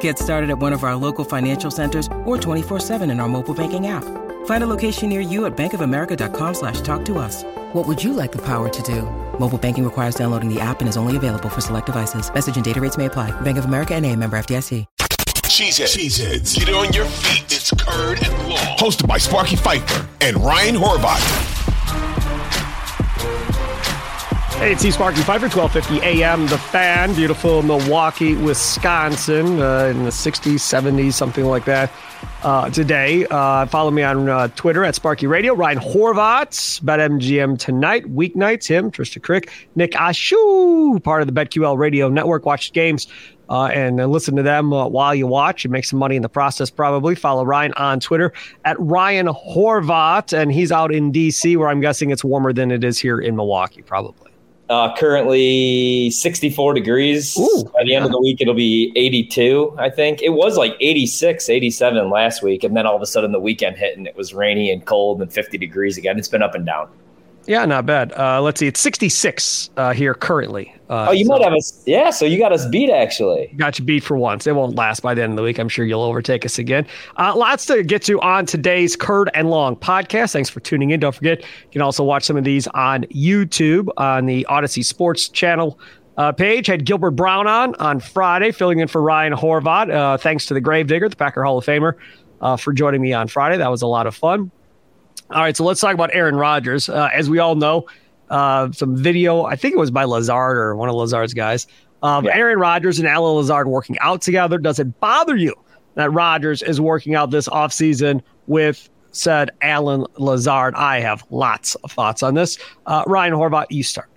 Get 0.00 0.18
started 0.18 0.50
at 0.50 0.58
one 0.58 0.74
of 0.74 0.84
our 0.84 0.96
local 0.96 1.24
financial 1.24 1.70
centers 1.70 2.06
or 2.26 2.36
24-7 2.36 3.10
in 3.10 3.20
our 3.20 3.28
mobile 3.28 3.54
banking 3.54 3.86
app. 3.86 4.04
Find 4.44 4.62
a 4.62 4.66
location 4.66 5.08
near 5.08 5.20
you 5.20 5.46
at 5.46 5.56
bankofamerica.com 5.56 6.54
slash 6.54 6.82
talk 6.82 7.06
to 7.06 7.18
us. 7.18 7.44
What 7.72 7.86
would 7.86 8.04
you 8.04 8.12
like 8.12 8.32
the 8.32 8.42
power 8.42 8.68
to 8.68 8.82
do? 8.82 9.02
Mobile 9.38 9.58
banking 9.58 9.84
requires 9.84 10.14
downloading 10.14 10.52
the 10.52 10.60
app 10.60 10.80
and 10.80 10.88
is 10.88 10.98
only 10.98 11.16
available 11.16 11.48
for 11.48 11.62
select 11.62 11.86
devices. 11.86 12.32
Message 12.32 12.56
and 12.56 12.64
data 12.64 12.80
rates 12.80 12.98
may 12.98 13.06
apply. 13.06 13.30
Bank 13.40 13.56
of 13.56 13.64
America 13.64 13.94
and 13.94 14.04
a 14.04 14.14
member 14.14 14.38
FDIC. 14.38 14.84
Cheeseheads. 15.48 15.96
Cheeseheads. 15.96 16.54
Get 16.54 16.68
on 16.72 16.92
your 16.92 17.06
feet. 17.06 17.44
It's 17.46 17.72
Curd 17.72 18.22
and 18.22 18.48
Long. 18.48 18.76
Hosted 18.78 19.08
by 19.08 19.18
Sparky 19.18 19.56
Fifer 19.56 20.06
and 20.20 20.36
Ryan 20.36 20.76
Horvat. 20.76 21.67
Hey, 24.58 24.72
it's 24.72 24.82
Sparky 24.92 25.20
Fifer, 25.20 25.46
1250 25.46 26.04
AM, 26.04 26.48
The 26.48 26.58
Fan, 26.58 27.14
beautiful 27.14 27.62
Milwaukee, 27.62 28.34
Wisconsin, 28.34 29.62
uh, 29.62 29.84
in 29.84 30.02
the 30.02 30.10
60s, 30.10 30.56
70s, 30.56 31.12
something 31.12 31.44
like 31.44 31.64
that. 31.66 31.92
Uh, 32.42 32.68
today, 32.68 33.24
uh, 33.30 33.66
follow 33.66 33.92
me 33.92 34.02
on 34.02 34.28
uh, 34.28 34.48
Twitter 34.56 34.82
at 34.82 34.96
Sparky 34.96 35.28
Radio. 35.28 35.54
Ryan 35.54 35.78
Horvat, 35.78 36.80
BetMGM 36.80 37.56
tonight, 37.56 38.06
weeknights. 38.06 38.66
Him, 38.66 38.90
Trysta 38.90 39.20
Krick, 39.20 39.48
Nick 39.76 39.92
Ashu, 39.92 41.00
part 41.04 41.22
of 41.22 41.32
the 41.32 41.40
BetQL 41.40 41.78
Radio 41.78 42.08
Network. 42.08 42.44
Watch 42.44 42.72
games 42.72 43.06
uh, 43.48 43.66
and 43.66 44.00
uh, 44.00 44.06
listen 44.06 44.34
to 44.34 44.42
them 44.42 44.72
uh, 44.72 44.88
while 44.88 45.14
you 45.14 45.28
watch 45.28 45.64
and 45.64 45.70
make 45.70 45.84
some 45.84 46.00
money 46.00 46.16
in 46.16 46.22
the 46.22 46.28
process. 46.28 46.68
Probably 46.68 47.14
follow 47.14 47.44
Ryan 47.44 47.74
on 47.74 48.00
Twitter 48.00 48.32
at 48.64 48.76
Ryan 48.80 49.28
Horvat, 49.28 50.36
and 50.36 50.50
he's 50.50 50.72
out 50.72 50.92
in 50.92 51.12
DC, 51.12 51.56
where 51.56 51.68
I'm 51.68 51.80
guessing 51.80 52.10
it's 52.10 52.24
warmer 52.24 52.52
than 52.52 52.72
it 52.72 52.82
is 52.82 52.98
here 52.98 53.20
in 53.20 53.36
Milwaukee, 53.36 53.82
probably. 53.82 54.27
Uh, 54.68 54.94
currently 54.96 56.10
64 56.10 56.74
degrees. 56.74 57.38
Ooh, 57.38 57.64
By 57.72 57.84
the 57.84 57.94
end 57.94 58.04
of 58.04 58.12
the 58.12 58.20
week, 58.20 58.40
it'll 58.42 58.52
be 58.52 58.92
82, 58.96 59.74
I 59.78 59.88
think. 59.88 60.20
It 60.20 60.30
was 60.30 60.58
like 60.58 60.76
86, 60.78 61.48
87 61.48 62.10
last 62.10 62.42
week. 62.42 62.64
And 62.64 62.76
then 62.76 62.86
all 62.86 62.94
of 62.94 63.00
a 63.00 63.06
sudden 63.06 63.32
the 63.32 63.40
weekend 63.40 63.78
hit 63.78 63.96
and 63.96 64.06
it 64.06 64.14
was 64.14 64.34
rainy 64.34 64.70
and 64.70 64.84
cold 64.84 65.22
and 65.22 65.32
50 65.32 65.56
degrees 65.56 65.96
again. 65.96 66.18
It's 66.18 66.28
been 66.28 66.42
up 66.42 66.54
and 66.54 66.66
down. 66.66 66.88
Yeah, 67.48 67.64
not 67.64 67.86
bad. 67.86 68.12
Uh, 68.12 68.42
let's 68.42 68.60
see, 68.60 68.66
it's 68.66 68.78
66 68.78 69.70
uh, 69.78 69.94
here 69.94 70.12
currently. 70.12 70.74
Uh, 70.90 71.06
oh, 71.08 71.12
you 71.12 71.24
so 71.24 71.32
might 71.32 71.42
have 71.42 71.54
us. 71.54 71.82
Yeah, 71.86 72.10
so 72.10 72.26
you 72.26 72.38
got 72.38 72.52
us 72.52 72.66
beat 72.66 72.90
actually. 72.90 73.50
got 73.56 73.78
you 73.78 73.86
beat 73.86 74.04
for 74.04 74.18
once. 74.18 74.46
It 74.46 74.54
won't 74.54 74.76
last 74.76 75.00
by 75.00 75.14
the 75.14 75.22
end 75.22 75.32
of 75.32 75.36
the 75.36 75.42
week. 75.42 75.58
I'm 75.58 75.68
sure 75.68 75.86
you'll 75.86 76.02
overtake 76.02 76.44
us 76.44 76.58
again. 76.58 76.86
Uh, 77.16 77.34
lots 77.34 77.64
to 77.66 77.82
get 77.82 78.02
to 78.02 78.20
on 78.20 78.44
today's 78.44 78.96
Curd 78.96 79.30
and 79.32 79.48
Long 79.48 79.76
podcast. 79.76 80.32
Thanks 80.32 80.50
for 80.50 80.60
tuning 80.60 80.90
in. 80.90 81.00
Don't 81.00 81.14
forget, 81.14 81.40
you 81.40 81.70
can 81.72 81.80
also 81.80 82.04
watch 82.04 82.24
some 82.24 82.36
of 82.36 82.44
these 82.44 82.66
on 82.68 83.04
YouTube 83.04 83.88
on 83.96 84.26
the 84.26 84.46
Audacy 84.50 84.84
Sports 84.84 85.30
channel. 85.30 85.80
Uh, 86.18 86.32
page 86.32 86.66
had 86.66 86.84
Gilbert 86.84 87.12
Brown 87.12 87.46
on 87.46 87.74
on 87.76 87.98
Friday, 87.98 88.52
filling 88.52 88.80
in 88.80 88.88
for 88.88 89.00
Ryan 89.00 89.32
Horvat. 89.32 89.90
Uh, 89.90 90.18
thanks 90.18 90.44
to 90.46 90.54
the 90.54 90.60
Gravedigger, 90.60 91.08
the 91.08 91.16
Packer 91.16 91.42
Hall 91.44 91.56
of 91.56 91.64
Famer, 91.64 91.94
uh, 92.42 92.58
for 92.58 92.74
joining 92.74 93.00
me 93.00 93.14
on 93.14 93.26
Friday. 93.26 93.56
That 93.56 93.70
was 93.70 93.80
a 93.80 93.86
lot 93.86 94.06
of 94.06 94.14
fun. 94.14 94.50
All 95.30 95.40
right, 95.42 95.56
so 95.56 95.64
let's 95.64 95.80
talk 95.80 95.94
about 95.94 96.10
Aaron 96.14 96.36
Rodgers. 96.36 96.88
Uh, 96.88 97.08
as 97.12 97.28
we 97.28 97.38
all 97.38 97.54
know, 97.54 97.86
uh, 98.30 98.70
some 98.72 98.96
video, 98.96 99.44
I 99.44 99.56
think 99.56 99.74
it 99.74 99.78
was 99.78 99.90
by 99.90 100.04
Lazard 100.04 100.56
or 100.56 100.74
one 100.74 100.88
of 100.88 100.94
Lazard's 100.94 101.34
guys. 101.34 101.66
Um, 102.02 102.24
Yeah. 102.24 102.36
Aaron 102.36 102.58
Rodgers 102.58 102.98
and 102.98 103.06
Allen 103.08 103.34
Lazard 103.36 103.68
working 103.68 103.98
out 104.00 104.22
together. 104.22 104.58
Does 104.58 104.78
it 104.78 104.98
bother 105.00 105.36
you 105.36 105.54
that 105.94 106.10
Rodgers 106.12 106.62
is 106.62 106.80
working 106.80 107.14
out 107.14 107.30
this 107.30 107.48
offseason 107.48 108.22
with 108.46 108.88
said 109.12 109.50
Allen 109.60 110.06
Lazard? 110.16 110.74
I 110.76 111.00
have 111.00 111.24
lots 111.30 111.74
of 111.76 111.92
thoughts 111.92 112.22
on 112.22 112.34
this. 112.34 112.58
Uh, 112.86 113.02
Ryan 113.06 113.34
Horvat, 113.34 113.66
you 113.70 113.82
start. 113.82 114.08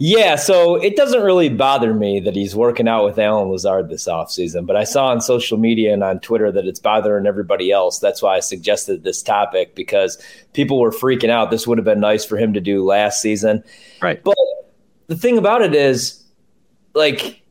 Yeah, 0.00 0.36
so 0.36 0.76
it 0.76 0.94
doesn't 0.94 1.22
really 1.22 1.48
bother 1.48 1.92
me 1.92 2.20
that 2.20 2.36
he's 2.36 2.54
working 2.54 2.86
out 2.86 3.04
with 3.04 3.18
Allen 3.18 3.48
Lazard 3.48 3.88
this 3.88 4.06
offseason, 4.06 4.64
but 4.64 4.76
I 4.76 4.84
saw 4.84 5.08
on 5.08 5.20
social 5.20 5.58
media 5.58 5.92
and 5.92 6.04
on 6.04 6.20
Twitter 6.20 6.52
that 6.52 6.66
it's 6.66 6.78
bothering 6.78 7.26
everybody 7.26 7.72
else. 7.72 7.98
That's 7.98 8.22
why 8.22 8.36
I 8.36 8.40
suggested 8.40 9.02
this 9.02 9.22
topic 9.22 9.74
because 9.74 10.22
people 10.52 10.78
were 10.78 10.92
freaking 10.92 11.30
out. 11.30 11.50
This 11.50 11.66
would 11.66 11.78
have 11.78 11.84
been 11.84 11.98
nice 11.98 12.24
for 12.24 12.38
him 12.38 12.52
to 12.52 12.60
do 12.60 12.84
last 12.84 13.20
season. 13.20 13.64
Right. 14.00 14.22
But 14.22 14.36
the 15.08 15.16
thing 15.16 15.36
about 15.36 15.62
it 15.62 15.74
is, 15.74 16.22
like, 16.94 17.42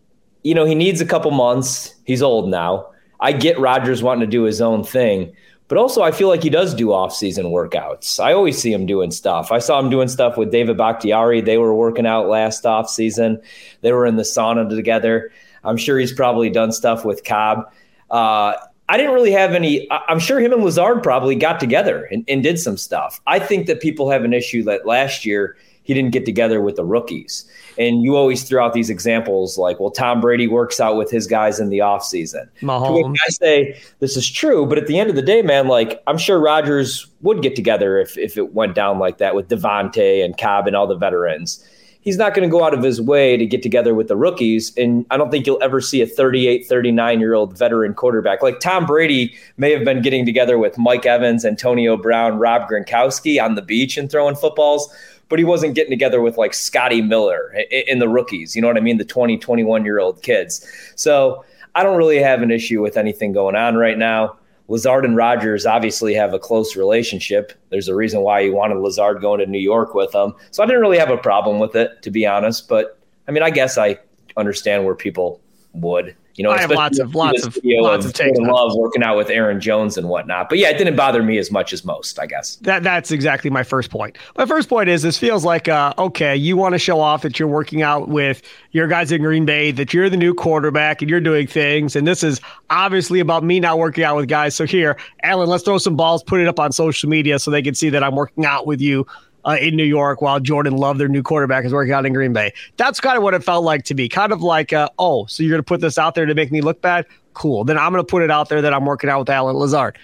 you 0.43 0.55
know, 0.55 0.63
he 0.63 0.75
needs 0.75 1.01
a 1.01 1.05
couple 1.05 1.31
months. 1.31 1.93
He's 2.05 2.21
old 2.21 2.49
now. 2.49 2.91
I 3.19 3.33
get 3.33 3.59
Rodgers 3.59 4.01
wanting 4.01 4.21
to 4.21 4.27
do 4.27 4.43
his 4.43 4.61
own 4.61 4.83
thing, 4.83 5.35
but 5.67 5.77
also 5.77 6.01
I 6.01 6.11
feel 6.11 6.27
like 6.27 6.43
he 6.43 6.49
does 6.49 6.73
do 6.73 6.91
off-season 6.91 7.47
workouts. 7.47 8.19
I 8.19 8.33
always 8.33 8.57
see 8.57 8.71
him 8.71 8.85
doing 8.85 9.11
stuff. 9.11 9.51
I 9.51 9.59
saw 9.59 9.79
him 9.79 9.89
doing 9.89 10.07
stuff 10.07 10.37
with 10.37 10.51
David 10.51 10.77
Bakhtiari. 10.77 11.41
They 11.41 11.57
were 11.57 11.73
working 11.73 12.05
out 12.05 12.27
last 12.27 12.65
off-season. 12.65 13.41
They 13.81 13.91
were 13.91 14.05
in 14.05 14.15
the 14.15 14.23
sauna 14.23 14.69
together. 14.69 15.31
I'm 15.63 15.77
sure 15.77 15.99
he's 15.99 16.13
probably 16.13 16.49
done 16.49 16.71
stuff 16.71 17.03
with 17.03 17.23
Cobb. 17.23 17.71
Uh, 18.09 18.53
I 18.89 18.95
didn't 18.95 19.13
really 19.13 19.31
have 19.31 19.53
any. 19.53 19.85
I'm 19.91 20.19
sure 20.19 20.39
him 20.39 20.53
and 20.53 20.63
Lazard 20.63 21.03
probably 21.03 21.35
got 21.35 21.59
together 21.59 22.05
and, 22.05 22.23
and 22.29 22.41
did 22.41 22.57
some 22.57 22.77
stuff. 22.77 23.19
I 23.27 23.39
think 23.39 23.67
that 23.67 23.81
people 23.81 24.09
have 24.09 24.23
an 24.23 24.33
issue 24.33 24.63
that 24.63 24.85
last 24.85 25.25
year 25.25 25.57
he 25.87 25.93
didn't 25.93 26.11
get 26.11 26.25
together 26.25 26.59
with 26.59 26.75
the 26.75 26.83
rookies. 26.83 27.49
And 27.77 28.03
you 28.03 28.17
always 28.17 28.43
throw 28.43 28.65
out 28.65 28.73
these 28.73 28.89
examples 28.89 29.57
like, 29.57 29.79
well, 29.79 29.89
Tom 29.89 30.19
Brady 30.19 30.45
works 30.45 30.81
out 30.81 30.97
with 30.97 31.09
his 31.09 31.27
guys 31.27 31.61
in 31.61 31.69
the 31.69 31.77
offseason. 31.77 32.49
Mahomes. 32.61 33.15
I 33.25 33.29
say 33.29 33.81
this 33.99 34.17
is 34.17 34.29
true, 34.29 34.65
but 34.65 34.77
at 34.77 34.87
the 34.87 34.99
end 34.99 35.09
of 35.09 35.15
the 35.15 35.21
day, 35.21 35.41
man, 35.41 35.69
like 35.69 36.03
I'm 36.05 36.17
sure 36.17 36.41
Rodgers 36.41 37.07
would 37.21 37.41
get 37.41 37.55
together 37.55 37.97
if 37.97 38.17
if 38.17 38.35
it 38.35 38.53
went 38.53 38.75
down 38.75 38.99
like 38.99 39.19
that 39.19 39.33
with 39.33 39.47
Davante 39.47 40.25
and 40.25 40.37
Cobb 40.37 40.67
and 40.67 40.75
all 40.75 40.87
the 40.87 40.97
veterans. 40.97 41.65
He's 42.01 42.17
not 42.17 42.33
going 42.33 42.47
to 42.47 42.51
go 42.51 42.63
out 42.63 42.73
of 42.73 42.83
his 42.83 43.01
way 43.01 43.35
to 43.35 43.45
get 43.45 43.63
together 43.63 43.93
with 43.93 44.07
the 44.07 44.15
rookies. 44.15 44.73
And 44.77 45.05
I 45.09 45.17
don't 45.17 45.29
think 45.29 45.45
you'll 45.45 45.61
ever 45.61 45.81
see 45.81 46.01
a 46.01 46.07
38, 46.07 46.65
39 46.65 47.19
year 47.19 47.33
old 47.33 47.57
veteran 47.57 47.93
quarterback. 47.93 48.41
Like 48.41 48.61
Tom 48.61 48.85
Brady 48.85 49.35
may 49.57 49.71
have 49.71 49.83
been 49.83 50.01
getting 50.01 50.25
together 50.25 50.57
with 50.57 50.77
Mike 50.77 51.05
Evans, 51.05 51.43
Antonio 51.43 51.97
Brown, 51.97 52.39
Rob 52.39 52.69
Gronkowski 52.69 53.43
on 53.43 53.55
the 53.55 53.61
beach 53.61 53.97
and 53.97 54.09
throwing 54.09 54.35
footballs, 54.35 54.93
but 55.29 55.39
he 55.39 55.45
wasn't 55.45 55.75
getting 55.75 55.91
together 55.91 56.21
with 56.21 56.37
like 56.37 56.53
Scotty 56.53 57.01
Miller 57.01 57.53
in 57.69 57.99
the 57.99 58.07
rookies. 58.07 58.55
You 58.55 58.61
know 58.61 58.67
what 58.67 58.77
I 58.77 58.81
mean? 58.81 58.97
The 58.97 59.05
20, 59.05 59.37
21 59.37 59.85
year 59.85 59.99
old 59.99 60.21
kids. 60.21 60.65
So 60.95 61.43
I 61.75 61.83
don't 61.83 61.97
really 61.97 62.19
have 62.19 62.41
an 62.41 62.51
issue 62.51 62.81
with 62.81 62.97
anything 62.97 63.33
going 63.33 63.55
on 63.55 63.75
right 63.75 63.97
now. 63.97 64.37
Lazard 64.69 65.05
and 65.05 65.15
Rodgers 65.15 65.65
obviously 65.65 66.13
have 66.13 66.33
a 66.33 66.39
close 66.39 66.75
relationship. 66.75 67.53
There's 67.69 67.87
a 67.87 67.95
reason 67.95 68.21
why 68.21 68.43
he 68.43 68.49
wanted 68.49 68.79
Lazard 68.79 69.21
going 69.21 69.39
to 69.39 69.45
New 69.45 69.59
York 69.59 69.93
with 69.93 70.13
him. 70.13 70.33
So 70.51 70.61
I 70.61 70.65
didn't 70.65 70.81
really 70.81 70.97
have 70.97 71.09
a 71.09 71.17
problem 71.17 71.59
with 71.59 71.75
it, 71.75 72.01
to 72.01 72.11
be 72.11 72.25
honest. 72.25 72.67
But 72.67 72.99
I 73.27 73.31
mean, 73.31 73.43
I 73.43 73.49
guess 73.49 73.77
I 73.77 73.97
understand 74.35 74.85
where 74.85 74.95
people 74.95 75.39
would. 75.73 76.15
You 76.37 76.43
know, 76.43 76.51
I 76.51 76.59
have 76.59 76.69
lots 76.71 76.99
of- 76.99 77.15
lots 77.15 77.45
of- 77.45 77.57
lots 77.65 78.05
of 78.05 78.13
takes 78.13 78.37
on 78.39 78.45
it. 78.45 78.51
Love 78.51 78.75
working 78.75 79.01
out 79.03 79.17
with 79.17 79.29
Aaron 79.31 79.59
Jones 79.59 79.97
and 79.97 80.07
whatnot. 80.07 80.49
But 80.49 80.59
yeah, 80.59 80.69
it 80.69 80.77
didn't 80.77 80.95
bother 80.95 81.23
me 81.23 81.39
as 81.39 81.51
much 81.51 81.73
as 81.73 81.83
most, 81.83 82.19
I 82.19 82.27
guess. 82.27 82.57
That 82.57 82.83
that's 82.83 83.11
exactly 83.11 83.49
my 83.49 83.63
first 83.63 83.89
point. 83.89 84.17
My 84.37 84.45
first 84.45 84.69
point 84.69 84.87
is 84.87 85.01
this 85.01 85.17
feels 85.17 85.43
like 85.43 85.67
uh, 85.67 85.93
okay, 85.97 86.35
you 86.35 86.55
want 86.55 86.73
to 86.73 86.79
show 86.79 86.99
off 87.01 87.23
that 87.23 87.39
you're 87.39 87.47
working 87.47 87.81
out 87.81 88.07
with 88.07 88.43
your 88.71 88.87
guys 88.87 89.11
in 89.11 89.21
Green 89.23 89.45
Bay, 89.45 89.71
that 89.71 89.93
you're 89.93 90.09
the 90.09 90.17
new 90.17 90.33
quarterback 90.33 91.01
and 91.01 91.09
you're 91.09 91.19
doing 91.19 91.47
things, 91.47 91.95
and 91.95 92.05
this 92.07 92.21
is 92.23 92.39
obviously 92.69 93.19
about 93.19 93.43
me 93.43 93.59
not 93.59 93.79
working 93.79 94.03
out 94.03 94.15
with 94.15 94.27
guys. 94.29 94.53
So 94.55 94.65
here, 94.65 94.95
Allen, 95.23 95.49
let's 95.49 95.63
throw 95.63 95.79
some 95.79 95.95
balls, 95.95 96.23
put 96.23 96.39
it 96.39 96.47
up 96.47 96.59
on 96.59 96.71
social 96.71 97.09
media 97.09 97.39
so 97.39 97.49
they 97.49 97.63
can 97.63 97.73
see 97.73 97.89
that 97.89 98.03
I'm 98.03 98.15
working 98.15 98.45
out 98.45 98.67
with 98.67 98.79
you. 98.79 99.07
Uh, 99.45 99.55
in 99.61 99.77
New 99.77 99.85
York, 99.85 100.21
while 100.21 100.41
Jordan 100.41 100.75
Love, 100.75 100.97
their 100.97 101.07
new 101.07 101.23
quarterback, 101.23 101.63
is 101.63 101.71
working 101.71 101.93
out 101.93 102.05
in 102.05 102.11
Green 102.11 102.33
Bay. 102.33 102.51
That's 102.75 102.99
kind 102.99 103.15
of 103.15 103.23
what 103.23 103.33
it 103.33 103.43
felt 103.45 103.63
like 103.63 103.83
to 103.85 103.93
me. 103.93 104.09
Kind 104.09 104.33
of 104.33 104.41
like, 104.41 104.73
uh, 104.73 104.89
oh, 104.99 105.25
so 105.27 105.41
you're 105.41 105.51
going 105.51 105.59
to 105.59 105.63
put 105.63 105.79
this 105.79 105.97
out 105.97 106.15
there 106.15 106.25
to 106.25 106.35
make 106.35 106.51
me 106.51 106.59
look 106.59 106.81
bad? 106.81 107.05
Cool. 107.33 107.63
Then 107.63 107.77
I'm 107.77 107.93
going 107.93 108.03
to 108.03 108.09
put 108.09 108.23
it 108.23 108.31
out 108.31 108.49
there 108.49 108.61
that 108.61 108.73
I'm 108.73 108.83
working 108.83 109.09
out 109.09 109.19
with 109.19 109.29
Allen 109.29 109.55
Lazard. 109.55 109.97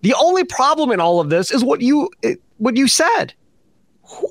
The 0.00 0.14
only 0.14 0.44
problem 0.44 0.90
in 0.90 1.00
all 1.00 1.20
of 1.20 1.28
this 1.28 1.50
is 1.50 1.62
what 1.62 1.80
you 1.82 2.08
what 2.58 2.76
you 2.76 2.88
said. 2.88 3.34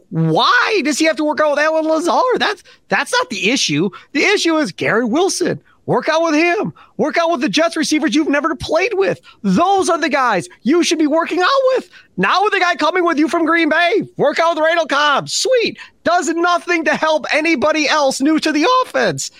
Why 0.09 0.81
does 0.83 0.99
he 0.99 1.05
have 1.05 1.15
to 1.17 1.23
work 1.23 1.39
out 1.39 1.51
with 1.51 1.59
Allen 1.59 1.85
Lazard? 1.85 2.39
That's 2.39 2.63
that's 2.87 3.11
not 3.11 3.29
the 3.29 3.51
issue. 3.51 3.89
The 4.11 4.23
issue 4.23 4.57
is 4.57 4.71
Garrett 4.71 5.09
Wilson. 5.09 5.61
Work 5.91 6.07
out 6.07 6.23
with 6.23 6.35
him. 6.35 6.73
Work 6.95 7.17
out 7.17 7.31
with 7.31 7.41
the 7.41 7.49
Jets 7.49 7.75
receivers 7.75 8.15
you've 8.15 8.29
never 8.29 8.55
played 8.55 8.93
with. 8.93 9.19
Those 9.41 9.89
are 9.89 9.97
the 9.97 10.07
guys 10.07 10.47
you 10.61 10.85
should 10.85 10.99
be 10.99 11.05
working 11.05 11.41
out 11.41 11.61
with. 11.75 11.89
Now 12.15 12.41
with 12.43 12.53
the 12.53 12.61
guy 12.61 12.77
coming 12.77 13.03
with 13.03 13.19
you 13.19 13.27
from 13.27 13.43
Green 13.43 13.67
Bay, 13.67 14.03
work 14.15 14.39
out 14.39 14.55
with 14.55 14.63
Randall 14.63 14.85
Cobb. 14.85 15.27
Sweet. 15.27 15.77
Does 16.05 16.29
nothing 16.29 16.85
to 16.85 16.95
help 16.95 17.25
anybody 17.33 17.89
else 17.89 18.21
new 18.21 18.39
to 18.39 18.53
the 18.53 18.65
offense. 18.85 19.31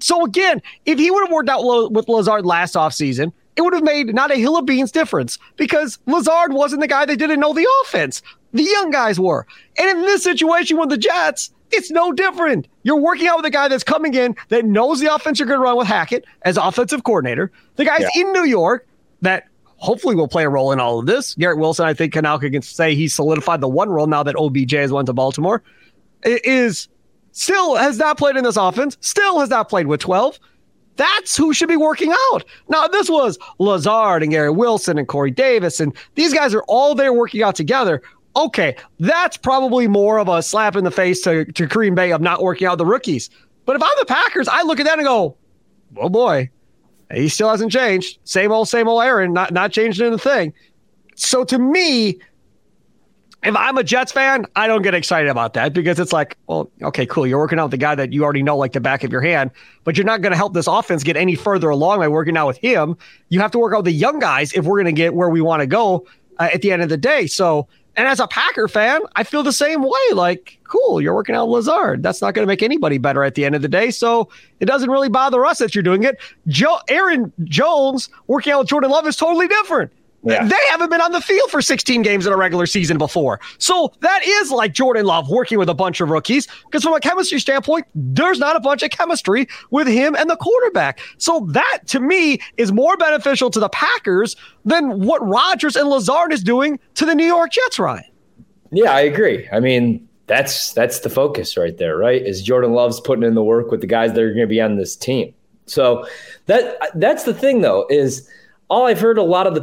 So 0.00 0.24
again, 0.24 0.62
if 0.86 0.98
he 0.98 1.10
would 1.10 1.24
have 1.24 1.30
worked 1.30 1.50
out 1.50 1.90
with 1.92 2.08
Lazard 2.08 2.46
last 2.46 2.74
offseason, 2.74 3.30
it 3.56 3.60
would 3.60 3.74
have 3.74 3.84
made 3.84 4.14
not 4.14 4.32
a 4.32 4.36
hill 4.36 4.56
of 4.56 4.64
beans 4.64 4.92
difference 4.92 5.38
because 5.58 5.98
Lazard 6.06 6.54
wasn't 6.54 6.80
the 6.80 6.88
guy 6.88 7.04
that 7.04 7.18
didn't 7.18 7.40
know 7.40 7.52
the 7.52 7.68
offense. 7.82 8.22
The 8.54 8.62
young 8.62 8.90
guys 8.92 9.20
were. 9.20 9.46
And 9.78 9.90
in 9.90 10.00
this 10.06 10.22
situation 10.22 10.78
with 10.78 10.88
the 10.88 10.96
Jets, 10.96 11.50
it's 11.72 11.90
no 11.90 12.12
different. 12.12 12.68
You're 12.82 12.96
working 12.96 13.26
out 13.26 13.38
with 13.38 13.46
a 13.46 13.50
guy 13.50 13.68
that's 13.68 13.84
coming 13.84 14.14
in 14.14 14.36
that 14.48 14.64
knows 14.64 15.00
the 15.00 15.12
offense 15.12 15.38
you're 15.38 15.48
going 15.48 15.58
to 15.58 15.62
run 15.62 15.76
with 15.76 15.86
Hackett 15.86 16.24
as 16.42 16.56
offensive 16.56 17.04
coordinator. 17.04 17.50
The 17.76 17.84
guy's 17.84 18.02
yeah. 18.14 18.22
in 18.22 18.32
New 18.32 18.44
York 18.44 18.86
that 19.22 19.48
hopefully 19.76 20.14
will 20.14 20.28
play 20.28 20.44
a 20.44 20.48
role 20.48 20.72
in 20.72 20.80
all 20.80 20.98
of 20.98 21.06
this. 21.06 21.34
Garrett 21.34 21.58
Wilson, 21.58 21.86
I 21.86 21.94
think, 21.94 22.14
Kanalka 22.14 22.50
can 22.52 22.62
say 22.62 22.94
he 22.94 23.08
solidified 23.08 23.60
the 23.60 23.68
one 23.68 23.90
role 23.90 24.06
now 24.06 24.22
that 24.22 24.36
OBJ 24.36 24.72
has 24.72 24.92
went 24.92 25.06
to 25.06 25.12
Baltimore. 25.12 25.62
It 26.24 26.44
is 26.44 26.88
still 27.32 27.74
has 27.74 27.98
not 27.98 28.18
played 28.18 28.36
in 28.36 28.44
this 28.44 28.56
offense, 28.56 28.96
still 29.00 29.40
has 29.40 29.48
not 29.48 29.68
played 29.68 29.86
with 29.86 30.00
12. 30.00 30.38
That's 30.96 31.36
who 31.36 31.54
should 31.54 31.68
be 31.68 31.76
working 31.76 32.14
out. 32.32 32.44
Now, 32.68 32.86
this 32.86 33.08
was 33.08 33.38
Lazard 33.58 34.22
and 34.22 34.30
Garrett 34.30 34.56
Wilson 34.56 34.98
and 34.98 35.08
Corey 35.08 35.30
Davis, 35.30 35.80
and 35.80 35.96
these 36.14 36.34
guys 36.34 36.54
are 36.54 36.62
all 36.68 36.94
there 36.94 37.12
working 37.12 37.42
out 37.42 37.56
together 37.56 38.02
okay, 38.36 38.76
that's 38.98 39.36
probably 39.36 39.88
more 39.88 40.18
of 40.18 40.28
a 40.28 40.42
slap 40.42 40.76
in 40.76 40.84
the 40.84 40.90
face 40.90 41.20
to, 41.22 41.44
to 41.52 41.66
Green 41.66 41.94
Bay 41.94 42.12
of 42.12 42.20
not 42.20 42.42
working 42.42 42.66
out 42.66 42.78
the 42.78 42.86
rookies. 42.86 43.30
But 43.64 43.76
if 43.76 43.82
I'm 43.82 43.90
the 43.98 44.06
Packers, 44.06 44.48
I 44.48 44.62
look 44.62 44.80
at 44.80 44.86
that 44.86 44.98
and 44.98 45.06
go, 45.06 45.36
oh 45.96 46.08
boy, 46.08 46.50
he 47.12 47.28
still 47.28 47.50
hasn't 47.50 47.72
changed. 47.72 48.18
Same 48.24 48.52
old, 48.52 48.68
same 48.68 48.88
old 48.88 49.02
Aaron, 49.02 49.32
not 49.32 49.52
not 49.52 49.72
changing 49.72 50.06
in 50.06 50.12
the 50.12 50.18
thing. 50.18 50.52
So 51.14 51.44
to 51.44 51.58
me, 51.58 52.18
if 53.42 53.56
I'm 53.56 53.76
a 53.76 53.82
Jets 53.82 54.12
fan, 54.12 54.46
I 54.54 54.66
don't 54.66 54.82
get 54.82 54.94
excited 54.94 55.28
about 55.28 55.54
that 55.54 55.72
because 55.72 55.98
it's 55.98 56.12
like, 56.12 56.36
well, 56.46 56.70
okay, 56.80 57.04
cool. 57.06 57.26
You're 57.26 57.40
working 57.40 57.58
out 57.58 57.64
with 57.64 57.70
the 57.72 57.76
guy 57.76 57.94
that 57.94 58.12
you 58.12 58.22
already 58.22 58.42
know 58.42 58.56
like 58.56 58.72
the 58.72 58.80
back 58.80 59.02
of 59.02 59.10
your 59.10 59.20
hand, 59.20 59.50
but 59.84 59.96
you're 59.96 60.06
not 60.06 60.22
going 60.22 60.30
to 60.30 60.36
help 60.36 60.54
this 60.54 60.68
offense 60.68 61.02
get 61.02 61.16
any 61.16 61.34
further 61.34 61.68
along 61.68 61.98
by 61.98 62.08
working 62.08 62.36
out 62.36 62.46
with 62.46 62.58
him. 62.58 62.96
You 63.30 63.40
have 63.40 63.50
to 63.52 63.58
work 63.58 63.74
out 63.74 63.84
the 63.84 63.92
young 63.92 64.20
guys 64.20 64.52
if 64.52 64.64
we're 64.64 64.76
going 64.76 64.94
to 64.94 64.98
get 64.98 65.14
where 65.14 65.28
we 65.28 65.40
want 65.40 65.60
to 65.60 65.66
go 65.66 66.06
uh, 66.38 66.50
at 66.52 66.62
the 66.62 66.70
end 66.70 66.82
of 66.82 66.88
the 66.88 66.96
day. 66.96 67.26
So 67.26 67.66
and 67.96 68.08
as 68.08 68.20
a 68.20 68.26
Packer 68.26 68.68
fan, 68.68 69.02
I 69.16 69.24
feel 69.24 69.42
the 69.42 69.52
same 69.52 69.82
way. 69.82 70.12
Like, 70.14 70.58
cool, 70.64 71.00
you're 71.00 71.14
working 71.14 71.34
out 71.34 71.48
Lazard. 71.48 72.02
That's 72.02 72.22
not 72.22 72.34
going 72.34 72.42
to 72.42 72.50
make 72.50 72.62
anybody 72.62 72.98
better 72.98 73.22
at 73.22 73.34
the 73.34 73.44
end 73.44 73.54
of 73.54 73.62
the 73.62 73.68
day. 73.68 73.90
So 73.90 74.28
it 74.60 74.66
doesn't 74.66 74.90
really 74.90 75.10
bother 75.10 75.44
us 75.44 75.58
that 75.58 75.74
you're 75.74 75.82
doing 75.82 76.04
it. 76.04 76.18
Joe 76.48 76.78
Aaron 76.88 77.32
Jones 77.44 78.08
working 78.28 78.52
out 78.52 78.60
with 78.60 78.68
Jordan 78.68 78.90
Love 78.90 79.06
is 79.06 79.16
totally 79.16 79.48
different. 79.48 79.92
Yeah. 80.24 80.46
They 80.46 80.56
haven't 80.70 80.90
been 80.90 81.00
on 81.00 81.12
the 81.12 81.20
field 81.20 81.50
for 81.50 81.60
16 81.60 82.02
games 82.02 82.26
in 82.26 82.32
a 82.32 82.36
regular 82.36 82.66
season 82.66 82.96
before. 82.96 83.40
So 83.58 83.92
that 84.00 84.20
is 84.24 84.50
like 84.50 84.72
Jordan 84.72 85.04
Love 85.04 85.28
working 85.28 85.58
with 85.58 85.68
a 85.68 85.74
bunch 85.74 86.00
of 86.00 86.10
rookies 86.10 86.46
because 86.64 86.84
from 86.84 86.94
a 86.94 87.00
chemistry 87.00 87.40
standpoint, 87.40 87.86
there's 87.94 88.38
not 88.38 88.54
a 88.54 88.60
bunch 88.60 88.82
of 88.82 88.90
chemistry 88.90 89.48
with 89.70 89.88
him 89.88 90.14
and 90.14 90.30
the 90.30 90.36
quarterback. 90.36 91.00
So 91.18 91.46
that 91.50 91.80
to 91.86 92.00
me 92.00 92.38
is 92.56 92.70
more 92.70 92.96
beneficial 92.96 93.50
to 93.50 93.58
the 93.58 93.68
Packers 93.70 94.36
than 94.64 95.00
what 95.00 95.26
Rodgers 95.26 95.74
and 95.74 95.88
Lazard 95.88 96.32
is 96.32 96.42
doing 96.42 96.78
to 96.94 97.04
the 97.04 97.14
New 97.14 97.26
York 97.26 97.50
Jets, 97.50 97.78
Ryan. 97.78 98.04
Yeah, 98.70 98.92
I 98.92 99.00
agree. 99.00 99.48
I 99.52 99.58
mean, 99.58 100.08
that's 100.28 100.72
that's 100.72 101.00
the 101.00 101.10
focus 101.10 101.56
right 101.56 101.76
there, 101.76 101.96
right? 101.96 102.24
Is 102.24 102.42
Jordan 102.42 102.72
Love's 102.72 103.00
putting 103.00 103.24
in 103.24 103.34
the 103.34 103.42
work 103.42 103.70
with 103.72 103.80
the 103.80 103.86
guys 103.88 104.12
that 104.12 104.22
are 104.22 104.28
going 104.28 104.40
to 104.40 104.46
be 104.46 104.60
on 104.60 104.76
this 104.76 104.94
team. 104.94 105.34
So 105.66 106.06
that 106.46 106.78
that's 106.94 107.24
the 107.24 107.34
thing 107.34 107.62
though 107.62 107.86
is– 107.90 108.28
all 108.72 108.86
I've 108.86 109.00
heard 109.00 109.18
a 109.18 109.22
lot 109.22 109.46
of 109.46 109.54
the 109.54 109.60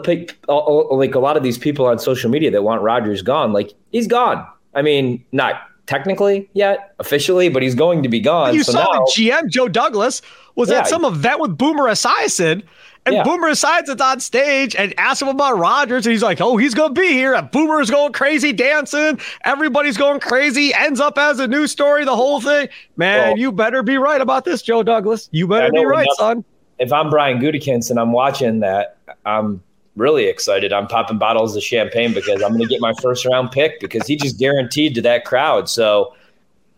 like 0.92 1.16
a 1.16 1.20
lot 1.20 1.36
of 1.36 1.42
these 1.42 1.58
people 1.58 1.88
on 1.88 1.98
social 1.98 2.30
media 2.30 2.52
that 2.52 2.62
want 2.62 2.84
Rodgers 2.84 3.24
gone, 3.24 3.54
like 3.54 3.74
he's 3.92 4.06
gone. 4.06 4.48
I 4.76 4.84
mean, 4.84 5.26
not 5.32 5.64
technically 5.88 6.48
yet, 6.54 6.94
officially, 7.00 7.50
but 7.50 7.64
he's 7.64 7.74
going 7.74 8.04
to 8.04 8.10
be 8.10 8.20
gone. 8.20 8.54
You 8.54 8.64
so 8.64 8.74
saw 8.74 8.84
now, 8.84 9.06
the 9.06 9.12
GM 9.12 9.50
Joe 9.50 9.68
Douglas 9.68 10.22
was 10.54 10.70
yeah, 10.70 10.82
at 10.82 10.88
some 10.88 11.04
event 11.06 11.40
with 11.40 11.58
Boomer 11.58 11.86
Esiason, 11.86 12.62
and 13.08 13.16
yeah. 13.16 13.24
Boomer 13.24 13.48
Esiason's 13.48 14.00
on 14.00 14.20
stage 14.20 14.76
and 14.76 14.94
asked 15.00 15.24
him 15.24 15.28
about 15.28 15.58
Rodgers, 15.58 16.06
and 16.06 16.14
he's 16.14 16.22
like, 16.22 16.40
"Oh, 16.40 16.58
he's 16.58 16.76
gonna 16.76 16.94
be 16.94 17.08
here." 17.08 17.34
And 17.34 17.50
Boomer's 17.50 17.90
going 17.90 18.14
crazy 18.14 18.54
dancing. 18.54 19.20
Everybody's 19.44 19.98
going 19.98 20.20
crazy. 20.20 20.72
Ends 20.76 21.00
up 21.00 21.18
as 21.18 21.40
a 21.40 21.48
news 21.48 21.72
story. 21.72 22.06
The 22.06 22.16
whole 22.16 22.42
thing, 22.42 22.70
man. 22.96 23.30
Well, 23.30 23.40
you 23.40 23.52
better 23.52 23.82
be 23.82 23.98
right 23.98 24.22
about 24.22 24.46
this, 24.46 24.62
Joe 24.62 24.84
Douglas. 24.84 25.30
You 25.32 25.48
better 25.48 25.72
be 25.72 25.84
right, 25.84 26.08
son 26.16 26.46
if 26.80 26.92
I'm 26.94 27.10
Brian 27.10 27.40
Gutekunst 27.40 27.90
and 27.90 28.00
I'm 28.00 28.12
watching 28.12 28.60
that, 28.62 28.98
I'm 29.26 29.62
really 29.96 30.26
excited. 30.26 30.72
I'm 30.72 30.88
popping 30.88 31.18
bottles 31.18 31.56
of 31.56 31.64
champagne 31.64 32.14
because 32.14 32.42
I'm 32.42 32.52
going 32.52 32.64
to 32.64 32.68
get 32.68 32.82
my 32.82 32.94
first 33.02 33.26
round 33.26 33.52
pick 33.52 33.80
because 33.80 34.08
he 34.08 34.16
just 34.16 34.40
guaranteed 34.40 34.96
to 34.96 35.02
that 35.02 35.26
crowd. 35.26 35.70
So, 35.70 36.16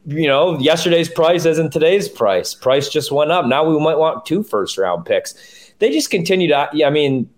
you 0.08 0.28
know, 0.28 0.58
yesterday's 0.60 1.08
price 1.08 1.46
isn't 1.46 1.72
today's 1.72 2.10
price. 2.10 2.54
Price 2.54 2.90
just 2.90 3.12
went 3.12 3.32
up. 3.32 3.46
Now 3.46 3.64
we 3.64 3.80
might 3.80 3.98
want 3.98 4.26
two 4.26 4.44
first 4.44 4.78
round 4.78 5.06
picks. 5.06 5.36
They 5.80 5.92
just 5.92 6.10
continue 6.10 6.48
to. 6.48 6.70
I 6.86 6.90
mean, 6.90 7.30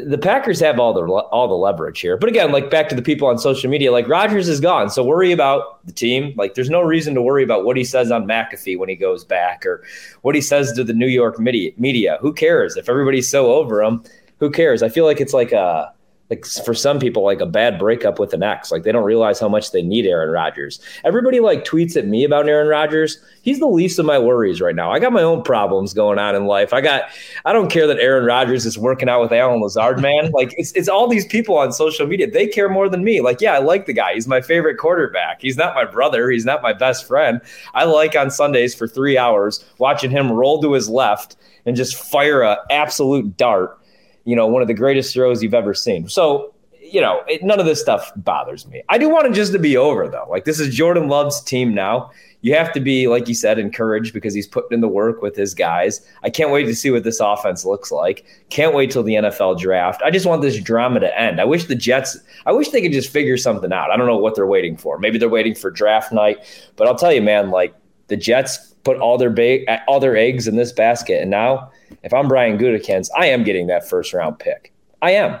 the 0.00 0.18
Packers 0.18 0.58
have 0.60 0.80
all 0.80 0.92
the 0.92 1.02
all 1.02 1.46
the 1.46 1.54
leverage 1.54 2.00
here. 2.00 2.16
But 2.16 2.28
again, 2.28 2.50
like 2.50 2.70
back 2.70 2.88
to 2.88 2.94
the 2.94 3.02
people 3.02 3.28
on 3.28 3.38
social 3.38 3.70
media, 3.70 3.92
like 3.92 4.08
Rodgers 4.08 4.48
is 4.48 4.60
gone, 4.60 4.90
so 4.90 5.04
worry 5.04 5.30
about 5.30 5.84
the 5.86 5.92
team. 5.92 6.34
Like 6.36 6.54
there's 6.54 6.70
no 6.70 6.80
reason 6.80 7.14
to 7.14 7.22
worry 7.22 7.44
about 7.44 7.64
what 7.64 7.76
he 7.76 7.84
says 7.84 8.10
on 8.10 8.26
McAfee 8.26 8.78
when 8.78 8.88
he 8.88 8.96
goes 8.96 9.24
back 9.24 9.64
or 9.64 9.84
what 10.22 10.34
he 10.34 10.40
says 10.40 10.72
to 10.72 10.84
the 10.84 10.92
New 10.92 11.06
York 11.06 11.38
media. 11.38 12.18
Who 12.20 12.32
cares 12.32 12.76
if 12.76 12.88
everybody's 12.88 13.28
so 13.28 13.52
over 13.54 13.82
him? 13.82 14.02
Who 14.40 14.50
cares? 14.50 14.82
I 14.82 14.88
feel 14.88 15.04
like 15.04 15.20
it's 15.20 15.34
like 15.34 15.52
a 15.52 15.92
like 16.34 16.64
for 16.64 16.74
some 16.74 16.98
people 16.98 17.22
like 17.22 17.40
a 17.40 17.46
bad 17.46 17.78
breakup 17.78 18.18
with 18.18 18.32
an 18.34 18.42
ex. 18.42 18.70
Like 18.70 18.82
they 18.82 18.92
don't 18.92 19.04
realize 19.04 19.38
how 19.38 19.48
much 19.48 19.70
they 19.70 19.82
need 19.82 20.06
aaron 20.06 20.30
rodgers. 20.30 20.80
Everybody 21.04 21.40
like 21.40 21.64
tweets 21.64 21.96
at 21.96 22.06
me 22.06 22.24
about 22.24 22.48
aaron 22.48 22.68
rodgers. 22.68 23.18
He's 23.42 23.58
the 23.58 23.66
least 23.66 23.98
of 23.98 24.06
my 24.06 24.18
worries 24.18 24.60
right 24.60 24.74
now. 24.74 24.90
I 24.90 24.98
got 24.98 25.12
my 25.12 25.22
own 25.22 25.42
problems 25.42 25.92
going 25.94 26.18
on 26.18 26.34
in 26.34 26.46
life. 26.46 26.72
I 26.72 26.80
got 26.80 27.04
i 27.44 27.52
don't 27.52 27.70
care 27.70 27.86
that 27.86 27.98
aaron 27.98 28.24
rodgers 28.24 28.66
is 28.66 28.78
working 28.78 29.08
out 29.08 29.20
with 29.20 29.32
Allen 29.32 29.60
Lazard 29.60 30.00
man. 30.00 30.30
Like 30.32 30.54
it's, 30.56 30.72
it's 30.72 30.88
all 30.88 31.08
these 31.08 31.26
people 31.26 31.56
on 31.56 31.72
social 31.72 32.06
media. 32.06 32.30
They 32.30 32.46
care 32.46 32.68
more 32.68 32.88
than 32.88 33.04
me. 33.04 33.20
Like 33.20 33.40
yeah 33.40 33.54
i 33.54 33.58
like 33.58 33.86
the 33.86 33.92
guy. 33.92 34.14
He's 34.14 34.28
my 34.28 34.40
favorite 34.40 34.78
quarterback. 34.78 35.40
He's 35.40 35.56
not 35.56 35.74
my 35.74 35.84
brother. 35.84 36.30
He's 36.30 36.44
not 36.44 36.62
my 36.62 36.72
best 36.72 37.06
friend. 37.06 37.40
I 37.74 37.84
like 37.84 38.16
on 38.16 38.30
sundays 38.30 38.74
for 38.74 38.88
three 38.88 39.16
hours 39.18 39.64
watching 39.78 40.10
him 40.10 40.32
roll 40.32 40.60
to 40.62 40.72
his 40.72 40.88
left 40.88 41.36
and 41.66 41.76
just 41.76 41.96
fire 41.96 42.42
a 42.42 42.58
absolute 42.70 43.36
dart 43.36 43.78
you 44.24 44.36
know, 44.36 44.46
one 44.46 44.62
of 44.62 44.68
the 44.68 44.74
greatest 44.74 45.14
throws 45.14 45.42
you've 45.42 45.54
ever 45.54 45.74
seen. 45.74 46.08
So, 46.08 46.54
you 46.80 47.00
know, 47.00 47.22
it, 47.26 47.42
none 47.42 47.58
of 47.58 47.66
this 47.66 47.80
stuff 47.80 48.12
bothers 48.16 48.66
me. 48.66 48.82
I 48.88 48.98
do 48.98 49.08
want 49.08 49.26
it 49.26 49.32
just 49.32 49.52
to 49.52 49.58
be 49.58 49.76
over, 49.76 50.08
though. 50.08 50.26
Like, 50.28 50.44
this 50.44 50.60
is 50.60 50.74
Jordan 50.74 51.08
Love's 51.08 51.42
team 51.42 51.74
now. 51.74 52.10
You 52.42 52.54
have 52.54 52.72
to 52.74 52.80
be, 52.80 53.08
like 53.08 53.26
you 53.26 53.34
said, 53.34 53.58
encouraged 53.58 54.12
because 54.12 54.34
he's 54.34 54.46
putting 54.46 54.74
in 54.74 54.80
the 54.82 54.88
work 54.88 55.22
with 55.22 55.34
his 55.34 55.54
guys. 55.54 56.06
I 56.22 56.28
can't 56.28 56.50
wait 56.50 56.66
to 56.66 56.74
see 56.74 56.90
what 56.90 57.02
this 57.02 57.18
offense 57.18 57.64
looks 57.64 57.90
like. 57.90 58.26
Can't 58.50 58.74
wait 58.74 58.90
till 58.90 59.02
the 59.02 59.14
NFL 59.14 59.58
draft. 59.58 60.02
I 60.02 60.10
just 60.10 60.26
want 60.26 60.42
this 60.42 60.60
drama 60.60 61.00
to 61.00 61.18
end. 61.18 61.40
I 61.40 61.46
wish 61.46 61.64
the 61.64 61.74
Jets, 61.74 62.18
I 62.44 62.52
wish 62.52 62.68
they 62.68 62.82
could 62.82 62.92
just 62.92 63.10
figure 63.10 63.38
something 63.38 63.72
out. 63.72 63.90
I 63.90 63.96
don't 63.96 64.06
know 64.06 64.18
what 64.18 64.34
they're 64.34 64.46
waiting 64.46 64.76
for. 64.76 64.98
Maybe 64.98 65.16
they're 65.16 65.28
waiting 65.28 65.54
for 65.54 65.70
draft 65.70 66.12
night. 66.12 66.38
But 66.76 66.86
I'll 66.86 66.96
tell 66.96 67.12
you, 67.12 67.22
man, 67.22 67.50
like 67.50 67.74
the 68.08 68.16
Jets 68.16 68.74
put 68.84 68.98
all 68.98 69.16
their 69.16 69.30
ba- 69.30 69.82
all 69.88 69.98
their 69.98 70.16
eggs 70.16 70.46
in 70.46 70.56
this 70.56 70.70
basket, 70.70 71.20
and 71.20 71.30
now 71.30 71.70
if 72.04 72.12
I'm 72.12 72.28
Brian 72.28 72.58
Gutekunst, 72.58 73.08
I 73.16 73.26
am 73.26 73.42
getting 73.42 73.66
that 73.68 73.88
first 73.88 74.12
round 74.12 74.38
pick. 74.38 74.72
I 75.02 75.12
am. 75.12 75.40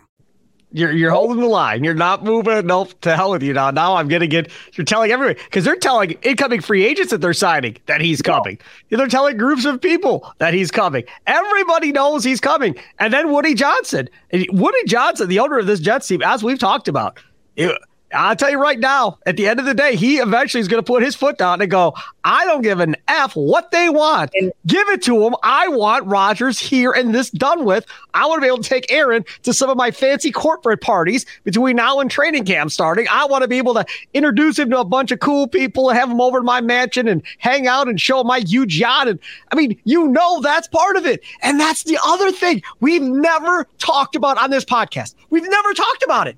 You're 0.73 0.91
you're 0.91 1.11
holding 1.11 1.41
the 1.41 1.47
line. 1.47 1.83
You're 1.83 1.93
not 1.93 2.23
moving. 2.23 2.65
Nope. 2.65 2.99
To 3.01 3.15
hell 3.15 3.31
with 3.31 3.43
you 3.43 3.53
now. 3.53 3.71
Now 3.71 3.95
I'm 3.95 4.07
gonna 4.07 4.27
get. 4.27 4.49
You're 4.73 4.85
telling 4.85 5.11
everyone 5.11 5.35
because 5.45 5.65
they're 5.65 5.75
telling 5.75 6.11
incoming 6.21 6.61
free 6.61 6.85
agents 6.85 7.11
that 7.11 7.19
they're 7.19 7.33
signing 7.33 7.77
that 7.87 7.99
he's 7.99 8.21
coming. 8.21 8.57
Yeah. 8.89 8.97
They're 8.97 9.07
telling 9.07 9.37
groups 9.37 9.65
of 9.65 9.81
people 9.81 10.33
that 10.37 10.53
he's 10.53 10.71
coming. 10.71 11.03
Everybody 11.27 11.91
knows 11.91 12.23
he's 12.23 12.39
coming. 12.39 12.75
And 12.99 13.13
then 13.13 13.31
Woody 13.31 13.53
Johnson. 13.53 14.07
Woody 14.49 14.83
Johnson, 14.85 15.27
the 15.27 15.39
owner 15.39 15.59
of 15.59 15.67
this 15.67 15.79
Jets 15.79 16.07
team, 16.07 16.21
as 16.21 16.43
we've 16.43 16.59
talked 16.59 16.87
about. 16.87 17.19
It, 17.57 17.77
I'll 18.13 18.35
tell 18.35 18.49
you 18.49 18.61
right 18.61 18.79
now, 18.79 19.19
at 19.25 19.37
the 19.37 19.47
end 19.47 19.59
of 19.59 19.65
the 19.65 19.73
day, 19.73 19.95
he 19.95 20.17
eventually 20.17 20.61
is 20.61 20.67
going 20.67 20.83
to 20.83 20.85
put 20.85 21.03
his 21.03 21.15
foot 21.15 21.37
down 21.37 21.61
and 21.61 21.69
go, 21.69 21.93
I 22.23 22.45
don't 22.45 22.61
give 22.61 22.79
an 22.79 22.95
F 23.07 23.35
what 23.35 23.71
they 23.71 23.89
want. 23.89 24.31
And 24.35 24.51
give 24.67 24.87
it 24.89 25.01
to 25.03 25.19
them. 25.19 25.35
I 25.43 25.67
want 25.69 26.05
Rodgers 26.05 26.59
here 26.59 26.91
and 26.91 27.13
this 27.13 27.29
done 27.29 27.65
with. 27.65 27.85
I 28.13 28.25
want 28.25 28.37
to 28.37 28.41
be 28.41 28.47
able 28.47 28.61
to 28.61 28.69
take 28.69 28.91
Aaron 28.91 29.25
to 29.43 29.53
some 29.53 29.69
of 29.69 29.77
my 29.77 29.91
fancy 29.91 30.31
corporate 30.31 30.81
parties 30.81 31.25
between 31.43 31.77
now 31.77 31.99
and 31.99 32.11
training 32.11 32.45
camp 32.45 32.71
starting. 32.71 33.07
I 33.09 33.25
want 33.25 33.43
to 33.43 33.47
be 33.47 33.57
able 33.57 33.73
to 33.75 33.85
introduce 34.13 34.59
him 34.59 34.69
to 34.71 34.79
a 34.79 34.85
bunch 34.85 35.11
of 35.11 35.19
cool 35.19 35.47
people 35.47 35.89
and 35.89 35.97
have 35.97 36.09
him 36.09 36.21
over 36.21 36.39
to 36.39 36.43
my 36.43 36.61
mansion 36.61 37.07
and 37.07 37.23
hang 37.37 37.67
out 37.67 37.87
and 37.87 37.99
show 37.99 38.23
my 38.23 38.39
huge 38.39 38.79
yacht. 38.79 39.07
And 39.07 39.19
I 39.51 39.55
mean, 39.55 39.79
you 39.83 40.07
know, 40.07 40.41
that's 40.41 40.67
part 40.67 40.97
of 40.97 41.05
it. 41.05 41.21
And 41.41 41.59
that's 41.59 41.83
the 41.83 41.97
other 42.05 42.31
thing 42.31 42.61
we've 42.79 43.01
never 43.01 43.67
talked 43.77 44.15
about 44.15 44.37
on 44.37 44.49
this 44.49 44.65
podcast. 44.65 45.15
We've 45.29 45.47
never 45.49 45.73
talked 45.73 46.03
about 46.03 46.27
it. 46.27 46.37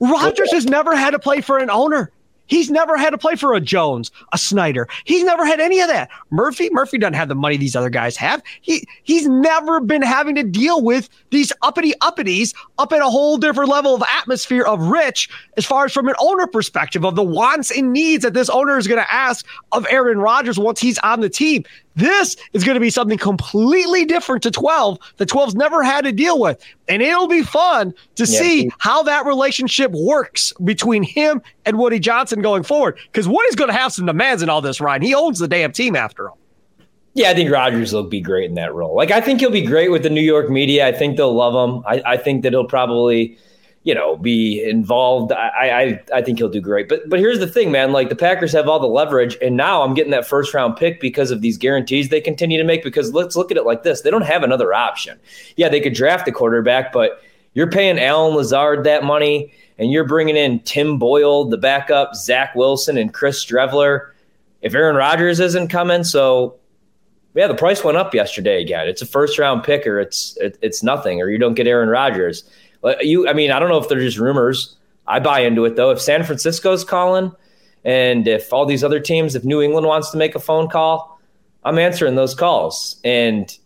Rodgers 0.00 0.52
has 0.52 0.66
never 0.66 0.94
had 0.94 1.10
to 1.10 1.18
play 1.18 1.40
for 1.40 1.58
an 1.58 1.70
owner. 1.70 2.10
He's 2.46 2.70
never 2.70 2.96
had 2.96 3.10
to 3.10 3.18
play 3.18 3.34
for 3.34 3.54
a 3.54 3.60
Jones, 3.60 4.10
a 4.32 4.38
Snyder. 4.38 4.88
He's 5.04 5.24
never 5.24 5.44
had 5.44 5.60
any 5.60 5.80
of 5.80 5.88
that. 5.88 6.10
Murphy, 6.30 6.70
Murphy 6.70 6.98
doesn't 6.98 7.14
have 7.14 7.28
the 7.28 7.34
money 7.34 7.56
these 7.56 7.76
other 7.76 7.90
guys 7.90 8.16
have. 8.16 8.42
He 8.60 8.86
he's 9.02 9.26
never 9.26 9.80
been 9.80 10.02
having 10.02 10.36
to 10.36 10.42
deal 10.44 10.82
with 10.82 11.08
these 11.30 11.52
uppity 11.62 11.92
uppities 12.02 12.54
up 12.78 12.92
at 12.92 13.00
a 13.02 13.10
whole 13.10 13.36
different 13.36 13.70
level 13.70 13.94
of 13.94 14.02
atmosphere 14.02 14.62
of 14.62 14.80
rich 14.80 15.28
as 15.56 15.66
far 15.66 15.86
as 15.86 15.92
from 15.92 16.08
an 16.08 16.14
owner 16.20 16.46
perspective 16.46 17.04
of 17.04 17.16
the 17.16 17.24
wants 17.24 17.76
and 17.76 17.92
needs 17.92 18.22
that 18.22 18.34
this 18.34 18.48
owner 18.48 18.78
is 18.78 18.86
going 18.86 19.02
to 19.02 19.14
ask 19.14 19.44
of 19.72 19.86
Aaron 19.90 20.18
Rodgers 20.18 20.58
once 20.58 20.80
he's 20.80 20.98
on 20.98 21.20
the 21.20 21.28
team. 21.28 21.64
This 21.96 22.36
is 22.52 22.62
going 22.62 22.74
to 22.74 22.80
be 22.80 22.90
something 22.90 23.18
completely 23.18 24.04
different 24.04 24.42
to 24.44 24.50
12 24.50 24.98
that 25.16 25.28
12's 25.28 25.54
never 25.54 25.82
had 25.82 26.04
to 26.04 26.12
deal 26.12 26.38
with. 26.38 26.62
And 26.88 27.02
it'll 27.02 27.26
be 27.26 27.42
fun 27.42 27.94
to 28.16 28.24
yeah. 28.24 28.38
see 28.38 28.70
how 28.78 29.02
that 29.04 29.24
relationship 29.24 29.90
works 29.92 30.52
between 30.62 31.02
him 31.02 31.42
and 31.64 31.78
Woody 31.78 31.98
Johnson 31.98 32.42
going 32.42 32.62
forward. 32.62 32.98
Because 33.10 33.26
Woody's 33.26 33.56
going 33.56 33.70
to 33.70 33.76
have 33.76 33.92
some 33.92 34.06
demands 34.06 34.42
in 34.42 34.50
all 34.50 34.60
this, 34.60 34.80
Ryan. 34.80 35.02
He 35.02 35.14
owns 35.14 35.38
the 35.38 35.48
damn 35.48 35.72
team 35.72 35.96
after 35.96 36.28
all. 36.28 36.38
Yeah, 37.14 37.30
I 37.30 37.34
think 37.34 37.50
Rodgers 37.50 37.94
will 37.94 38.02
be 38.02 38.20
great 38.20 38.50
in 38.50 38.56
that 38.56 38.74
role. 38.74 38.94
Like, 38.94 39.10
I 39.10 39.22
think 39.22 39.40
he'll 39.40 39.50
be 39.50 39.64
great 39.64 39.90
with 39.90 40.02
the 40.02 40.10
New 40.10 40.20
York 40.20 40.50
media. 40.50 40.86
I 40.86 40.92
think 40.92 41.16
they'll 41.16 41.32
love 41.32 41.54
him. 41.54 41.82
I, 41.86 42.02
I 42.04 42.16
think 42.18 42.42
that 42.42 42.52
he'll 42.52 42.66
probably 42.66 43.38
you 43.86 43.94
know, 43.94 44.16
be 44.16 44.68
involved. 44.68 45.30
I, 45.30 46.00
I 46.12 46.16
I 46.16 46.20
think 46.20 46.38
he'll 46.38 46.48
do 46.48 46.60
great. 46.60 46.88
But 46.88 47.08
but 47.08 47.20
here's 47.20 47.38
the 47.38 47.46
thing, 47.46 47.70
man. 47.70 47.92
Like 47.92 48.08
the 48.08 48.16
Packers 48.16 48.50
have 48.50 48.68
all 48.68 48.80
the 48.80 48.88
leverage, 48.88 49.38
and 49.40 49.56
now 49.56 49.82
I'm 49.82 49.94
getting 49.94 50.10
that 50.10 50.26
first 50.26 50.52
round 50.52 50.76
pick 50.76 51.00
because 51.00 51.30
of 51.30 51.40
these 51.40 51.56
guarantees 51.56 52.08
they 52.08 52.20
continue 52.20 52.58
to 52.58 52.64
make. 52.64 52.82
Because 52.82 53.14
let's 53.14 53.36
look 53.36 53.52
at 53.52 53.56
it 53.56 53.64
like 53.64 53.84
this: 53.84 54.00
they 54.00 54.10
don't 54.10 54.22
have 54.22 54.42
another 54.42 54.74
option. 54.74 55.16
Yeah, 55.54 55.68
they 55.68 55.80
could 55.80 55.94
draft 55.94 56.26
a 56.26 56.32
quarterback, 56.32 56.92
but 56.92 57.22
you're 57.54 57.70
paying 57.70 57.96
Allen 58.00 58.34
Lazard 58.34 58.82
that 58.82 59.04
money, 59.04 59.52
and 59.78 59.92
you're 59.92 60.04
bringing 60.04 60.36
in 60.36 60.58
Tim 60.60 60.98
Boyle, 60.98 61.44
the 61.44 61.56
backup, 61.56 62.16
Zach 62.16 62.56
Wilson, 62.56 62.98
and 62.98 63.14
Chris 63.14 63.44
Streveler. 63.44 64.10
If 64.62 64.74
Aaron 64.74 64.96
Rodgers 64.96 65.38
isn't 65.38 65.68
coming, 65.68 66.02
so 66.02 66.56
yeah, 67.36 67.46
the 67.46 67.54
price 67.54 67.84
went 67.84 67.98
up 67.98 68.14
yesterday 68.14 68.60
again. 68.60 68.88
It's 68.88 69.00
a 69.00 69.06
first 69.06 69.38
round 69.38 69.62
pick, 69.62 69.86
or 69.86 70.00
it's 70.00 70.36
it, 70.38 70.58
it's 70.60 70.82
nothing, 70.82 71.22
or 71.22 71.30
you 71.30 71.38
don't 71.38 71.54
get 71.54 71.68
Aaron 71.68 71.88
Rodgers. 71.88 72.42
You, 73.00 73.28
I 73.28 73.32
mean, 73.32 73.50
I 73.50 73.58
don't 73.58 73.68
know 73.68 73.78
if 73.78 73.88
they're 73.88 74.00
just 74.00 74.18
rumors. 74.18 74.76
I 75.06 75.20
buy 75.20 75.40
into 75.40 75.64
it 75.64 75.76
though. 75.76 75.90
If 75.90 76.00
San 76.00 76.24
Francisco's 76.24 76.84
calling, 76.84 77.32
and 77.84 78.26
if 78.26 78.52
all 78.52 78.66
these 78.66 78.82
other 78.82 78.98
teams, 78.98 79.34
if 79.34 79.44
New 79.44 79.62
England 79.62 79.86
wants 79.86 80.10
to 80.10 80.18
make 80.18 80.34
a 80.34 80.40
phone 80.40 80.68
call, 80.68 81.20
I'm 81.64 81.78
answering 81.78 82.16
those 82.16 82.34
calls. 82.34 83.00
And 83.04 83.56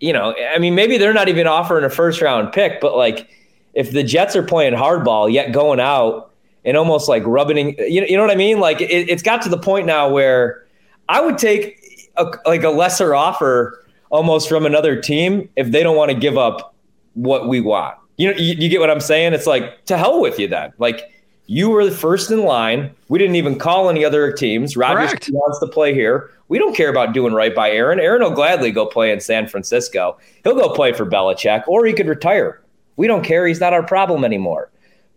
you 0.00 0.12
know, 0.12 0.34
I 0.54 0.58
mean, 0.58 0.74
maybe 0.74 0.98
they're 0.98 1.14
not 1.14 1.28
even 1.28 1.46
offering 1.46 1.84
a 1.84 1.90
first 1.90 2.20
round 2.20 2.52
pick, 2.52 2.80
but 2.80 2.96
like 2.96 3.28
if 3.74 3.92
the 3.92 4.02
Jets 4.02 4.36
are 4.36 4.42
playing 4.42 4.74
hardball 4.74 5.32
yet 5.32 5.52
going 5.52 5.80
out 5.80 6.32
and 6.64 6.76
almost 6.76 7.08
like 7.08 7.22
rubbing, 7.26 7.76
you 7.78 8.00
know, 8.00 8.06
you 8.06 8.16
know 8.16 8.22
what 8.22 8.30
I 8.30 8.36
mean? 8.36 8.60
Like 8.60 8.80
it, 8.80 9.08
has 9.10 9.22
got 9.22 9.42
to 9.42 9.48
the 9.48 9.58
point 9.58 9.86
now 9.86 10.08
where 10.08 10.66
I 11.08 11.20
would 11.20 11.38
take 11.38 12.10
a, 12.16 12.26
like 12.46 12.62
a 12.62 12.70
lesser 12.70 13.14
offer 13.14 13.84
almost 14.10 14.48
from 14.48 14.66
another 14.66 15.00
team 15.00 15.48
if 15.56 15.70
they 15.70 15.82
don't 15.82 15.96
want 15.96 16.10
to 16.10 16.16
give 16.16 16.36
up 16.36 16.74
what 17.14 17.48
we 17.48 17.60
want. 17.60 17.96
You 18.18 18.30
know, 18.30 18.36
you, 18.36 18.54
you 18.54 18.68
get 18.68 18.80
what 18.80 18.90
I'm 18.90 19.00
saying? 19.00 19.32
It's 19.32 19.46
like 19.46 19.84
to 19.86 19.96
hell 19.96 20.20
with 20.20 20.38
you 20.38 20.48
then. 20.48 20.72
Like 20.78 21.10
you 21.46 21.70
were 21.70 21.84
the 21.84 21.90
first 21.90 22.30
in 22.30 22.42
line. 22.42 22.94
We 23.08 23.18
didn't 23.18 23.36
even 23.36 23.58
call 23.58 23.88
any 23.88 24.04
other 24.04 24.30
teams. 24.32 24.76
Rodgers 24.76 25.30
wants 25.30 25.58
to 25.60 25.66
play 25.66 25.94
here. 25.94 26.30
We 26.48 26.58
don't 26.58 26.76
care 26.76 26.90
about 26.90 27.14
doing 27.14 27.32
right 27.32 27.54
by 27.54 27.70
Aaron. 27.70 27.98
Aaron 27.98 28.22
will 28.22 28.30
gladly 28.30 28.70
go 28.70 28.84
play 28.84 29.10
in 29.10 29.20
San 29.20 29.48
Francisco. 29.48 30.18
He'll 30.44 30.54
go 30.54 30.72
play 30.74 30.92
for 30.92 31.06
Belichick, 31.06 31.66
or 31.66 31.86
he 31.86 31.94
could 31.94 32.06
retire. 32.06 32.60
We 32.96 33.06
don't 33.06 33.24
care. 33.24 33.46
He's 33.46 33.60
not 33.60 33.72
our 33.72 33.82
problem 33.82 34.24
anymore. 34.24 34.70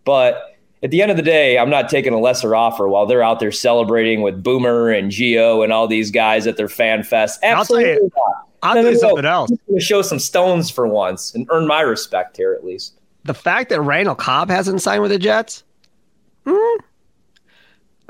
But 0.04 0.56
at 0.82 0.90
the 0.90 1.02
end 1.02 1.10
of 1.10 1.16
the 1.16 1.22
day, 1.22 1.58
I'm 1.58 1.70
not 1.70 1.88
taking 1.88 2.12
a 2.12 2.18
lesser 2.18 2.54
offer 2.56 2.88
while 2.88 3.06
they're 3.06 3.22
out 3.22 3.40
there 3.40 3.52
celebrating 3.52 4.22
with 4.22 4.42
Boomer 4.42 4.90
and 4.90 5.10
Gio 5.10 5.62
and 5.64 5.72
all 5.72 5.86
these 5.86 6.10
guys 6.10 6.46
at 6.46 6.56
their 6.56 6.68
fan 6.68 7.02
fest. 7.02 7.40
Absolutely 7.42 8.10
not. 8.16 8.48
I'll 8.62 8.82
you 8.82 8.96
something 8.96 9.24
else. 9.24 9.50
I'm 9.50 9.58
going 9.68 9.78
to 9.80 9.84
show 9.84 10.02
some 10.02 10.18
stones 10.18 10.70
for 10.70 10.86
once 10.86 11.34
and 11.34 11.46
earn 11.50 11.66
my 11.66 11.80
respect 11.80 12.36
here 12.36 12.52
at 12.54 12.64
least. 12.64 12.94
The 13.24 13.34
fact 13.34 13.70
that 13.70 13.80
Randall 13.80 14.14
Cobb 14.14 14.50
hasn't 14.50 14.82
signed 14.82 15.02
with 15.02 15.10
the 15.10 15.18
Jets, 15.18 15.64
hmm, 16.46 16.80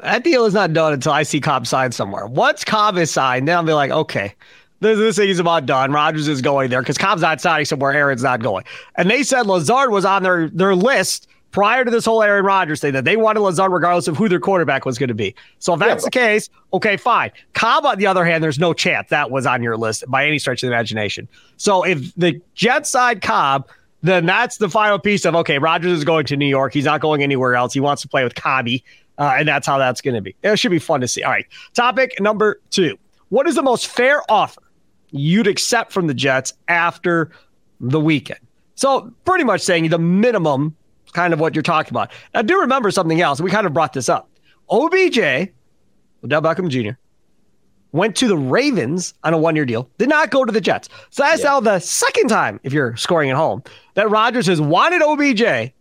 that 0.03 0.25
deal 0.25 0.45
is 0.45 0.55
not 0.55 0.73
done 0.73 0.93
until 0.93 1.13
I 1.13 1.23
see 1.23 1.41
Cobb 1.41 1.67
signed 1.67 1.95
somewhere. 1.95 2.27
Once 2.27 2.65
Cobb 2.65 2.97
is 2.97 3.11
signed, 3.11 3.47
then 3.49 3.57
I'll 3.57 3.63
be 3.63 3.73
like, 3.73 3.91
okay, 3.91 4.35
this, 4.81 4.99
this 4.99 5.17
thing 5.17 5.29
is 5.29 5.39
about 5.39 5.65
done. 5.65 5.93
Rodgers 5.93 6.29
is 6.29 6.43
going 6.43 6.71
there 6.71 6.83
because 6.83 6.99
Cobb's 6.99 7.23
not 7.23 7.41
signing 7.41 7.65
somewhere. 7.65 7.93
Aaron's 7.93 8.23
not 8.23 8.41
going. 8.41 8.65
And 8.97 9.09
they 9.09 9.23
said 9.23 9.47
Lazard 9.47 9.91
was 9.91 10.05
on 10.05 10.23
their, 10.23 10.49
their 10.49 10.75
list 10.75 11.29
prior 11.53 11.85
to 11.85 11.91
this 11.91 12.05
whole 12.05 12.23
Aaron 12.23 12.45
Rodgers 12.45 12.81
thing 12.81 12.93
that 12.95 13.05
they 13.05 13.17
wanted 13.17 13.41
Lazard 13.41 13.71
regardless 13.71 14.09
of 14.09 14.17
who 14.17 14.29
their 14.29 14.41
quarterback 14.41 14.85
was 14.85 14.99
going 14.99 15.09
to 15.09 15.15
be. 15.15 15.35
So 15.61 15.75
if 15.75 15.81
that's 15.81 16.03
yeah, 16.03 16.07
the 16.07 16.11
case, 16.11 16.51
okay, 16.73 16.97
fine. 16.97 17.31
Cobb, 17.53 17.87
on 17.87 17.99
the 17.99 18.07
other 18.07 18.25
hand, 18.25 18.43
there's 18.43 18.59
no 18.59 18.73
chance 18.73 19.11
that 19.11 19.31
was 19.31 19.47
on 19.47 19.63
your 19.63 19.77
list 19.77 20.05
by 20.09 20.27
any 20.27 20.39
stretch 20.39 20.63
of 20.63 20.69
the 20.69 20.75
imagination. 20.75 21.29
So 21.59 21.85
if 21.85 22.13
the 22.17 22.41
Jets 22.55 22.91
side 22.91 23.23
Cobb, 23.23 23.69
then 24.03 24.27
that's 24.27 24.57
the 24.57 24.69
final 24.69 24.99
piece 24.99 25.25
of 25.25 25.37
okay, 25.37 25.59
Rodgers 25.59 25.93
is 25.93 26.05
going 26.05 26.27
to 26.27 26.37
New 26.37 26.49
York. 26.49 26.73
He's 26.73 26.87
not 26.87 27.01
going 27.01 27.23
anywhere 27.23 27.55
else. 27.55 27.73
He 27.73 27.81
wants 27.81 28.03
to 28.03 28.09
play 28.09 28.25
with 28.25 28.35
Cobby, 28.35 28.83
uh, 29.19 29.37
and 29.39 29.47
that's 29.47 29.67
how 29.67 29.79
that's 29.79 30.01
going 30.01 30.15
to 30.15 30.21
be. 30.21 30.35
It 30.43 30.59
should 30.59 30.73
be 30.73 30.81
fun 30.81 31.01
to 31.03 31.09
see. 31.09 31.23
All 31.23 31.31
right, 31.31 31.47
topic 31.75 32.19
number 32.19 32.61
two: 32.71 32.99
What 33.29 33.47
is 33.47 33.55
the 33.55 33.63
most 33.63 33.87
fair 33.87 34.23
offer 34.29 34.63
you'd 35.13 35.47
accept 35.47 35.93
from 35.93 36.09
the 36.09 36.15
Jets 36.15 36.53
after 36.67 37.31
the 37.79 38.01
weekend? 38.01 38.41
So 38.75 39.13
pretty 39.25 39.45
much 39.45 39.61
saying 39.61 39.89
the 39.91 39.99
minimum 39.99 40.75
kind 41.12 41.33
of 41.33 41.40
what 41.40 41.54
you're 41.54 41.62
talking 41.62 41.92
about. 41.92 42.11
I 42.35 42.42
do 42.42 42.61
remember 42.61 42.90
something 42.90 43.21
else. 43.21 43.40
We 43.40 43.50
kind 43.50 43.66
of 43.66 43.73
brought 43.73 43.92
this 43.92 44.09
up. 44.09 44.28
OBJ, 44.71 45.19
Odell 46.25 46.42
Beckham 46.42 46.69
Jr., 46.69 46.99
went 47.92 48.16
to 48.16 48.26
the 48.26 48.37
Ravens 48.37 49.14
on 49.23 49.35
a 49.35 49.38
one 49.38 49.54
year 49.54 49.66
deal, 49.66 49.88
did 49.99 50.09
not 50.09 50.31
go 50.31 50.45
to 50.45 50.52
the 50.52 50.61
Jets. 50.61 50.88
So 51.11 51.23
that's 51.23 51.42
yeah. 51.42 51.50
now 51.50 51.61
the 51.61 51.78
second 51.78 52.28
time, 52.28 52.59
if 52.62 52.73
you're 52.73 52.97
scoring 52.97 53.31
at 53.31 53.37
home, 53.37 53.62
that 53.95 54.11
Rodgers 54.11 54.47
has 54.47 54.61
wanted 54.61 55.02
OBJ 55.02 55.73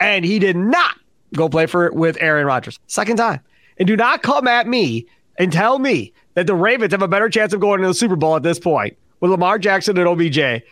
and 0.00 0.24
he 0.24 0.38
did 0.38 0.56
not 0.56 0.96
go 1.34 1.48
play 1.48 1.66
for 1.66 1.86
it 1.86 1.94
with 1.94 2.16
Aaron 2.20 2.46
Rodgers. 2.46 2.78
Second 2.86 3.16
time. 3.16 3.40
And 3.78 3.86
do 3.86 3.96
not 3.96 4.22
come 4.22 4.46
at 4.48 4.66
me 4.66 5.06
and 5.38 5.52
tell 5.52 5.78
me 5.78 6.12
that 6.34 6.46
the 6.46 6.54
Ravens 6.54 6.92
have 6.92 7.02
a 7.02 7.08
better 7.08 7.28
chance 7.28 7.52
of 7.52 7.60
going 7.60 7.80
to 7.80 7.88
the 7.88 7.94
Super 7.94 8.16
Bowl 8.16 8.36
at 8.36 8.42
this 8.42 8.58
point 8.58 8.96
with 9.20 9.30
Lamar 9.30 9.58
Jackson 9.58 9.98
and 9.98 10.08
OBJ 10.08 10.62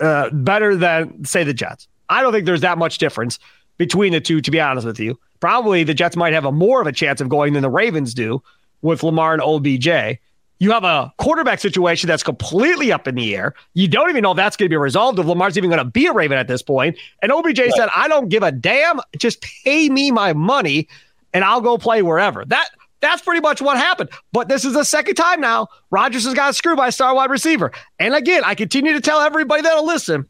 uh, 0.00 0.30
better 0.30 0.76
than, 0.76 1.24
say, 1.24 1.44
the 1.44 1.54
Jets. 1.54 1.88
I 2.10 2.22
don't 2.22 2.32
think 2.32 2.44
there's 2.44 2.60
that 2.60 2.76
much 2.76 2.98
difference 2.98 3.38
between 3.78 4.12
the 4.12 4.20
two, 4.20 4.42
to 4.42 4.50
be 4.50 4.60
honest 4.60 4.86
with 4.86 5.00
you. 5.00 5.18
Probably 5.40 5.84
the 5.84 5.94
Jets 5.94 6.16
might 6.16 6.34
have 6.34 6.44
a 6.44 6.52
more 6.52 6.82
of 6.82 6.86
a 6.86 6.92
chance 6.92 7.20
of 7.20 7.30
going 7.30 7.54
than 7.54 7.62
the 7.62 7.70
Ravens 7.70 8.12
do 8.12 8.42
with 8.82 9.02
Lamar 9.02 9.32
and 9.32 9.42
OBJ. 9.42 10.18
You 10.58 10.70
have 10.72 10.84
a 10.84 11.10
quarterback 11.16 11.60
situation 11.60 12.06
that's 12.06 12.22
completely 12.22 12.92
up 12.92 13.08
in 13.08 13.14
the 13.14 13.34
air. 13.34 13.54
You 13.72 13.88
don't 13.88 14.10
even 14.10 14.22
know 14.22 14.32
if 14.32 14.36
that's 14.36 14.58
going 14.58 14.66
to 14.66 14.70
be 14.70 14.76
resolved, 14.76 15.18
if 15.18 15.24
Lamar's 15.24 15.56
even 15.56 15.70
going 15.70 15.82
to 15.82 15.90
be 15.90 16.04
a 16.06 16.12
Raven 16.12 16.36
at 16.36 16.48
this 16.48 16.60
point. 16.60 16.98
And 17.22 17.32
OBJ 17.32 17.58
right. 17.58 17.72
said, 17.74 17.88
I 17.94 18.08
don't 18.08 18.28
give 18.28 18.42
a 18.42 18.52
damn. 18.52 19.00
Just 19.16 19.40
pay 19.40 19.88
me 19.88 20.10
my 20.10 20.34
money 20.34 20.86
and 21.32 21.42
I'll 21.42 21.62
go 21.62 21.78
play 21.78 22.02
wherever. 22.02 22.44
That 22.44 22.68
that's 23.00 23.22
pretty 23.22 23.40
much 23.40 23.62
what 23.62 23.78
happened. 23.78 24.10
But 24.32 24.48
this 24.48 24.66
is 24.66 24.74
the 24.74 24.84
second 24.84 25.14
time 25.14 25.40
now. 25.40 25.68
Rodgers 25.90 26.26
has 26.26 26.34
got 26.34 26.54
screwed 26.54 26.76
by 26.76 26.88
a 26.88 26.92
star 26.92 27.14
wide 27.14 27.30
receiver. 27.30 27.72
And 27.98 28.14
again, 28.14 28.42
I 28.44 28.54
continue 28.54 28.92
to 28.92 29.00
tell 29.00 29.20
everybody 29.20 29.62
that'll 29.62 29.86
listen 29.86 30.26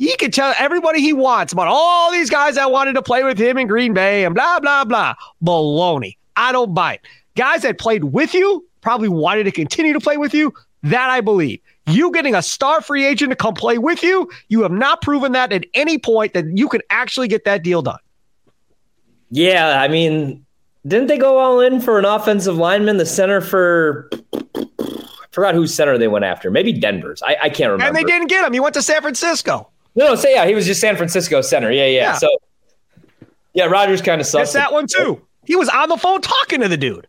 he 0.00 0.16
can 0.16 0.30
tell 0.30 0.54
everybody 0.58 1.02
he 1.02 1.12
wants 1.12 1.52
about 1.52 1.68
all 1.68 2.10
these 2.10 2.30
guys 2.30 2.54
that 2.54 2.70
wanted 2.70 2.94
to 2.94 3.02
play 3.02 3.22
with 3.22 3.38
him 3.38 3.58
in 3.58 3.66
Green 3.66 3.92
Bay 3.92 4.24
and 4.24 4.34
blah, 4.34 4.58
blah, 4.58 4.82
blah. 4.82 5.14
Baloney. 5.44 6.16
I 6.36 6.52
don't 6.52 6.72
buy 6.72 6.94
it. 6.94 7.02
Guys 7.36 7.62
that 7.62 7.78
played 7.78 8.04
with 8.04 8.32
you 8.32 8.66
probably 8.80 9.10
wanted 9.10 9.44
to 9.44 9.52
continue 9.52 9.92
to 9.92 10.00
play 10.00 10.16
with 10.16 10.32
you. 10.32 10.54
That 10.84 11.10
I 11.10 11.20
believe. 11.20 11.60
You 11.86 12.10
getting 12.12 12.34
a 12.34 12.40
star 12.40 12.80
free 12.80 13.04
agent 13.04 13.28
to 13.30 13.36
come 13.36 13.52
play 13.52 13.76
with 13.76 14.02
you, 14.02 14.30
you 14.48 14.62
have 14.62 14.72
not 14.72 15.02
proven 15.02 15.32
that 15.32 15.52
at 15.52 15.66
any 15.74 15.98
point 15.98 16.32
that 16.32 16.46
you 16.56 16.66
can 16.70 16.80
actually 16.88 17.28
get 17.28 17.44
that 17.44 17.62
deal 17.62 17.82
done. 17.82 17.98
Yeah, 19.30 19.82
I 19.82 19.88
mean, 19.88 20.46
didn't 20.86 21.08
they 21.08 21.18
go 21.18 21.36
all 21.36 21.60
in 21.60 21.78
for 21.78 21.98
an 21.98 22.06
offensive 22.06 22.56
lineman, 22.56 22.96
the 22.96 23.04
center 23.04 23.42
for 23.42 24.08
I 24.34 25.26
forgot 25.30 25.54
whose 25.54 25.74
center 25.74 25.98
they 25.98 26.08
went 26.08 26.24
after. 26.24 26.50
Maybe 26.50 26.72
Denver's. 26.72 27.22
I, 27.22 27.36
I 27.42 27.48
can't 27.50 27.70
remember. 27.70 27.84
And 27.84 27.94
they 27.94 28.10
didn't 28.10 28.28
get 28.28 28.46
him. 28.46 28.54
He 28.54 28.60
went 28.60 28.72
to 28.76 28.82
San 28.82 29.02
Francisco. 29.02 29.69
No, 29.94 30.08
no, 30.08 30.14
say 30.14 30.34
yeah, 30.34 30.46
he 30.46 30.54
was 30.54 30.66
just 30.66 30.80
San 30.80 30.96
Francisco 30.96 31.40
center. 31.40 31.70
Yeah, 31.70 31.86
yeah. 31.86 32.00
yeah. 32.00 32.14
So 32.14 32.28
yeah, 33.54 33.64
Rodgers 33.66 34.02
kind 34.02 34.20
of 34.20 34.26
sucks. 34.26 34.52
that 34.52 34.72
one 34.72 34.86
too. 34.86 35.20
He 35.44 35.56
was 35.56 35.68
on 35.68 35.88
the 35.88 35.96
phone 35.96 36.20
talking 36.20 36.60
to 36.60 36.68
the 36.68 36.76
dude. 36.76 37.06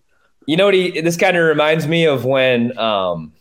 You 0.47 0.57
know 0.57 0.65
what 0.65 0.73
he 0.73 0.99
this 1.01 1.17
kind 1.17 1.37
of 1.37 1.45
reminds 1.45 1.87
me 1.87 2.05
of 2.05 2.25
when 2.25 2.77
um 2.77 3.33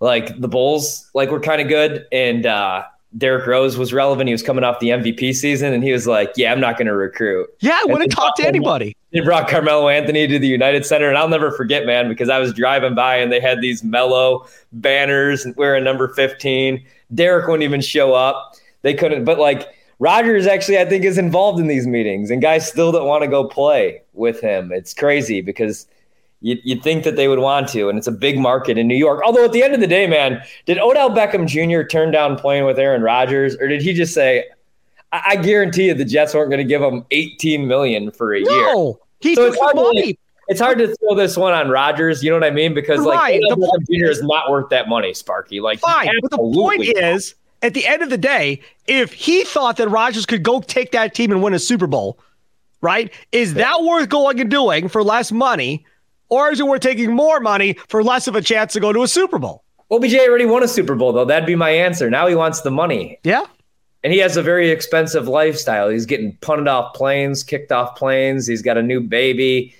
like 0.00 0.38
the 0.40 0.48
Bulls 0.48 1.10
like 1.14 1.30
were 1.30 1.40
kind 1.40 1.60
of 1.60 1.68
good 1.68 2.06
and 2.10 2.46
uh 2.46 2.84
Derrick 3.16 3.46
Rose 3.46 3.78
was 3.78 3.92
relevant. 3.92 4.26
He 4.28 4.34
was 4.34 4.42
coming 4.42 4.64
off 4.64 4.80
the 4.80 4.88
MVP 4.88 5.34
season, 5.34 5.72
and 5.72 5.84
he 5.84 5.92
was 5.92 6.06
like, 6.06 6.32
"Yeah, 6.36 6.50
I'm 6.50 6.58
not 6.58 6.76
going 6.76 6.88
to 6.88 6.96
recruit." 6.96 7.48
Yeah, 7.60 7.78
I 7.80 7.84
wouldn't 7.84 8.10
talk 8.10 8.34
to 8.36 8.46
anybody. 8.46 8.96
They 9.12 9.20
brought 9.20 9.48
Carmelo 9.48 9.88
Anthony 9.88 10.26
to 10.26 10.38
the 10.38 10.48
United 10.48 10.84
Center, 10.84 11.08
and 11.08 11.16
I'll 11.16 11.28
never 11.28 11.52
forget, 11.52 11.86
man, 11.86 12.08
because 12.08 12.28
I 12.28 12.40
was 12.40 12.52
driving 12.52 12.96
by 12.96 13.16
and 13.16 13.30
they 13.30 13.38
had 13.38 13.60
these 13.60 13.84
Melo 13.84 14.46
banners 14.72 15.46
wearing 15.56 15.84
number 15.84 16.08
15. 16.08 16.84
Derrick 17.14 17.46
wouldn't 17.46 17.62
even 17.62 17.80
show 17.80 18.12
up. 18.14 18.54
They 18.82 18.94
couldn't, 18.94 19.24
but 19.24 19.38
like 19.38 19.68
Rodgers 19.98 20.46
actually, 20.46 20.78
I 20.78 20.84
think, 20.84 21.04
is 21.04 21.18
involved 21.18 21.60
in 21.60 21.66
these 21.66 21.86
meetings, 21.86 22.30
and 22.30 22.42
guys 22.42 22.68
still 22.68 22.92
don't 22.92 23.06
want 23.06 23.22
to 23.22 23.28
go 23.28 23.44
play 23.44 24.02
with 24.12 24.40
him. 24.40 24.72
It's 24.72 24.92
crazy 24.92 25.40
because 25.40 25.86
You'd, 26.44 26.60
you'd, 26.62 26.82
think 26.82 27.04
that 27.04 27.16
they 27.16 27.26
would 27.26 27.38
want 27.38 27.68
to, 27.70 27.88
and 27.88 27.96
it's 27.96 28.06
a 28.06 28.12
big 28.12 28.38
market 28.38 28.76
in 28.76 28.86
New 28.86 28.96
York. 28.96 29.22
Although 29.24 29.46
at 29.46 29.52
the 29.52 29.62
end 29.62 29.72
of 29.72 29.80
the 29.80 29.86
day, 29.86 30.06
man, 30.06 30.42
did 30.66 30.78
Odell 30.78 31.08
Beckham 31.08 31.46
Jr. 31.46 31.86
turn 31.86 32.10
down 32.10 32.36
playing 32.36 32.66
with 32.66 32.78
Aaron 32.78 33.00
Rodgers, 33.00 33.56
or 33.56 33.66
did 33.66 33.80
he 33.80 33.94
just 33.94 34.12
say, 34.12 34.44
"I, 35.10 35.22
I 35.28 35.36
guarantee 35.36 35.86
you 35.86 35.94
the 35.94 36.04
Jets 36.04 36.34
weren't 36.34 36.50
going 36.50 36.58
to 36.58 36.68
give 36.68 36.82
him 36.82 37.06
18 37.12 37.66
million 37.66 38.10
for 38.10 38.34
a 38.34 38.42
no, 38.42 38.50
year"? 38.50 38.74
No, 38.74 39.00
he 39.20 39.34
so 39.34 39.50
took 39.50 39.58
the 39.58 39.74
money. 39.74 40.18
It's 40.48 40.60
hard 40.60 40.78
to 40.78 40.94
throw 40.96 41.14
this 41.14 41.36
one 41.36 41.52
on 41.52 41.68
Rodgers. 41.68 42.22
You 42.22 42.30
know 42.30 42.36
what 42.36 42.44
I 42.44 42.50
mean? 42.50 42.74
Because 42.74 43.00
like 43.00 43.40
Odell 43.50 43.56
Beckham 43.56 43.86
Jr. 43.86 44.10
is 44.10 44.22
not 44.22 44.50
worth 44.50 44.68
that 44.70 44.88
money, 44.88 45.14
Sparky. 45.14 45.60
Like 45.60 45.80
fine, 45.80 46.08
but 46.22 46.30
the 46.30 46.38
point 46.38 46.82
is, 46.82 47.34
at 47.62 47.74
the 47.74 47.86
end 47.86 48.02
of 48.02 48.10
the 48.10 48.18
day, 48.18 48.60
if 48.86 49.12
he 49.12 49.44
thought 49.44 49.78
that 49.78 49.88
Rodgers 49.88 50.26
could 50.26 50.42
go 50.42 50.60
take 50.60 50.92
that 50.92 51.14
team 51.14 51.32
and 51.32 51.42
win 51.42 51.54
a 51.54 51.58
Super 51.58 51.86
Bowl, 51.86 52.18
right? 52.82 53.12
Is 53.32 53.54
that 53.54 53.82
worth 53.82 54.08
going 54.08 54.38
and 54.40 54.50
doing 54.50 54.88
for 54.88 55.02
less 55.02 55.32
money? 55.32 55.86
Or 56.28 56.50
is 56.50 56.60
it 56.60 56.66
worth 56.66 56.80
taking 56.80 57.12
more 57.12 57.38
money 57.40 57.74
for 57.88 58.02
less 58.02 58.28
of 58.28 58.34
a 58.34 58.42
chance 58.42 58.72
to 58.72 58.80
go 58.80 58.92
to 58.92 59.02
a 59.02 59.08
Super 59.08 59.38
Bowl? 59.38 59.62
OBJ 59.90 60.14
already 60.16 60.46
won 60.46 60.62
a 60.62 60.68
Super 60.68 60.94
Bowl, 60.94 61.12
though. 61.12 61.24
That'd 61.24 61.46
be 61.46 61.54
my 61.54 61.70
answer. 61.70 62.10
Now 62.10 62.26
he 62.26 62.34
wants 62.34 62.62
the 62.62 62.70
money. 62.70 63.18
Yeah. 63.22 63.44
And 64.02 64.12
he 64.12 64.18
has 64.18 64.36
a 64.36 64.42
very 64.42 64.70
expensive 64.70 65.28
lifestyle. 65.28 65.88
He's 65.88 66.06
getting 66.06 66.36
punted 66.40 66.68
off 66.68 66.94
planes, 66.94 67.42
kicked 67.42 67.72
off 67.72 67.96
planes. 67.96 68.46
He's 68.46 68.62
got 68.62 68.76
a 68.76 68.82
new 68.82 69.00
baby. 69.00 69.74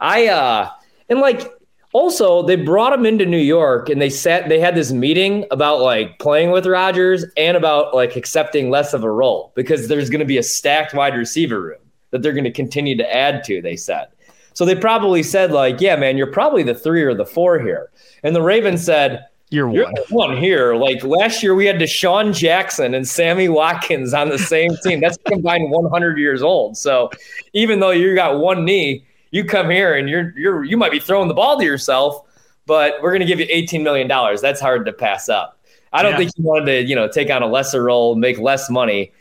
I, 0.00 0.28
uh, 0.28 0.70
and 1.08 1.20
like, 1.20 1.52
also, 1.92 2.42
they 2.42 2.56
brought 2.56 2.92
him 2.92 3.06
into 3.06 3.24
New 3.24 3.38
York 3.38 3.88
and 3.88 4.00
they 4.00 4.10
sat, 4.10 4.48
they 4.48 4.60
had 4.60 4.74
this 4.74 4.92
meeting 4.92 5.46
about 5.50 5.80
like 5.80 6.18
playing 6.18 6.50
with 6.50 6.66
Rodgers 6.66 7.24
and 7.36 7.56
about 7.56 7.94
like 7.94 8.14
accepting 8.14 8.70
less 8.70 8.92
of 8.92 9.04
a 9.04 9.10
role 9.10 9.52
because 9.56 9.88
there's 9.88 10.10
going 10.10 10.20
to 10.20 10.26
be 10.26 10.36
a 10.36 10.42
stacked 10.42 10.92
wide 10.92 11.14
receiver 11.14 11.60
room 11.60 11.80
that 12.10 12.22
they're 12.22 12.32
going 12.32 12.44
to 12.44 12.52
continue 12.52 12.96
to 12.96 13.14
add 13.14 13.42
to, 13.44 13.62
they 13.62 13.76
said. 13.76 14.08
So 14.52 14.64
they 14.64 14.74
probably 14.74 15.22
said, 15.22 15.52
like, 15.52 15.80
yeah, 15.80 15.96
man, 15.96 16.18
you're 16.18 16.32
probably 16.32 16.62
the 16.62 16.74
three 16.74 17.02
or 17.02 17.14
the 17.14 17.24
four 17.24 17.58
here. 17.58 17.90
And 18.22 18.34
the 18.34 18.42
Ravens 18.42 18.84
said, 18.84 19.24
you're, 19.50 19.72
you're 19.72 19.84
one. 19.84 20.30
one 20.30 20.36
here. 20.36 20.74
Like 20.74 21.02
last 21.04 21.42
year, 21.42 21.54
we 21.54 21.64
had 21.64 21.76
DeSean 21.76 22.34
Jackson 22.34 22.92
and 22.92 23.08
Sammy 23.08 23.48
Watkins 23.48 24.12
on 24.12 24.28
the 24.28 24.38
same 24.38 24.70
team. 24.82 25.00
That's 25.00 25.16
combined 25.26 25.70
100 25.70 26.18
years 26.18 26.42
old. 26.42 26.76
So 26.76 27.10
even 27.54 27.80
though 27.80 27.92
you 27.92 28.14
got 28.14 28.40
one 28.40 28.64
knee, 28.64 29.06
you 29.30 29.44
come 29.44 29.70
here 29.70 29.94
and 29.94 30.08
you're 30.08 30.32
you're 30.36 30.64
you 30.64 30.76
might 30.76 30.92
be 30.92 30.98
throwing 30.98 31.28
the 31.28 31.34
ball 31.34 31.58
to 31.58 31.64
yourself, 31.64 32.22
but 32.66 32.94
we're 33.02 33.10
going 33.10 33.20
to 33.20 33.26
give 33.26 33.40
you 33.40 33.46
18 33.48 33.82
million 33.82 34.08
dollars. 34.08 34.40
That's 34.40 34.60
hard 34.60 34.86
to 34.86 34.92
pass 34.92 35.28
up. 35.28 35.60
I 35.92 36.02
don't 36.02 36.12
yeah. 36.12 36.18
think 36.18 36.32
he 36.36 36.42
wanted 36.42 36.66
to, 36.66 36.82
you 36.88 36.94
know, 36.94 37.08
take 37.08 37.30
on 37.30 37.42
a 37.42 37.46
lesser 37.46 37.82
role, 37.82 38.14
make 38.14 38.38
less 38.38 38.68
money, 38.68 39.12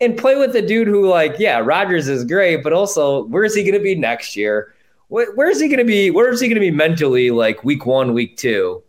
and 0.00 0.16
play 0.16 0.36
with 0.36 0.56
a 0.56 0.62
dude 0.62 0.88
who, 0.88 1.06
like, 1.08 1.36
yeah, 1.38 1.58
Rodgers 1.58 2.08
is 2.08 2.24
great, 2.24 2.62
but 2.62 2.72
also 2.72 3.24
where 3.24 3.44
is 3.44 3.54
he 3.54 3.62
going 3.62 3.74
to 3.74 3.80
be 3.80 3.94
next 3.94 4.36
year? 4.36 4.74
where 5.08 5.48
is 5.48 5.60
he 5.60 5.68
going 5.68 5.78
to 5.78 5.84
be? 5.84 6.10
Where 6.10 6.30
is 6.30 6.40
he 6.40 6.48
going 6.48 6.56
to 6.56 6.60
be 6.60 6.70
mentally 6.70 7.30
like 7.30 7.62
week 7.62 7.86
one, 7.86 8.14
week 8.14 8.36
two? 8.36 8.82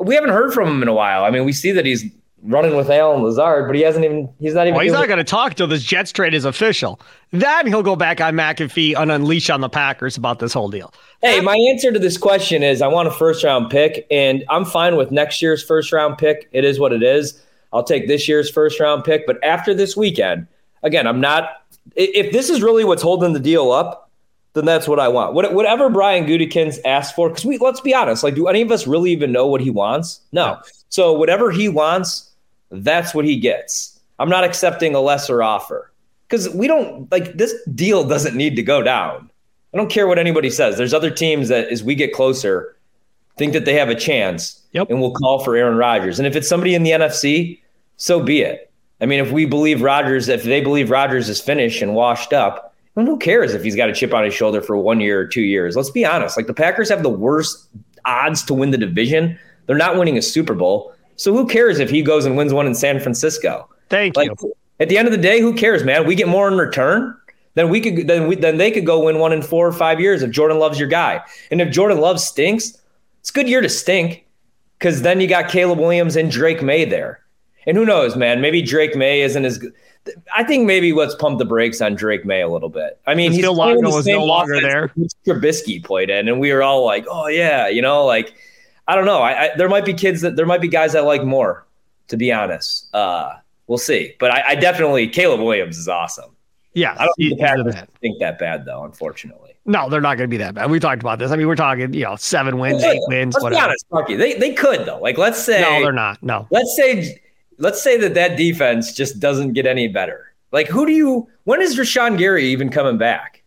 We 0.00 0.14
haven't 0.14 0.30
heard 0.30 0.52
from 0.52 0.68
him 0.68 0.82
in 0.82 0.88
a 0.88 0.92
while. 0.92 1.24
I 1.24 1.30
mean, 1.30 1.44
we 1.44 1.52
see 1.52 1.70
that 1.72 1.86
he's 1.86 2.04
running 2.42 2.76
with 2.76 2.90
Allen 2.90 3.22
Lazard, 3.22 3.66
but 3.66 3.74
he 3.74 3.82
hasn't 3.82 4.04
even, 4.04 4.28
he's 4.38 4.54
not 4.54 4.66
even. 4.66 4.74
Well, 4.74 4.84
he's 4.84 4.92
not 4.92 5.06
going 5.08 5.18
to 5.18 5.24
talk 5.24 5.54
till 5.54 5.66
this 5.66 5.82
Jets 5.82 6.12
trade 6.12 6.34
is 6.34 6.44
official. 6.44 7.00
Then 7.32 7.66
he'll 7.66 7.82
go 7.82 7.96
back 7.96 8.20
on 8.20 8.34
McAfee 8.34 8.96
and 8.96 9.10
unleash 9.10 9.50
on 9.50 9.60
the 9.60 9.68
Packers 9.68 10.16
about 10.16 10.38
this 10.38 10.52
whole 10.52 10.68
deal. 10.68 10.92
Hey, 11.20 11.40
my 11.40 11.56
answer 11.70 11.92
to 11.92 11.98
this 11.98 12.16
question 12.16 12.62
is 12.62 12.80
I 12.80 12.88
want 12.88 13.08
a 13.08 13.10
first 13.10 13.44
round 13.44 13.70
pick, 13.70 14.06
and 14.10 14.44
I'm 14.48 14.64
fine 14.64 14.96
with 14.96 15.10
next 15.10 15.42
year's 15.42 15.62
first 15.62 15.92
round 15.92 16.18
pick. 16.18 16.48
It 16.52 16.64
is 16.64 16.78
what 16.78 16.92
it 16.92 17.02
is. 17.02 17.42
I'll 17.72 17.84
take 17.84 18.08
this 18.08 18.28
year's 18.28 18.50
first 18.50 18.80
round 18.80 19.04
pick, 19.04 19.26
but 19.26 19.42
after 19.44 19.74
this 19.74 19.96
weekend, 19.96 20.46
again, 20.82 21.06
I'm 21.06 21.20
not. 21.20 21.50
If 21.96 22.32
this 22.32 22.50
is 22.50 22.62
really 22.62 22.84
what's 22.84 23.02
holding 23.02 23.32
the 23.32 23.40
deal 23.40 23.72
up, 23.72 24.10
then 24.54 24.64
that's 24.64 24.88
what 24.88 24.98
I 24.98 25.08
want. 25.08 25.34
Whatever 25.34 25.90
Brian 25.90 26.24
Gutekunst 26.24 26.78
asked 26.84 27.14
for, 27.14 27.28
because 27.28 27.44
we 27.44 27.58
let's 27.58 27.80
be 27.80 27.94
honest, 27.94 28.22
like, 28.22 28.34
do 28.34 28.46
any 28.46 28.62
of 28.62 28.70
us 28.70 28.86
really 28.86 29.10
even 29.10 29.32
know 29.32 29.46
what 29.46 29.60
he 29.60 29.70
wants? 29.70 30.20
No. 30.32 30.58
So 30.88 31.12
whatever 31.12 31.50
he 31.50 31.68
wants, 31.68 32.27
that's 32.70 33.14
what 33.14 33.24
he 33.24 33.36
gets. 33.36 33.98
I'm 34.18 34.28
not 34.28 34.44
accepting 34.44 34.94
a 34.94 35.00
lesser 35.00 35.42
offer 35.42 35.92
because 36.28 36.48
we 36.50 36.66
don't 36.66 37.10
like 37.10 37.36
this 37.36 37.54
deal 37.74 38.04
doesn't 38.04 38.36
need 38.36 38.56
to 38.56 38.62
go 38.62 38.82
down. 38.82 39.30
I 39.72 39.76
don't 39.76 39.90
care 39.90 40.06
what 40.06 40.18
anybody 40.18 40.50
says. 40.50 40.76
There's 40.76 40.94
other 40.94 41.10
teams 41.10 41.48
that 41.48 41.68
as 41.68 41.82
we 41.82 41.94
get 41.94 42.12
closer 42.12 42.76
think 43.36 43.52
that 43.52 43.64
they 43.64 43.74
have 43.74 43.88
a 43.88 43.94
chance 43.94 44.60
yep. 44.72 44.90
and 44.90 45.00
will 45.00 45.12
call 45.12 45.44
for 45.44 45.56
Aaron 45.56 45.76
Rodgers. 45.76 46.18
And 46.18 46.26
if 46.26 46.34
it's 46.34 46.48
somebody 46.48 46.74
in 46.74 46.82
the 46.82 46.90
NFC, 46.90 47.60
so 47.96 48.20
be 48.20 48.40
it. 48.40 48.70
I 49.00 49.06
mean, 49.06 49.20
if 49.20 49.30
we 49.30 49.46
believe 49.46 49.80
Rodgers, 49.80 50.28
if 50.28 50.42
they 50.42 50.60
believe 50.60 50.90
Rodgers 50.90 51.28
is 51.28 51.40
finished 51.40 51.82
and 51.82 51.94
washed 51.94 52.32
up, 52.32 52.74
well, 52.94 53.06
who 53.06 53.16
cares 53.16 53.54
if 53.54 53.62
he's 53.62 53.76
got 53.76 53.88
a 53.88 53.92
chip 53.92 54.12
on 54.12 54.24
his 54.24 54.34
shoulder 54.34 54.60
for 54.60 54.76
one 54.76 55.00
year 55.00 55.20
or 55.20 55.26
two 55.26 55.42
years? 55.42 55.76
Let's 55.76 55.90
be 55.90 56.04
honest. 56.04 56.36
Like 56.36 56.48
the 56.48 56.54
Packers 56.54 56.88
have 56.88 57.04
the 57.04 57.08
worst 57.08 57.68
odds 58.04 58.42
to 58.44 58.54
win 58.54 58.72
the 58.72 58.78
division. 58.78 59.38
They're 59.66 59.76
not 59.76 59.96
winning 59.96 60.18
a 60.18 60.22
Super 60.22 60.54
Bowl. 60.54 60.92
So 61.18 61.32
who 61.32 61.46
cares 61.46 61.80
if 61.80 61.90
he 61.90 62.00
goes 62.00 62.24
and 62.24 62.36
wins 62.36 62.54
one 62.54 62.66
in 62.66 62.74
San 62.74 63.00
Francisco? 63.00 63.68
Thank 63.90 64.16
like, 64.16 64.30
you. 64.40 64.54
At 64.80 64.88
the 64.88 64.96
end 64.96 65.08
of 65.08 65.12
the 65.12 65.18
day, 65.18 65.40
who 65.40 65.52
cares, 65.52 65.82
man? 65.82 66.06
We 66.06 66.14
get 66.14 66.28
more 66.28 66.48
in 66.48 66.56
return. 66.56 67.14
Then 67.54 67.68
we 67.70 67.80
could 67.80 68.06
then 68.06 68.28
we 68.28 68.36
then 68.36 68.56
they 68.56 68.70
could 68.70 68.86
go 68.86 69.04
win 69.04 69.18
one 69.18 69.32
in 69.32 69.42
four 69.42 69.66
or 69.66 69.72
five 69.72 70.00
years 70.00 70.22
if 70.22 70.30
Jordan 70.30 70.60
Love's 70.60 70.78
your 70.78 70.88
guy. 70.88 71.20
And 71.50 71.60
if 71.60 71.72
Jordan 71.72 71.98
loves 71.98 72.22
stinks, 72.22 72.80
it's 73.18 73.30
a 73.30 73.32
good 73.32 73.48
year 73.48 73.60
to 73.60 73.68
stink 73.68 74.24
because 74.78 75.02
then 75.02 75.20
you 75.20 75.26
got 75.26 75.48
Caleb 75.48 75.80
Williams 75.80 76.14
and 76.14 76.30
Drake 76.30 76.62
Maye 76.62 76.84
there. 76.84 77.20
And 77.66 77.76
who 77.76 77.84
knows, 77.84 78.14
man? 78.14 78.40
Maybe 78.40 78.62
Drake 78.62 78.94
Maye 78.94 79.22
isn't 79.22 79.44
as 79.44 79.58
good. 79.58 79.72
I 80.34 80.44
think 80.44 80.66
maybe 80.66 80.92
let's 80.92 81.16
pump 81.16 81.40
the 81.40 81.44
brakes 81.44 81.80
on 81.80 81.96
Drake 81.96 82.24
Maye 82.24 82.42
a 82.42 82.48
little 82.48 82.68
bit. 82.68 83.00
I 83.08 83.16
mean, 83.16 83.32
he's 83.32 83.40
still 83.40 83.56
was 83.56 84.06
no 84.06 84.24
longer 84.24 84.60
there. 84.60 84.92
Trubisky 85.26 85.84
played 85.84 86.10
in, 86.10 86.28
and 86.28 86.38
we 86.38 86.52
were 86.52 86.62
all 86.62 86.84
like, 86.84 87.06
"Oh 87.10 87.26
yeah," 87.26 87.66
you 87.66 87.82
know, 87.82 88.06
like 88.06 88.34
I 88.88 88.96
don't 88.96 89.04
know. 89.04 89.20
I, 89.20 89.44
I, 89.44 89.56
there 89.56 89.68
might 89.68 89.84
be 89.84 89.94
kids 89.94 90.22
that 90.22 90.34
there 90.34 90.46
might 90.46 90.60
be 90.60 90.68
guys 90.68 90.94
I 90.96 91.00
like 91.00 91.22
more. 91.22 91.66
To 92.08 92.16
be 92.16 92.32
honest, 92.32 92.92
uh, 92.94 93.34
we'll 93.66 93.76
see. 93.76 94.14
But 94.18 94.30
I, 94.30 94.42
I, 94.48 94.54
definitely 94.54 95.08
Caleb 95.08 95.40
Williams 95.40 95.76
is 95.76 95.88
awesome. 95.88 96.34
Yeah, 96.72 96.96
I 96.98 97.04
don't 97.04 97.14
think, 97.18 97.38
that. 97.38 97.88
think 98.00 98.18
that 98.18 98.38
bad 98.38 98.64
though. 98.64 98.82
Unfortunately, 98.84 99.52
no, 99.66 99.90
they're 99.90 100.00
not 100.00 100.16
going 100.16 100.30
to 100.30 100.34
be 100.34 100.38
that 100.38 100.54
bad. 100.54 100.70
We 100.70 100.80
talked 100.80 101.02
about 101.02 101.18
this. 101.18 101.30
I 101.30 101.36
mean, 101.36 101.46
we're 101.46 101.54
talking 101.54 101.92
you 101.92 102.04
know 102.04 102.16
seven 102.16 102.58
wins, 102.58 102.82
eight 102.82 103.02
wins. 103.08 103.34
Let's 103.34 103.42
whatever. 103.42 103.74
be 103.74 103.86
honest. 103.92 104.18
They 104.18 104.34
they 104.38 104.54
could 104.54 104.86
though. 104.86 105.00
Like 105.00 105.18
let's 105.18 105.42
say 105.42 105.60
no, 105.60 105.82
they're 105.82 105.92
not. 105.92 106.22
No, 106.22 106.46
let's 106.50 106.74
say 106.74 107.20
let's 107.58 107.82
say 107.82 107.98
that 107.98 108.14
that 108.14 108.38
defense 108.38 108.94
just 108.94 109.20
doesn't 109.20 109.52
get 109.52 109.66
any 109.66 109.88
better. 109.88 110.32
Like, 110.50 110.68
who 110.68 110.86
do 110.86 110.92
you? 110.92 111.28
When 111.44 111.60
is 111.60 111.76
Rashan 111.76 112.16
Gary 112.16 112.46
even 112.46 112.70
coming 112.70 112.96
back? 112.96 113.37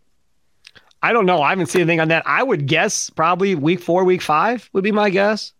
I 1.02 1.12
don't 1.12 1.26
know. 1.26 1.42
I 1.42 1.50
haven't 1.50 1.66
seen 1.66 1.82
anything 1.82 2.00
on 2.00 2.08
that. 2.08 2.22
I 2.26 2.42
would 2.42 2.66
guess 2.66 3.10
probably 3.10 3.54
week 3.54 3.80
four, 3.80 4.04
week 4.04 4.22
five 4.22 4.70
would 4.72 4.84
be 4.84 4.92
my 4.92 5.10
guess. 5.10 5.52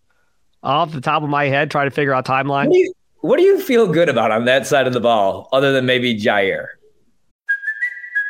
Off 0.63 0.93
the 0.93 1.01
top 1.01 1.25
of 1.25 1.29
my 1.29 1.47
head, 1.47 1.71
try 1.71 1.85
to 1.85 1.91
figure 1.91 2.15
out 2.15 2.25
timeline. 2.25 2.67
What 2.67 2.73
do, 2.73 2.79
you, 2.79 2.95
what 3.23 3.37
do 3.39 3.43
you 3.43 3.61
feel 3.61 3.89
good 3.89 4.09
about 4.09 4.31
on 4.31 4.45
that 4.45 4.67
side 4.67 4.87
of 4.87 4.93
the 4.93 5.01
ball, 5.01 5.49
other 5.53 5.73
than 5.73 5.85
maybe 5.87 6.17
Jaire? 6.17 6.67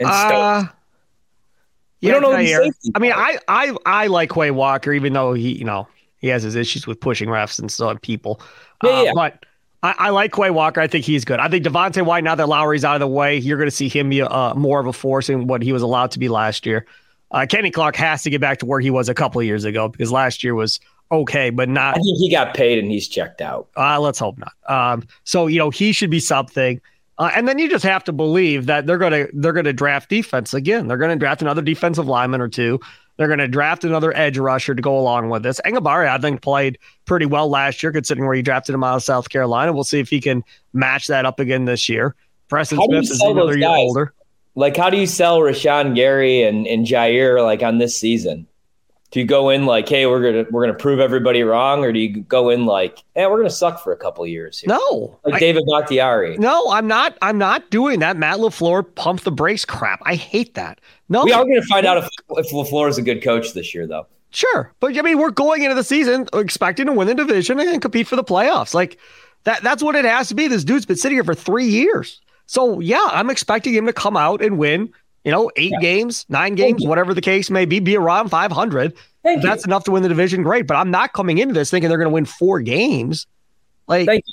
And 0.00 0.08
Uh, 0.08 0.64
yeah, 2.00 2.12
don't 2.12 2.22
know 2.22 2.32
I 2.94 2.98
mean. 2.98 3.12
I, 3.12 3.38
I, 3.46 3.76
I 3.84 4.06
like 4.06 4.30
Quay 4.30 4.50
Walker, 4.50 4.92
even 4.92 5.12
though 5.12 5.34
he, 5.34 5.52
you 5.52 5.64
know, 5.64 5.86
he 6.18 6.28
has 6.28 6.42
his 6.42 6.56
issues 6.56 6.86
with 6.86 6.98
pushing 6.98 7.28
refs 7.28 7.58
and 7.58 7.70
so 7.70 7.88
on 7.88 7.98
people. 7.98 8.40
Yeah, 8.82 8.90
Uh, 8.90 9.02
yeah. 9.02 9.12
But 9.14 9.44
I, 9.82 9.94
I 9.98 10.10
like 10.10 10.32
Quay 10.32 10.50
Walker. 10.50 10.80
I 10.80 10.86
think 10.86 11.04
he's 11.04 11.24
good. 11.24 11.40
I 11.40 11.48
think 11.48 11.64
Devonte 11.64 12.04
Wyatt, 12.04 12.24
now 12.24 12.34
that 12.34 12.48
Lowry's 12.48 12.84
out 12.84 12.96
of 12.96 13.00
the 13.00 13.08
way, 13.08 13.36
you're 13.36 13.58
going 13.58 13.68
to 13.68 13.74
see 13.74 13.88
him 13.88 14.08
be 14.08 14.22
uh, 14.22 14.54
more 14.54 14.80
of 14.80 14.86
a 14.86 14.92
force 14.92 15.28
in 15.28 15.46
what 15.46 15.62
he 15.62 15.72
was 15.72 15.82
allowed 15.82 16.10
to 16.12 16.18
be 16.18 16.28
last 16.28 16.66
year. 16.66 16.86
Uh, 17.30 17.46
Kenny 17.48 17.70
Clark 17.70 17.96
has 17.96 18.22
to 18.24 18.30
get 18.30 18.40
back 18.40 18.58
to 18.58 18.66
where 18.66 18.80
he 18.80 18.90
was 18.90 19.08
a 19.08 19.14
couple 19.14 19.40
of 19.40 19.46
years 19.46 19.64
ago 19.64 19.88
because 19.88 20.10
last 20.10 20.42
year 20.42 20.54
was 20.54 20.80
okay, 21.12 21.50
but 21.50 21.68
not 21.68 21.96
I 21.96 22.00
think 22.00 22.18
he 22.18 22.30
got 22.30 22.54
paid 22.54 22.78
and 22.78 22.90
he's 22.90 23.08
checked 23.08 23.40
out. 23.40 23.68
uh, 23.76 24.00
let's 24.00 24.18
hope 24.18 24.36
not. 24.38 24.52
Um, 24.68 25.06
so 25.24 25.46
you 25.46 25.58
know 25.58 25.70
he 25.70 25.92
should 25.92 26.10
be 26.10 26.20
something, 26.20 26.80
uh, 27.20 27.30
and 27.36 27.46
then 27.46 27.58
you 27.58 27.68
just 27.68 27.84
have 27.84 28.02
to 28.02 28.12
believe 28.12 28.64
that 28.64 28.86
they're 28.86 28.96
gonna 28.96 29.26
they're 29.34 29.52
gonna 29.52 29.74
draft 29.74 30.08
defense 30.08 30.54
again. 30.54 30.88
They're 30.88 30.96
gonna 30.96 31.16
draft 31.16 31.42
another 31.42 31.60
defensive 31.60 32.08
lineman 32.08 32.40
or 32.40 32.48
two. 32.48 32.80
They're 33.18 33.28
gonna 33.28 33.46
draft 33.46 33.84
another 33.84 34.16
edge 34.16 34.38
rusher 34.38 34.74
to 34.74 34.80
go 34.80 34.98
along 34.98 35.28
with 35.28 35.42
this. 35.42 35.60
Enagbare, 35.66 36.08
I 36.08 36.16
think, 36.16 36.40
played 36.40 36.78
pretty 37.04 37.26
well 37.26 37.50
last 37.50 37.82
year, 37.82 37.92
considering 37.92 38.26
where 38.26 38.34
he 38.34 38.40
drafted 38.40 38.74
him 38.74 38.82
out 38.82 38.96
of 38.96 39.02
South 39.02 39.28
Carolina. 39.28 39.74
We'll 39.74 39.84
see 39.84 40.00
if 40.00 40.08
he 40.08 40.18
can 40.18 40.42
match 40.72 41.08
that 41.08 41.26
up 41.26 41.38
again 41.40 41.66
this 41.66 41.90
year. 41.90 42.14
Preston 42.48 42.80
Smith 42.82 43.10
is 43.10 43.20
another 43.20 43.56
year 43.56 43.68
older. 43.68 44.14
Like, 44.54 44.78
how 44.78 44.88
do 44.88 44.96
you 44.96 45.06
sell 45.06 45.40
Rashan 45.40 45.94
Gary 45.94 46.42
and, 46.42 46.66
and 46.66 46.86
Jaire 46.86 47.44
like 47.44 47.62
on 47.62 47.76
this 47.76 47.94
season? 47.94 48.46
Do 49.10 49.18
you 49.18 49.26
go 49.26 49.50
in 49.50 49.66
like, 49.66 49.88
hey, 49.88 50.06
we're 50.06 50.22
gonna 50.22 50.46
we're 50.50 50.64
gonna 50.64 50.78
prove 50.78 51.00
everybody 51.00 51.42
wrong, 51.42 51.82
or 51.84 51.92
do 51.92 51.98
you 51.98 52.20
go 52.22 52.48
in 52.50 52.64
like, 52.64 53.02
yeah, 53.16 53.26
we're 53.28 53.38
gonna 53.38 53.50
suck 53.50 53.82
for 53.82 53.92
a 53.92 53.96
couple 53.96 54.24
years 54.26 54.60
here? 54.60 54.68
No, 54.68 55.18
like 55.24 55.34
I- 55.34 55.38
David 55.40 55.64
Bakhtiari. 55.68 56.36
no, 56.38 56.70
I'm 56.70 56.86
not. 56.86 57.18
I'm 57.20 57.36
not 57.36 57.70
doing 57.70 57.98
that. 58.00 58.16
Matt 58.16 58.38
Lafleur 58.38 58.84
pump 58.94 59.22
the 59.22 59.32
brakes 59.32 59.64
crap. 59.64 60.00
I 60.04 60.14
hate 60.14 60.54
that. 60.54 60.80
No, 61.08 61.24
We 61.24 61.32
are 61.32 61.42
gonna 61.44 61.62
find 61.62 61.86
out 61.86 61.98
if 61.98 62.08
if 62.36 62.50
Lafleur 62.52 62.88
is 62.88 62.98
a 62.98 63.02
good 63.02 63.20
coach 63.22 63.52
this 63.52 63.74
year, 63.74 63.86
though. 63.86 64.06
Sure, 64.30 64.72
but 64.78 64.96
I 64.96 65.02
mean, 65.02 65.18
we're 65.18 65.32
going 65.32 65.62
into 65.64 65.74
the 65.74 65.82
season 65.82 66.28
expecting 66.32 66.86
to 66.86 66.92
win 66.92 67.08
the 67.08 67.14
division 67.16 67.58
and 67.58 67.82
compete 67.82 68.06
for 68.06 68.14
the 68.14 68.22
playoffs. 68.22 68.74
Like 68.74 68.96
that. 69.42 69.60
That's 69.64 69.82
what 69.82 69.96
it 69.96 70.04
has 70.04 70.28
to 70.28 70.36
be. 70.36 70.46
This 70.46 70.62
dude's 70.62 70.86
been 70.86 70.96
sitting 70.96 71.16
here 71.16 71.24
for 71.24 71.34
three 71.34 71.66
years. 71.66 72.20
So 72.46 72.78
yeah, 72.78 73.08
I'm 73.10 73.28
expecting 73.28 73.74
him 73.74 73.86
to 73.86 73.92
come 73.92 74.16
out 74.16 74.40
and 74.40 74.56
win. 74.56 74.92
You 75.24 75.32
know, 75.32 75.50
eight 75.56 75.74
games, 75.80 76.24
nine 76.28 76.54
games, 76.54 76.86
whatever 76.86 77.12
the 77.12 77.20
case 77.20 77.50
may 77.50 77.66
be, 77.66 77.78
be 77.78 77.96
around 77.96 78.30
500. 78.30 78.94
Thank 79.22 79.38
If 79.38 79.42
you. 79.44 79.50
that's 79.50 79.66
enough 79.66 79.84
to 79.84 79.90
win 79.90 80.02
the 80.02 80.08
division. 80.08 80.42
Great, 80.42 80.66
but 80.66 80.76
I'm 80.76 80.90
not 80.90 81.12
coming 81.12 81.36
into 81.38 81.52
this 81.52 81.70
thinking 81.70 81.88
they're 81.90 81.98
going 81.98 82.08
to 82.08 82.14
win 82.14 82.24
four 82.24 82.60
games. 82.60 83.26
Like. 83.86 84.24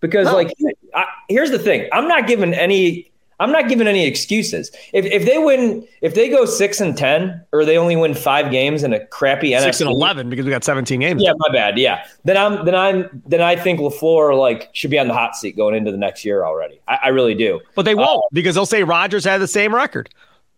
Because 0.00 0.26
No. 0.26 0.32
like, 0.34 0.50
I, 0.94 1.04
here's 1.28 1.50
the 1.50 1.58
thing: 1.58 1.86
I'm 1.92 2.08
not 2.08 2.26
giving 2.26 2.54
any. 2.54 3.06
I'm 3.38 3.52
not 3.52 3.68
giving 3.68 3.86
any 3.86 4.06
excuses. 4.06 4.70
If 4.94 5.04
if 5.04 5.26
they 5.26 5.36
win, 5.36 5.86
if 6.00 6.14
they 6.14 6.30
go 6.30 6.46
six 6.46 6.80
and 6.80 6.96
ten, 6.96 7.42
or 7.52 7.66
they 7.66 7.76
only 7.76 7.96
win 7.96 8.14
five 8.14 8.50
games 8.50 8.82
in 8.82 8.94
a 8.94 9.04
crappy 9.08 9.50
six 9.58 9.76
NFC, 9.76 9.80
and 9.82 9.90
eleven 9.90 10.30
because 10.30 10.46
we 10.46 10.50
got 10.50 10.64
17 10.64 11.00
games. 11.00 11.22
Yeah, 11.22 11.32
my 11.36 11.52
bad. 11.52 11.78
Yeah, 11.78 12.04
then 12.24 12.38
I'm 12.38 12.64
then 12.64 12.74
I'm 12.74 13.22
then 13.26 13.42
I 13.42 13.56
think 13.56 13.78
Lafleur 13.80 14.38
like 14.38 14.70
should 14.72 14.90
be 14.90 14.98
on 14.98 15.06
the 15.08 15.12
hot 15.14 15.36
seat 15.36 15.54
going 15.54 15.74
into 15.74 15.90
the 15.92 15.98
next 15.98 16.24
year 16.24 16.44
already. 16.46 16.80
I, 16.88 16.98
I 17.04 17.08
really 17.08 17.34
do. 17.34 17.60
but 17.74 17.82
they 17.82 17.94
won't 17.94 18.24
uh, 18.24 18.28
because 18.32 18.54
they'll 18.54 18.64
say 18.64 18.84
Rodgers 18.84 19.24
had 19.24 19.38
the 19.42 19.48
same 19.48 19.74
record 19.74 20.08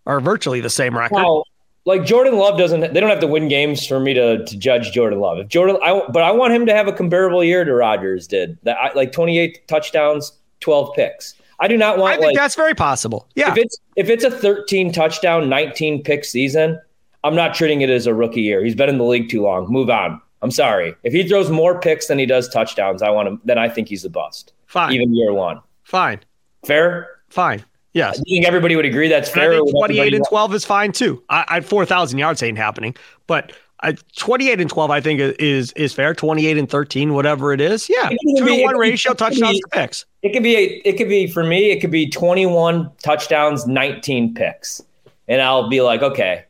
or 0.06 0.20
virtually 0.20 0.60
the 0.60 0.70
same 0.70 0.96
record. 0.96 1.16
Now, 1.16 1.44
like 1.84 2.04
Jordan 2.04 2.36
Love 2.38 2.58
doesn't. 2.58 2.80
They 2.80 3.00
don't 3.00 3.10
have 3.10 3.20
to 3.20 3.26
win 3.26 3.48
games 3.48 3.86
for 3.86 3.98
me 3.98 4.14
to 4.14 4.44
to 4.44 4.56
judge 4.56 4.92
Jordan 4.92 5.20
Love. 5.20 5.38
If 5.38 5.48
Jordan, 5.48 5.78
I 5.82 6.02
but 6.10 6.22
I 6.22 6.30
want 6.30 6.52
him 6.54 6.66
to 6.66 6.72
have 6.74 6.86
a 6.86 6.92
comparable 6.92 7.42
year 7.42 7.64
to 7.64 7.74
Rodgers 7.74 8.26
did. 8.26 8.56
That 8.62 8.76
I, 8.78 8.92
like 8.94 9.12
28 9.12 9.66
touchdowns, 9.66 10.32
12 10.60 10.94
picks. 10.94 11.34
I 11.60 11.68
do 11.68 11.76
not 11.76 11.98
want. 11.98 12.14
I 12.14 12.16
think 12.16 12.26
like 12.26 12.36
that's 12.36 12.54
very 12.54 12.74
possible. 12.74 13.28
Yeah, 13.34 13.50
if 13.52 13.58
it's 13.58 13.78
if 13.96 14.08
it's 14.08 14.24
a 14.24 14.30
13 14.30 14.92
touchdown, 14.92 15.48
19 15.48 16.02
pick 16.02 16.24
season. 16.24 16.80
I'm 17.24 17.36
not 17.36 17.54
treating 17.54 17.82
it 17.82 17.90
as 17.90 18.08
a 18.08 18.14
rookie 18.14 18.42
year. 18.42 18.64
He's 18.64 18.74
been 18.74 18.88
in 18.88 18.98
the 18.98 19.04
league 19.04 19.28
too 19.28 19.42
long. 19.42 19.66
Move 19.70 19.88
on. 19.90 20.20
I'm 20.42 20.50
sorry. 20.50 20.92
If 21.04 21.12
he 21.12 21.26
throws 21.28 21.50
more 21.50 21.80
picks 21.80 22.08
than 22.08 22.18
he 22.18 22.26
does 22.26 22.48
touchdowns, 22.48 23.00
I 23.00 23.10
want 23.10 23.28
him. 23.28 23.40
Then 23.44 23.58
I 23.58 23.68
think 23.68 23.86
he's 23.88 24.04
a 24.04 24.10
bust. 24.10 24.52
fine, 24.66 24.92
Even 24.92 25.14
year 25.14 25.32
one. 25.32 25.60
fine, 25.84 26.18
Fair. 26.66 27.08
fine. 27.28 27.64
Yes. 27.94 28.18
I 28.18 28.22
think 28.22 28.46
everybody 28.46 28.74
would 28.76 28.86
agree 28.86 29.08
that's 29.08 29.30
I 29.30 29.34
fair? 29.34 29.50
think 29.52 29.70
28 29.70 30.14
and 30.14 30.24
12 30.26 30.54
is 30.54 30.64
fine 30.64 30.92
too. 30.92 31.22
I, 31.28 31.44
I 31.48 31.60
4,000 31.60 32.18
yards 32.18 32.42
ain't 32.42 32.56
happening, 32.58 32.96
but 33.26 33.52
I, 33.80 33.96
28 34.16 34.60
and 34.60 34.70
12 34.70 34.90
I 34.90 35.00
think 35.00 35.20
is 35.38 35.72
is 35.72 35.92
fair. 35.92 36.14
28 36.14 36.56
and 36.56 36.70
13, 36.70 37.14
whatever 37.14 37.52
it 37.52 37.60
is. 37.60 37.88
Yeah, 37.90 38.08
It 38.10 38.18
two 38.38 38.44
be- 38.46 38.56
to 38.58 38.62
one 38.62 38.78
ratio, 38.78 39.12
be- 39.12 39.16
touchdowns 39.18 39.58
to 39.58 39.68
picks. 39.72 40.06
It 40.22 40.32
could 40.32 40.42
be. 40.44 40.56
A, 40.56 40.62
it 40.88 40.92
could 40.96 41.08
be 41.08 41.26
for 41.26 41.42
me. 41.42 41.70
It 41.70 41.80
could 41.80 41.90
be 41.90 42.08
21 42.08 42.90
touchdowns, 43.02 43.66
19 43.66 44.34
picks, 44.34 44.80
and 45.28 45.42
I'll 45.42 45.68
be 45.68 45.80
like, 45.80 46.00
okay. 46.02 46.44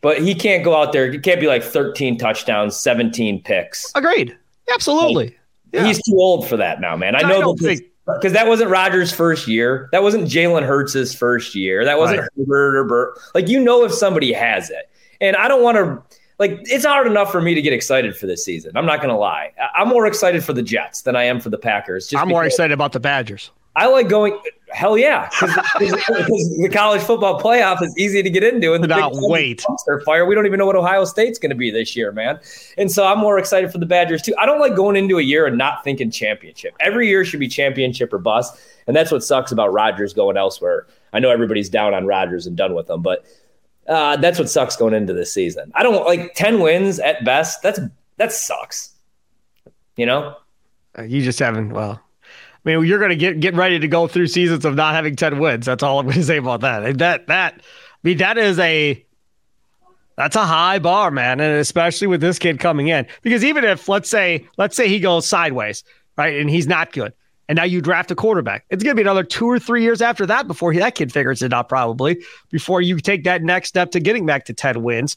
But 0.00 0.20
he 0.22 0.34
can't 0.34 0.64
go 0.64 0.74
out 0.74 0.92
there. 0.92 1.06
It 1.12 1.22
can't 1.22 1.38
be 1.40 1.46
like 1.46 1.62
13 1.62 2.18
touchdowns, 2.18 2.76
17 2.76 3.40
picks. 3.44 3.92
Agreed. 3.94 4.36
Absolutely. 4.74 5.36
Yeah. 5.72 5.86
He's 5.86 6.02
too 6.02 6.16
old 6.18 6.48
for 6.48 6.56
that 6.56 6.80
now, 6.80 6.96
man. 6.96 7.14
I 7.14 7.20
I 7.20 7.22
know 7.22 7.40
don't 7.40 7.58
think- 7.60 7.82
because 8.18 8.32
that 8.32 8.46
wasn't 8.46 8.70
Rodgers' 8.70 9.12
first 9.12 9.46
year. 9.48 9.88
That 9.92 10.02
wasn't 10.02 10.24
Jalen 10.28 10.64
Hurts' 10.66 11.14
first 11.14 11.54
year. 11.54 11.84
That 11.84 11.98
wasn't 11.98 12.20
Right. 12.20 12.28
Herbert 12.38 12.76
or 12.76 12.84
Burt. 12.84 13.18
Like 13.34 13.48
you 13.48 13.60
know, 13.62 13.84
if 13.84 13.92
somebody 13.92 14.32
has 14.32 14.70
it, 14.70 14.90
and 15.20 15.36
I 15.36 15.48
don't 15.48 15.62
want 15.62 15.76
to. 15.76 16.02
Like 16.38 16.60
it's 16.64 16.84
hard 16.84 17.06
enough 17.06 17.30
for 17.30 17.40
me 17.40 17.54
to 17.54 17.62
get 17.62 17.72
excited 17.72 18.16
for 18.16 18.26
this 18.26 18.44
season. 18.44 18.76
I'm 18.76 18.86
not 18.86 18.96
going 18.98 19.10
to 19.10 19.16
lie. 19.16 19.52
I'm 19.76 19.88
more 19.88 20.06
excited 20.06 20.42
for 20.42 20.52
the 20.52 20.62
Jets 20.62 21.02
than 21.02 21.14
I 21.14 21.22
am 21.24 21.38
for 21.38 21.50
the 21.50 21.58
Packers. 21.58 22.08
Just 22.08 22.20
I'm 22.20 22.28
more 22.28 22.44
excited 22.44 22.72
about 22.72 22.92
the 22.92 22.98
Badgers. 22.98 23.52
I 23.76 23.86
like 23.86 24.08
going. 24.08 24.38
Hell 24.72 24.96
yeah, 24.96 25.28
because 25.38 25.92
the 26.58 26.70
college 26.72 27.02
football 27.02 27.40
playoff 27.40 27.82
is 27.82 27.96
easy 27.98 28.22
to 28.22 28.30
get 28.30 28.42
into, 28.42 28.72
and 28.72 28.82
the 28.82 28.88
Cannot 28.88 29.12
Big 29.12 29.20
wait. 29.24 29.64
fire. 30.04 30.24
We 30.24 30.34
don't 30.34 30.46
even 30.46 30.58
know 30.58 30.66
what 30.66 30.76
Ohio 30.76 31.04
State's 31.04 31.38
going 31.38 31.50
to 31.50 31.56
be 31.56 31.70
this 31.70 31.94
year, 31.94 32.10
man. 32.10 32.40
And 32.78 32.90
so 32.90 33.06
I'm 33.06 33.18
more 33.18 33.38
excited 33.38 33.70
for 33.70 33.78
the 33.78 33.86
Badgers 33.86 34.22
too. 34.22 34.34
I 34.38 34.46
don't 34.46 34.60
like 34.60 34.74
going 34.74 34.96
into 34.96 35.18
a 35.18 35.22
year 35.22 35.46
and 35.46 35.58
not 35.58 35.84
thinking 35.84 36.10
championship. 36.10 36.74
Every 36.80 37.06
year 37.08 37.24
should 37.24 37.40
be 37.40 37.48
championship 37.48 38.12
or 38.12 38.18
bust, 38.18 38.58
and 38.86 38.96
that's 38.96 39.12
what 39.12 39.22
sucks 39.22 39.52
about 39.52 39.72
Rodgers 39.72 40.14
going 40.14 40.36
elsewhere. 40.36 40.86
I 41.12 41.20
know 41.20 41.30
everybody's 41.30 41.68
down 41.68 41.92
on 41.92 42.06
Rodgers 42.06 42.46
and 42.46 42.56
done 42.56 42.74
with 42.74 42.88
him, 42.88 43.02
but 43.02 43.26
uh, 43.88 44.16
that's 44.16 44.38
what 44.38 44.48
sucks 44.48 44.76
going 44.76 44.94
into 44.94 45.12
this 45.12 45.32
season. 45.32 45.70
I 45.74 45.82
don't 45.82 46.04
like 46.06 46.34
ten 46.34 46.60
wins 46.60 46.98
at 46.98 47.24
best. 47.24 47.62
That's 47.62 47.80
that 48.16 48.32
sucks. 48.32 48.94
You 49.96 50.06
know. 50.06 50.36
Uh, 50.98 51.02
You 51.02 51.22
just 51.22 51.38
haven't. 51.38 51.70
Well, 51.74 51.92
I 51.92 51.98
mean, 52.64 52.84
you're 52.84 52.98
going 52.98 53.10
to 53.10 53.16
get 53.16 53.40
get 53.40 53.54
ready 53.54 53.78
to 53.78 53.88
go 53.88 54.06
through 54.06 54.28
seasons 54.28 54.64
of 54.64 54.74
not 54.74 54.94
having 54.94 55.16
10 55.16 55.38
wins. 55.38 55.66
That's 55.66 55.82
all 55.82 55.98
I'm 55.98 56.06
going 56.06 56.16
to 56.18 56.24
say 56.24 56.38
about 56.38 56.60
that. 56.60 56.98
That 56.98 57.26
that. 57.26 57.54
I 57.54 57.60
mean, 58.02 58.18
that 58.18 58.38
is 58.38 58.58
a. 58.58 59.04
That's 60.16 60.36
a 60.36 60.44
high 60.44 60.78
bar, 60.78 61.10
man, 61.10 61.40
and 61.40 61.58
especially 61.58 62.06
with 62.06 62.20
this 62.20 62.38
kid 62.38 62.60
coming 62.60 62.88
in. 62.88 63.06
Because 63.22 63.42
even 63.42 63.64
if 63.64 63.88
let's 63.88 64.10
say 64.10 64.46
let's 64.58 64.76
say 64.76 64.86
he 64.86 65.00
goes 65.00 65.26
sideways, 65.26 65.84
right, 66.18 66.38
and 66.38 66.50
he's 66.50 66.66
not 66.66 66.92
good, 66.92 67.14
and 67.48 67.56
now 67.56 67.64
you 67.64 67.80
draft 67.80 68.10
a 68.10 68.14
quarterback, 68.14 68.66
it's 68.68 68.84
going 68.84 68.94
to 68.94 68.94
be 68.94 69.02
another 69.02 69.24
two 69.24 69.46
or 69.46 69.58
three 69.58 69.82
years 69.82 70.02
after 70.02 70.26
that 70.26 70.46
before 70.46 70.70
he, 70.70 70.78
that 70.78 70.94
kid 70.94 71.10
figures 71.10 71.42
it 71.42 71.54
out, 71.54 71.68
probably 71.68 72.22
before 72.50 72.82
you 72.82 72.98
take 73.00 73.24
that 73.24 73.42
next 73.42 73.70
step 73.70 73.90
to 73.92 74.00
getting 74.00 74.26
back 74.26 74.44
to 74.44 74.52
ten 74.52 74.82
wins. 74.82 75.16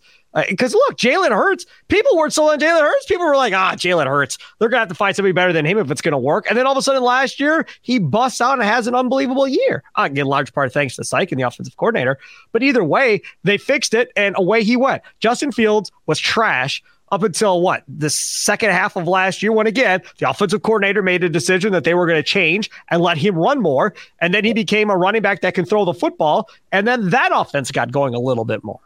Because 0.49 0.73
look, 0.73 0.97
Jalen 0.97 1.31
Hurts, 1.31 1.65
people 1.87 2.17
weren't 2.17 2.33
sold 2.33 2.51
on 2.51 2.59
Jalen 2.59 2.81
Hurts. 2.81 3.05
People 3.05 3.25
were 3.25 3.37
like, 3.37 3.53
ah, 3.53 3.73
Jalen 3.75 4.07
Hurts, 4.07 4.37
they're 4.59 4.69
going 4.69 4.77
to 4.77 4.81
have 4.81 4.89
to 4.89 4.95
find 4.95 5.15
somebody 5.15 5.31
better 5.31 5.53
than 5.53 5.65
him 5.65 5.77
if 5.77 5.89
it's 5.89 6.01
going 6.01 6.11
to 6.11 6.17
work. 6.17 6.45
And 6.49 6.57
then 6.57 6.65
all 6.65 6.73
of 6.73 6.77
a 6.77 6.81
sudden 6.81 7.01
last 7.01 7.39
year, 7.39 7.65
he 7.81 7.99
busts 7.99 8.41
out 8.41 8.59
and 8.59 8.63
has 8.63 8.87
an 8.87 8.95
unbelievable 8.95 9.47
year. 9.47 9.83
I 9.95 10.09
get 10.09 10.25
a 10.25 10.29
large 10.29 10.53
part 10.53 10.73
thanks 10.73 10.97
to 10.97 11.03
Syke 11.03 11.31
and 11.31 11.39
the 11.39 11.47
offensive 11.47 11.77
coordinator. 11.77 12.19
But 12.51 12.63
either 12.63 12.83
way, 12.83 13.21
they 13.43 13.57
fixed 13.57 13.93
it 13.93 14.11
and 14.15 14.35
away 14.37 14.63
he 14.63 14.75
went. 14.75 15.03
Justin 15.19 15.51
Fields 15.51 15.91
was 16.05 16.19
trash 16.19 16.83
up 17.11 17.23
until 17.23 17.61
what 17.61 17.83
the 17.87 18.09
second 18.09 18.71
half 18.71 18.95
of 18.95 19.07
last 19.07 19.43
year 19.43 19.51
when 19.51 19.67
again 19.67 20.01
the 20.17 20.29
offensive 20.29 20.63
coordinator 20.63 21.01
made 21.01 21.23
a 21.23 21.29
decision 21.29 21.71
that 21.71 21.83
they 21.83 21.93
were 21.93 22.05
going 22.05 22.17
to 22.17 22.23
change 22.23 22.69
and 22.89 23.01
let 23.01 23.17
him 23.17 23.35
run 23.35 23.61
more 23.61 23.93
and 24.19 24.33
then 24.33 24.43
he 24.43 24.53
became 24.53 24.89
a 24.89 24.97
running 24.97 25.21
back 25.21 25.41
that 25.41 25.53
can 25.53 25.65
throw 25.65 25.85
the 25.85 25.93
football 25.93 26.49
and 26.71 26.87
then 26.87 27.09
that 27.11 27.29
offense 27.33 27.71
got 27.71 27.91
going 27.91 28.15
a 28.15 28.19
little 28.19 28.43
bit 28.43 28.63
more 28.63 28.79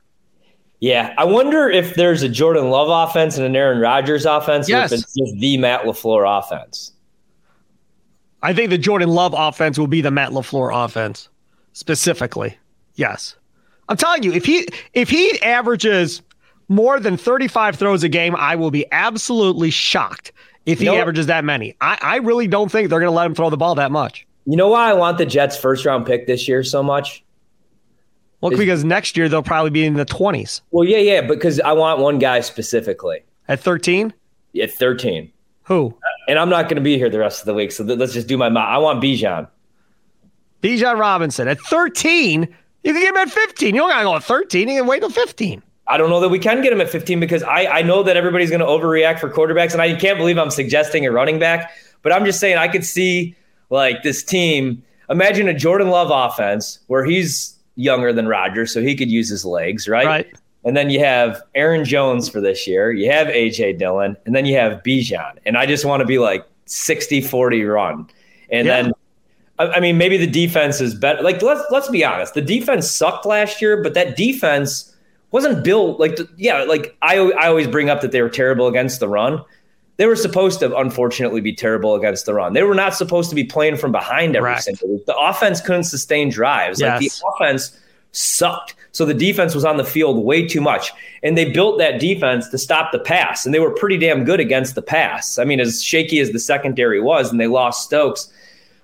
Yeah, 0.82 1.14
I 1.18 1.26
wonder 1.26 1.70
if 1.70 1.96
there's 1.96 2.24
a 2.24 2.30
Jordan 2.30 2.70
Love 2.70 3.10
offense 3.10 3.36
and 3.38 3.46
an 3.46 3.56
Aaron 3.56 3.80
Rodgers 3.80 4.26
offense, 4.26 4.70
Yes. 4.70 4.92
if 4.92 5.02
it's 5.02 5.14
just 5.14 5.38
the 5.40 5.58
Matt 5.58 5.82
Lafleur 5.82 6.40
offense. 6.40 6.94
I 8.42 8.54
think 8.54 8.70
the 8.70 8.78
Jordan 8.78 9.10
Love 9.10 9.36
offense 9.38 9.78
will 9.78 9.88
be 9.88 10.02
the 10.02 10.12
Matt 10.12 10.32
LaFleur 10.32 10.86
offense 10.86 11.28
specifically. 11.74 12.58
Yes. 12.96 13.36
I'm 13.90 13.98
telling 13.98 14.24
you, 14.24 14.32
if 14.32 14.46
he 14.46 14.68
if 14.94 15.10
he 15.10 15.42
averages 15.42 16.22
more 16.70 17.00
than 17.00 17.18
35 17.18 17.76
throws 17.76 18.04
a 18.04 18.10
game, 18.10 18.36
I 18.38 18.56
will 18.56 18.72
be 18.72 18.86
absolutely 18.92 19.72
shocked 19.72 20.32
if 20.66 20.80
he 20.80 20.86
you 20.86 20.92
know, 20.92 20.98
averages 20.98 21.26
that 21.26 21.44
many. 21.44 21.76
I, 21.82 21.98
I 22.02 22.16
really 22.18 22.48
don't 22.48 22.72
think 22.72 22.90
they're 22.90 23.00
going 23.00 23.12
to 23.12 23.16
let 23.16 23.26
him 23.26 23.36
throw 23.36 23.50
the 23.50 23.58
ball 23.58 23.76
that 23.76 23.92
much. 23.92 24.26
You 24.46 24.56
know 24.56 24.70
why 24.70 24.90
I 24.90 24.94
want 24.94 25.18
the 25.18 25.26
Jets 25.26 25.58
first 25.58 25.84
round 25.86 26.06
pick 26.06 26.28
this 26.28 26.48
year 26.48 26.64
so 26.64 26.82
much? 26.84 27.24
Well, 28.42 28.58
because 28.58 28.86
next 28.86 29.18
year 29.18 29.28
they'll 29.28 29.44
probably 29.44 29.72
be 29.72 29.86
in 29.86 29.96
the 29.96 30.06
20s. 30.06 30.62
Well, 30.72 30.88
yeah, 30.88 30.98
yeah, 30.98 31.22
because 31.22 31.60
I 31.60 31.74
want 31.74 32.00
one 32.00 32.20
guy 32.20 32.40
specifically. 32.40 33.22
At 33.48 33.60
13? 33.60 34.14
At 34.62 34.72
13. 34.72 35.32
Who? 35.64 35.96
And 36.28 36.40
I'm 36.40 36.50
not 36.50 36.64
going 36.64 36.78
to 36.78 36.82
be 36.82 36.98
here 36.98 37.10
the 37.10 37.20
rest 37.20 37.42
of 37.42 37.46
the 37.46 37.54
week, 37.54 37.72
so 37.72 37.86
th- 37.86 38.00
let's 38.00 38.14
just 38.14 38.28
do 38.28 38.38
my. 38.38 38.48
I 38.48 38.78
want 38.78 39.04
Bijan. 39.04 39.48
Bijan 40.64 40.98
Robinson 40.98 41.48
at 41.48 41.60
13. 41.62 42.42
You 42.84 42.94
can 42.94 43.02
get 43.02 43.10
him 43.10 43.18
at 43.18 43.30
15. 43.30 43.76
You 43.76 43.82
don't 43.82 43.90
got 43.90 44.00
to 44.00 44.04
go 44.06 44.16
at 44.16 44.24
13. 44.24 44.68
You 44.68 44.80
can 44.80 44.88
wait 44.88 45.00
till 45.02 45.10
15. 45.10 45.62
I 45.88 45.98
don't 45.98 46.10
know 46.10 46.20
that 46.20 46.30
we 46.30 46.40
can 46.40 46.62
get 46.62 46.72
him 46.72 46.82
at 46.82 46.90
15 46.90 47.20
because 47.20 47.44
I, 47.44 47.66
I 47.66 47.82
know 47.82 48.04
that 48.04 48.16
everybody's 48.16 48.50
going 48.50 48.62
to 48.62 48.66
overreact 48.66 49.20
for 49.20 49.30
quarterbacks, 49.30 49.74
and 49.74 49.82
I 49.82 49.96
can't 49.96 50.18
believe 50.18 50.38
I'm 50.38 50.52
suggesting 50.52 51.06
a 51.06 51.12
running 51.12 51.40
back. 51.40 51.72
But 52.04 52.14
I'm 52.14 52.26
just 52.26 52.40
saying 52.40 52.58
I 52.58 52.68
could 52.68 52.86
see 52.86 53.36
like 53.70 54.04
this 54.04 54.24
team. 54.24 54.84
Imagine 55.10 55.48
a 55.48 55.54
Jordan 55.54 55.90
Love 55.90 56.12
offense 56.12 56.80
where 56.88 57.04
he's 57.04 57.56
younger 57.80 58.14
than 58.14 58.28
Rodgers, 58.28 58.74
so 58.74 58.82
he 58.82 58.96
could 58.96 59.10
use 59.10 59.30
his 59.30 59.46
legs, 59.46 59.88
right? 59.88 60.06
Right. 60.06 60.28
And 60.66 60.76
then 60.76 60.90
you 60.90 61.00
have 61.00 61.42
Aaron 61.56 61.86
Jones 61.86 62.28
for 62.28 62.42
this 62.42 62.68
year. 62.68 62.92
You 62.92 63.10
have 63.12 63.28
AJ 63.28 63.80
Dillon, 63.80 64.18
and 64.26 64.36
then 64.36 64.46
you 64.46 64.56
have 64.56 64.84
Bijan. 64.84 65.38
And 65.46 65.58
I 65.58 65.66
just 65.66 65.86
want 65.86 66.02
to 66.02 66.06
be 66.06 66.20
like 66.20 66.46
60 66.66 67.22
40 67.22 67.64
run. 67.64 68.08
And 68.52 68.68
yeah. 68.68 68.82
then 68.82 68.92
I 69.60 69.82
mean, 69.82 69.98
maybe 69.98 70.16
the 70.16 70.28
defense 70.28 70.80
is 70.80 70.96
better. 70.96 71.22
Like, 71.22 71.42
let's 71.42 71.62
let's 71.70 71.90
be 71.90 72.06
honest. 72.06 72.34
The 72.34 72.42
defense 72.42 72.90
sucked 72.90 73.26
last 73.26 73.62
year, 73.62 73.84
but 73.84 73.94
that 73.94 74.16
defense 74.16 74.96
wasn't 75.32 75.66
built 75.66 76.00
like. 76.00 76.18
Yeah, 76.38 76.64
like 76.64 76.96
I 77.02 77.18
I 77.18 77.48
always 77.48 77.68
bring 77.68 77.90
up 77.90 78.00
that 78.02 78.14
they 78.14 78.22
were 78.22 78.30
terrible 78.30 78.68
against 78.68 79.02
the 79.02 79.10
run. 79.10 79.44
They 80.00 80.08
were 80.08 80.16
supposed 80.16 80.60
to, 80.62 80.76
unfortunately, 80.76 81.42
be 81.42 81.54
terrible 81.54 81.94
against 81.94 82.26
the 82.26 82.34
run. 82.34 82.54
They 82.54 82.64
were 82.64 82.74
not 82.74 82.96
supposed 82.96 83.30
to 83.30 83.36
be 83.36 83.44
playing 83.44 83.78
from 83.78 83.92
behind 83.92 84.36
every 84.36 84.50
Correct. 84.50 84.64
single 84.64 84.90
week. 84.90 85.06
The 85.06 85.16
offense 85.16 85.62
couldn't 85.62 85.84
sustain 85.84 86.30
drives. 86.30 86.80
Yes. 86.80 86.90
Like 86.90 87.12
the 87.12 87.28
offense 87.28 87.80
sucked. 88.14 88.74
So 88.92 89.06
the 89.06 89.14
defense 89.14 89.54
was 89.54 89.64
on 89.64 89.78
the 89.78 89.86
field 89.86 90.26
way 90.26 90.48
too 90.48 90.62
much. 90.62 90.92
And 91.22 91.38
they 91.38 91.52
built 91.52 91.78
that 91.78 92.00
defense 92.00 92.50
to 92.50 92.58
stop 92.58 92.92
the 92.92 92.98
pass. 92.98 93.46
And 93.46 93.54
they 93.54 93.60
were 93.60 93.70
pretty 93.70 93.98
damn 93.98 94.24
good 94.24 94.40
against 94.40 94.74
the 94.74 94.82
pass. 94.82 95.38
I 95.38 95.44
mean, 95.44 95.60
as 95.60 95.84
shaky 95.84 96.20
as 96.20 96.32
the 96.32 96.40
secondary 96.40 97.00
was, 97.00 97.30
and 97.30 97.40
they 97.40 97.46
lost 97.46 97.86
Stokes 97.86 98.32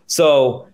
so, 0.08 0.68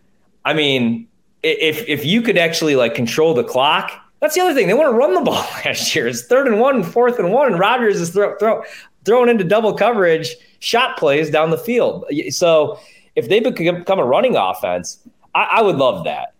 I 0.45 0.53
mean, 0.53 1.07
if 1.43 1.87
if 1.87 2.05
you 2.05 2.21
could 2.21 2.37
actually 2.37 2.75
like 2.75 2.95
control 2.95 3.33
the 3.33 3.43
clock, 3.43 3.91
that's 4.19 4.35
the 4.35 4.41
other 4.41 4.53
thing. 4.53 4.67
They 4.67 4.73
want 4.73 4.91
to 4.91 4.97
run 4.97 5.13
the 5.13 5.21
ball 5.21 5.35
last 5.65 5.95
year. 5.95 6.07
It's 6.07 6.23
third 6.23 6.47
and 6.47 6.59
one, 6.59 6.83
fourth 6.83 7.19
and 7.19 7.31
one, 7.31 7.51
and 7.51 7.59
Rodgers 7.59 7.99
is 7.99 8.11
throw, 8.11 8.37
throw, 8.37 8.63
throwing 9.05 9.29
into 9.29 9.43
double 9.43 9.73
coverage 9.73 10.35
shot 10.59 10.97
plays 10.97 11.29
down 11.29 11.49
the 11.49 11.57
field. 11.57 12.05
So 12.29 12.79
if 13.15 13.29
they 13.29 13.39
become 13.39 13.99
a 13.99 14.05
running 14.05 14.35
offense, 14.35 14.99
I, 15.35 15.43
I 15.43 15.61
would 15.61 15.75
love 15.75 16.05
that. 16.05 16.33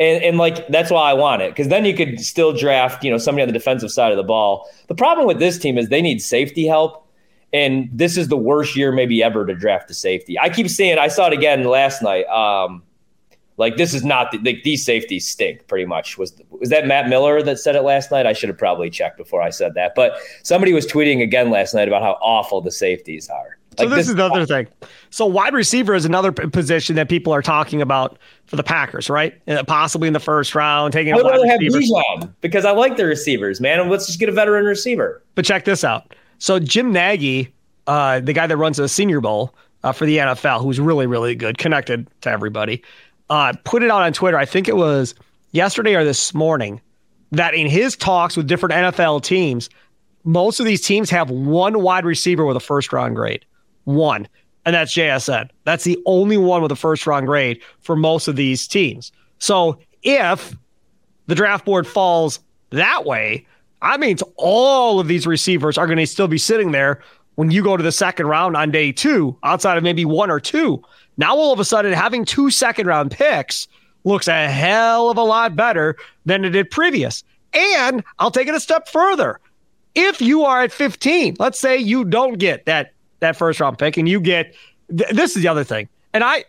And, 0.00 0.22
and 0.22 0.38
like 0.38 0.68
that's 0.68 0.92
why 0.92 1.10
I 1.10 1.14
want 1.14 1.42
it 1.42 1.50
because 1.50 1.68
then 1.68 1.84
you 1.84 1.92
could 1.92 2.20
still 2.20 2.52
draft 2.52 3.02
you 3.02 3.10
know 3.10 3.18
somebody 3.18 3.42
on 3.42 3.48
the 3.48 3.52
defensive 3.52 3.90
side 3.90 4.12
of 4.12 4.16
the 4.16 4.22
ball. 4.22 4.70
The 4.86 4.94
problem 4.94 5.26
with 5.26 5.40
this 5.40 5.58
team 5.58 5.76
is 5.76 5.88
they 5.88 6.02
need 6.02 6.22
safety 6.22 6.66
help 6.68 7.04
and 7.52 7.88
this 7.92 8.16
is 8.16 8.28
the 8.28 8.36
worst 8.36 8.76
year 8.76 8.92
maybe 8.92 9.22
ever 9.24 9.44
to 9.44 9.54
draft 9.56 9.90
a 9.90 9.94
safety. 9.94 10.38
I 10.38 10.50
keep 10.50 10.68
seeing 10.68 10.98
I 10.98 11.08
saw 11.08 11.26
it 11.26 11.32
again 11.32 11.64
last 11.64 12.00
night. 12.00 12.26
Um, 12.26 12.84
like 13.58 13.76
this 13.76 13.92
is 13.92 14.04
not 14.04 14.30
the, 14.32 14.38
like 14.38 14.62
these 14.62 14.84
safeties 14.84 15.26
stink. 15.28 15.66
Pretty 15.66 15.84
much 15.84 16.16
was 16.16 16.40
was 16.50 16.70
that 16.70 16.86
Matt 16.86 17.08
Miller 17.08 17.42
that 17.42 17.58
said 17.58 17.76
it 17.76 17.82
last 17.82 18.10
night? 18.10 18.24
I 18.24 18.32
should 18.32 18.48
have 18.48 18.58
probably 18.58 18.88
checked 18.88 19.18
before 19.18 19.42
I 19.42 19.50
said 19.50 19.74
that. 19.74 19.94
But 19.94 20.18
somebody 20.42 20.72
was 20.72 20.86
tweeting 20.86 21.22
again 21.22 21.50
last 21.50 21.74
night 21.74 21.88
about 21.88 22.02
how 22.02 22.18
awful 22.22 22.60
the 22.60 22.70
safeties 22.70 23.28
are. 23.28 23.58
Like 23.78 23.86
so 23.86 23.88
this, 23.90 23.96
this 23.98 24.08
is 24.08 24.14
the 24.16 24.24
other 24.24 24.46
thing. 24.46 24.66
So 25.10 25.26
wide 25.26 25.54
receiver 25.54 25.94
is 25.94 26.04
another 26.04 26.32
position 26.32 26.96
that 26.96 27.08
people 27.08 27.32
are 27.32 27.42
talking 27.42 27.80
about 27.80 28.18
for 28.46 28.56
the 28.56 28.64
Packers, 28.64 29.08
right? 29.08 29.40
Uh, 29.46 29.62
possibly 29.64 30.08
in 30.08 30.14
the 30.14 30.20
first 30.20 30.54
round, 30.54 30.92
taking. 30.92 31.12
I 31.12 31.16
would 31.16 31.26
rather 31.26 31.46
have 31.46 31.60
Bijan 31.60 32.32
because 32.40 32.64
I 32.64 32.72
like 32.72 32.96
the 32.96 33.06
receivers, 33.06 33.60
man. 33.60 33.88
Let's 33.88 34.06
just 34.06 34.18
get 34.18 34.28
a 34.28 34.32
veteran 34.32 34.64
receiver. 34.64 35.22
But 35.34 35.44
check 35.44 35.64
this 35.64 35.84
out. 35.84 36.14
So 36.38 36.58
Jim 36.58 36.92
Nagy, 36.92 37.52
uh, 37.86 38.20
the 38.20 38.32
guy 38.32 38.46
that 38.46 38.56
runs 38.56 38.78
the 38.78 38.88
Senior 38.88 39.20
Bowl 39.20 39.54
uh, 39.84 39.92
for 39.92 40.06
the 40.06 40.18
NFL, 40.18 40.62
who's 40.62 40.80
really 40.80 41.06
really 41.06 41.34
good, 41.34 41.58
connected 41.58 42.08
to 42.22 42.30
everybody, 42.30 42.82
uh, 43.30 43.52
put 43.64 43.82
it 43.82 43.90
out 43.90 44.02
on 44.02 44.12
Twitter. 44.12 44.36
I 44.36 44.44
think 44.44 44.68
it 44.68 44.76
was 44.76 45.14
yesterday 45.52 45.94
or 45.94 46.04
this 46.04 46.34
morning 46.34 46.80
that 47.32 47.54
in 47.54 47.66
his 47.66 47.96
talks 47.96 48.36
with 48.36 48.46
different 48.46 48.74
NFL 48.74 49.22
teams, 49.22 49.68
most 50.24 50.60
of 50.60 50.66
these 50.66 50.82
teams 50.82 51.10
have 51.10 51.30
one 51.30 51.82
wide 51.82 52.04
receiver 52.04 52.44
with 52.44 52.56
a 52.56 52.60
first 52.60 52.92
round 52.92 53.16
grade, 53.16 53.44
one, 53.84 54.28
and 54.64 54.74
that's 54.74 54.94
JSN. 54.94 55.48
That's 55.64 55.84
the 55.84 55.98
only 56.06 56.36
one 56.36 56.62
with 56.62 56.72
a 56.72 56.76
first 56.76 57.06
round 57.06 57.26
grade 57.26 57.60
for 57.80 57.96
most 57.96 58.28
of 58.28 58.36
these 58.36 58.66
teams. 58.66 59.12
So 59.38 59.78
if 60.02 60.54
the 61.26 61.34
draft 61.34 61.64
board 61.64 61.86
falls 61.86 62.40
that 62.70 63.04
way, 63.04 63.46
I 63.80 63.96
mean, 63.96 64.18
all 64.36 64.98
of 65.00 65.08
these 65.08 65.26
receivers 65.26 65.78
are 65.78 65.86
going 65.86 65.98
to 65.98 66.06
still 66.06 66.28
be 66.28 66.38
sitting 66.38 66.72
there 66.72 67.00
when 67.36 67.50
you 67.50 67.62
go 67.62 67.76
to 67.76 67.82
the 67.82 67.92
second 67.92 68.26
round 68.26 68.56
on 68.56 68.70
day 68.70 68.90
two, 68.90 69.36
outside 69.44 69.78
of 69.78 69.84
maybe 69.84 70.04
one 70.04 70.30
or 70.30 70.40
two. 70.40 70.82
Now, 71.18 71.36
all 71.36 71.52
of 71.52 71.58
a 71.58 71.64
sudden, 71.64 71.92
having 71.92 72.24
two 72.24 72.50
second 72.50 72.86
round 72.86 73.10
picks 73.10 73.66
looks 74.04 74.28
a 74.28 74.48
hell 74.48 75.10
of 75.10 75.18
a 75.18 75.22
lot 75.22 75.56
better 75.56 75.96
than 76.24 76.44
it 76.44 76.50
did 76.50 76.70
previous. 76.70 77.24
And 77.52 78.04
I'll 78.18 78.30
take 78.30 78.48
it 78.48 78.54
a 78.54 78.60
step 78.60 78.88
further. 78.88 79.40
If 79.94 80.22
you 80.22 80.44
are 80.44 80.62
at 80.62 80.72
15, 80.72 81.36
let's 81.38 81.58
say 81.58 81.76
you 81.76 82.04
don't 82.04 82.38
get 82.38 82.66
that 82.66 82.92
that 83.20 83.34
first 83.36 83.58
round 83.58 83.78
pick 83.78 83.96
and 83.96 84.08
you 84.08 84.20
get 84.20 84.54
th- 84.96 85.10
this 85.10 85.34
is 85.34 85.42
the 85.42 85.48
other 85.48 85.64
thing. 85.64 85.88
And 86.14 86.22
I 86.22 86.44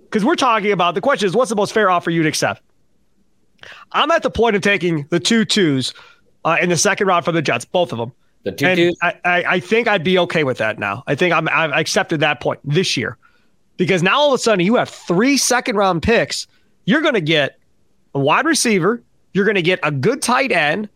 because 0.00 0.22
we're 0.24 0.34
talking 0.36 0.70
about 0.70 0.94
the 0.94 1.00
question 1.00 1.26
is 1.26 1.34
what's 1.34 1.48
the 1.48 1.56
most 1.56 1.72
fair 1.72 1.90
offer 1.90 2.10
you'd 2.10 2.26
accept? 2.26 2.62
I'm 3.92 4.10
at 4.10 4.22
the 4.22 4.30
point 4.30 4.54
of 4.54 4.60
taking 4.60 5.06
the 5.08 5.18
two 5.18 5.46
twos 5.46 5.94
uh, 6.44 6.58
in 6.60 6.68
the 6.68 6.76
second 6.76 7.06
round 7.06 7.24
for 7.24 7.32
the 7.32 7.40
Jets, 7.40 7.64
both 7.64 7.90
of 7.90 7.98
them. 7.98 8.12
The 8.42 8.52
two 8.52 8.66
and 8.66 8.96
I, 9.00 9.14
I, 9.24 9.44
I, 9.44 9.60
think 9.60 9.88
I'd 9.88 10.04
be 10.04 10.18
okay 10.18 10.44
with 10.44 10.58
that 10.58 10.78
now. 10.78 11.02
I 11.06 11.14
think 11.14 11.32
I'm 11.32 11.48
I've 11.48 11.72
accepted 11.72 12.20
that 12.20 12.40
point 12.40 12.60
this 12.64 12.94
year 12.98 13.16
because 13.76 14.02
now 14.02 14.18
all 14.18 14.28
of 14.28 14.34
a 14.34 14.42
sudden 14.42 14.64
you 14.64 14.76
have 14.76 14.88
three 14.88 15.36
second 15.36 15.76
round 15.76 16.02
picks. 16.02 16.46
You're 16.84 17.00
going 17.00 17.14
to 17.14 17.20
get 17.20 17.58
a 18.14 18.20
wide 18.20 18.46
receiver, 18.46 19.02
you're 19.32 19.44
going 19.44 19.56
to 19.56 19.62
get 19.62 19.80
a 19.82 19.90
good 19.90 20.22
tight 20.22 20.52
end, 20.52 20.88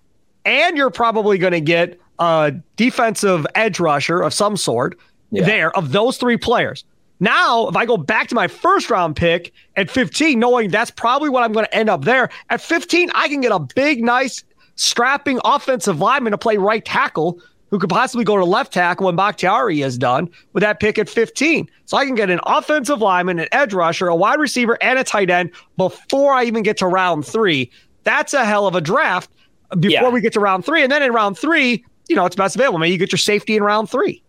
and 0.45 0.77
you're 0.77 0.91
probably 0.91 1.39
going 1.39 1.53
to 1.53 1.61
get 1.61 1.99
a 2.19 2.53
defensive 2.77 3.47
edge 3.55 3.81
rusher 3.81 4.21
of 4.21 4.33
some 4.33 4.57
sort 4.57 4.99
yeah. 5.31 5.45
there 5.45 5.77
of 5.77 5.93
those 5.93 6.17
three 6.17 6.37
players. 6.37 6.85
Now, 7.21 7.69
if 7.69 7.77
I 7.77 7.85
go 7.85 7.97
back 7.97 8.29
to 8.29 8.35
my 8.35 8.47
first 8.47 8.91
round 8.91 9.17
pick 9.17 9.53
at 9.77 9.91
15, 9.91 10.39
knowing 10.39 10.71
that's 10.71 10.91
probably 10.91 11.29
what 11.29 11.43
I'm 11.43 11.53
going 11.53 11.65
to 11.65 11.75
end 11.75 11.91
up 11.91 12.05
there, 12.05 12.31
at 12.51 12.61
15, 12.61 13.11
I 13.15 13.29
can 13.29 13.41
get 13.41 13.51
a 13.51 13.59
big, 13.59 14.05
nice 14.05 14.45
strapping 14.77 15.41
offensive 15.45 15.99
lineman 15.99 16.31
to 16.31 16.39
play 16.39 16.57
right 16.57 16.85
tackle 16.85 17.41
who 17.71 17.79
could 17.79 17.91
possibly 17.91 18.25
go 18.25 18.37
to 18.37 18.45
left 18.45 18.73
tackle 18.73 19.07
when 19.07 19.17
Bakhtiari 19.17 19.83
is 19.83 19.99
done 19.99 20.29
with 20.53 20.63
that 20.63 20.81
pick 20.81 20.99
at 20.99 21.09
15. 21.09 21.69
So 21.85 21.97
I 21.97 22.07
can 22.07 22.15
get 22.15 22.31
an 22.31 22.41
offensive 22.45 23.01
lineman, 23.01 23.39
an 23.39 23.49
edge 23.53 23.75
rusher, 23.75 24.09
a 24.09 24.17
wide 24.17 24.39
receiver, 24.39 24.79
and 24.83 24.99
a 24.99 25.05
tight 25.05 25.31
end 25.31 25.51
before 25.77 26.33
I 26.33 26.45
even 26.45 26.63
get 26.63 26.77
to 26.79 26.87
round 26.87 27.27
three. 27.27 27.71
That's 28.05 28.35
a 28.35 28.45
hell 28.45 28.67
of 28.67 28.75
a 28.75 28.81
draft 28.81 29.31
before 29.79 29.91
yeah. 29.91 30.09
we 30.09 30.21
get 30.21 30.33
to 30.35 30.41
round 30.41 30.65
three. 30.65 30.83
And 30.83 30.91
then 30.91 31.03
in 31.03 31.13
round 31.13 31.39
three, 31.39 31.85
you 32.09 32.17
know, 32.17 32.25
it's 32.25 32.37
best 32.37 32.57
available. 32.57 32.79
Maybe 32.79 32.93
you 32.93 32.99
get 32.99 33.13
your 33.13 33.19
safety 33.19 33.57
in 33.57 33.63
round 33.63 33.91
three. 33.91 34.23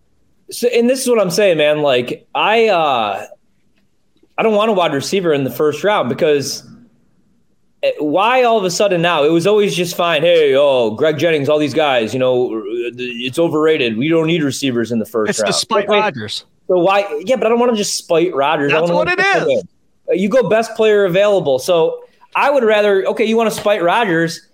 So, 0.51 0.67
and 0.69 0.89
this 0.89 1.01
is 1.01 1.07
what 1.07 1.19
I'm 1.19 1.29
saying, 1.29 1.57
man. 1.57 1.81
Like, 1.81 2.27
I, 2.35 2.67
uh, 2.67 3.25
I 4.37 4.43
don't 4.43 4.55
want 4.55 4.69
a 4.71 4.73
wide 4.73 4.93
receiver 4.93 5.31
in 5.33 5.43
the 5.43 5.51
first 5.51 5.83
round 5.83 6.09
because 6.09 6.67
why 7.99 8.43
all 8.43 8.57
of 8.57 8.63
a 8.63 8.71
sudden 8.71 9.01
now? 9.01 9.23
It 9.23 9.31
was 9.31 9.47
always 9.47 9.75
just 9.75 9.95
fine. 9.95 10.21
Hey, 10.21 10.55
oh, 10.55 10.91
Greg 10.91 11.17
Jennings, 11.17 11.47
all 11.47 11.57
these 11.57 11.73
guys, 11.73 12.13
you 12.13 12.19
know, 12.19 12.63
it's 12.65 13.39
overrated. 13.39 13.97
We 13.97 14.09
don't 14.09 14.27
need 14.27 14.43
receivers 14.43 14.91
in 14.91 14.99
the 14.99 15.05
first 15.05 15.29
it's 15.29 15.39
round. 15.39 15.49
It's 15.49 15.59
to 15.59 15.61
spite 15.61 15.87
Rodgers. 15.87 16.45
So 16.67 16.79
why? 16.79 17.21
Yeah, 17.25 17.37
but 17.37 17.45
I 17.47 17.49
don't 17.49 17.59
want 17.59 17.71
to 17.71 17.77
just 17.77 17.97
spite 17.97 18.35
Rodgers. 18.35 18.71
That's 18.71 18.91
what 18.91 19.07
it 19.07 19.19
is. 19.19 19.63
You 20.09 20.29
go 20.29 20.49
best 20.49 20.75
player 20.75 21.05
available. 21.05 21.59
So 21.59 22.03
I 22.35 22.49
would 22.49 22.63
rather. 22.63 23.05
Okay, 23.07 23.25
you 23.25 23.37
want 23.37 23.51
to 23.51 23.55
spite 23.55 23.81
Rodgers? 23.81 24.45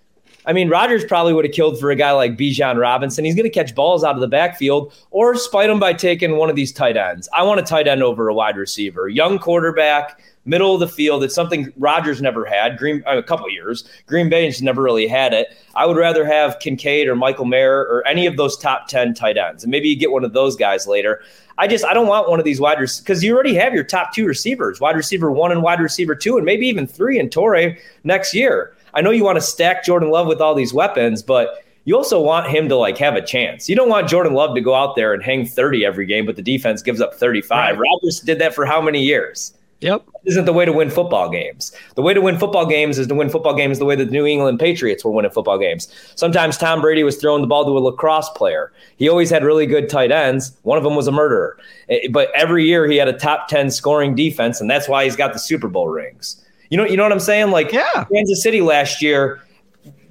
I 0.46 0.52
mean, 0.52 0.68
Rodgers 0.68 1.04
probably 1.04 1.32
would 1.32 1.44
have 1.44 1.52
killed 1.52 1.80
for 1.80 1.90
a 1.90 1.96
guy 1.96 2.12
like 2.12 2.36
Bijan 2.36 2.78
Robinson. 2.78 3.24
He's 3.24 3.34
going 3.34 3.50
to 3.50 3.50
catch 3.50 3.74
balls 3.74 4.04
out 4.04 4.14
of 4.14 4.20
the 4.20 4.28
backfield 4.28 4.92
or 5.10 5.34
spite 5.34 5.68
him 5.68 5.80
by 5.80 5.92
taking 5.92 6.36
one 6.36 6.48
of 6.48 6.54
these 6.54 6.72
tight 6.72 6.96
ends. 6.96 7.28
I 7.36 7.42
want 7.42 7.58
a 7.58 7.64
tight 7.64 7.88
end 7.88 8.02
over 8.04 8.28
a 8.28 8.34
wide 8.34 8.56
receiver. 8.56 9.08
Young 9.08 9.40
quarterback 9.40 10.20
middle 10.46 10.72
of 10.72 10.80
the 10.80 10.88
field. 10.88 11.22
It's 11.22 11.34
something 11.34 11.72
Rodgers 11.76 12.22
never 12.22 12.46
had. 12.46 12.78
Green 12.78 13.02
a 13.06 13.22
couple 13.22 13.50
years. 13.50 13.84
Green 14.06 14.30
Bay's 14.30 14.62
never 14.62 14.82
really 14.82 15.06
had 15.06 15.34
it. 15.34 15.48
I 15.74 15.84
would 15.84 15.96
rather 15.96 16.24
have 16.24 16.58
Kincaid 16.60 17.08
or 17.08 17.16
Michael 17.16 17.44
Mayer 17.44 17.80
or 17.80 18.06
any 18.06 18.26
of 18.26 18.36
those 18.36 18.56
top 18.56 18.88
ten 18.88 19.12
tight 19.12 19.36
ends, 19.36 19.64
and 19.64 19.70
maybe 19.70 19.88
you 19.88 19.96
get 19.96 20.12
one 20.12 20.24
of 20.24 20.32
those 20.32 20.56
guys 20.56 20.86
later. 20.86 21.20
I 21.58 21.66
just 21.66 21.84
I 21.84 21.94
don't 21.94 22.06
want 22.06 22.28
one 22.28 22.38
of 22.38 22.44
these 22.44 22.60
wide 22.60 22.80
receivers 22.80 23.00
because 23.00 23.24
you 23.24 23.34
already 23.34 23.54
have 23.54 23.74
your 23.74 23.84
top 23.84 24.12
two 24.12 24.26
receivers, 24.26 24.80
wide 24.80 24.96
receiver 24.96 25.30
one 25.30 25.52
and 25.52 25.62
wide 25.62 25.80
receiver 25.80 26.14
two, 26.14 26.36
and 26.36 26.44
maybe 26.44 26.66
even 26.66 26.86
three 26.86 27.18
in 27.18 27.28
Torrey 27.28 27.78
next 28.04 28.34
year. 28.34 28.74
I 28.94 29.02
know 29.02 29.10
you 29.10 29.24
want 29.24 29.36
to 29.36 29.42
stack 29.42 29.84
Jordan 29.84 30.10
Love 30.10 30.26
with 30.26 30.40
all 30.40 30.54
these 30.54 30.72
weapons, 30.72 31.22
but 31.22 31.62
you 31.84 31.96
also 31.96 32.20
want 32.20 32.48
him 32.48 32.68
to 32.68 32.76
like 32.76 32.98
have 32.98 33.14
a 33.14 33.22
chance. 33.22 33.68
You 33.68 33.76
don't 33.76 33.88
want 33.88 34.08
Jordan 34.08 34.34
Love 34.34 34.54
to 34.54 34.60
go 34.60 34.74
out 34.74 34.96
there 34.96 35.14
and 35.14 35.22
hang 35.22 35.46
30 35.46 35.84
every 35.84 36.04
game, 36.04 36.26
but 36.26 36.36
the 36.36 36.42
defense 36.42 36.82
gives 36.82 37.00
up 37.00 37.14
35. 37.14 37.50
Right. 37.50 37.78
Rodgers 37.78 38.20
did 38.20 38.38
that 38.40 38.54
for 38.54 38.66
how 38.66 38.82
many 38.82 39.02
years? 39.02 39.54
Yep. 39.80 40.06
Isn't 40.24 40.46
the 40.46 40.52
way 40.52 40.64
to 40.64 40.72
win 40.72 40.88
football 40.88 41.28
games. 41.28 41.70
The 41.96 42.02
way 42.02 42.14
to 42.14 42.20
win 42.20 42.38
football 42.38 42.64
games 42.64 42.98
is 42.98 43.06
to 43.08 43.14
win 43.14 43.28
football 43.28 43.54
games 43.54 43.78
the 43.78 43.84
way 43.84 43.94
the 43.94 44.06
New 44.06 44.24
England 44.24 44.58
Patriots 44.58 45.04
were 45.04 45.10
winning 45.10 45.30
football 45.30 45.58
games. 45.58 45.88
Sometimes 46.14 46.56
Tom 46.56 46.80
Brady 46.80 47.04
was 47.04 47.16
throwing 47.16 47.42
the 47.42 47.46
ball 47.46 47.64
to 47.66 47.76
a 47.76 47.80
lacrosse 47.80 48.30
player. 48.30 48.72
He 48.96 49.08
always 49.08 49.28
had 49.28 49.44
really 49.44 49.66
good 49.66 49.90
tight 49.90 50.10
ends. 50.10 50.56
One 50.62 50.78
of 50.78 50.84
them 50.84 50.96
was 50.96 51.06
a 51.06 51.12
murderer. 51.12 51.58
Eh, 51.90 52.08
but 52.10 52.30
every 52.34 52.64
year 52.64 52.86
he 52.86 52.96
had 52.96 53.08
a 53.08 53.12
top 53.12 53.48
10 53.48 53.70
scoring 53.70 54.14
defense, 54.14 54.60
and 54.60 54.70
that's 54.70 54.88
why 54.88 55.04
he's 55.04 55.16
got 55.16 55.34
the 55.34 55.38
Super 55.38 55.68
Bowl 55.68 55.88
rings. 55.88 56.42
You 56.70 56.78
know, 56.78 56.86
you 56.86 56.96
know 56.96 57.02
what 57.02 57.12
I'm 57.12 57.20
saying? 57.20 57.50
Like 57.50 57.70
yeah. 57.70 58.06
Kansas 58.12 58.42
City 58.42 58.62
last 58.62 59.02
year, 59.02 59.40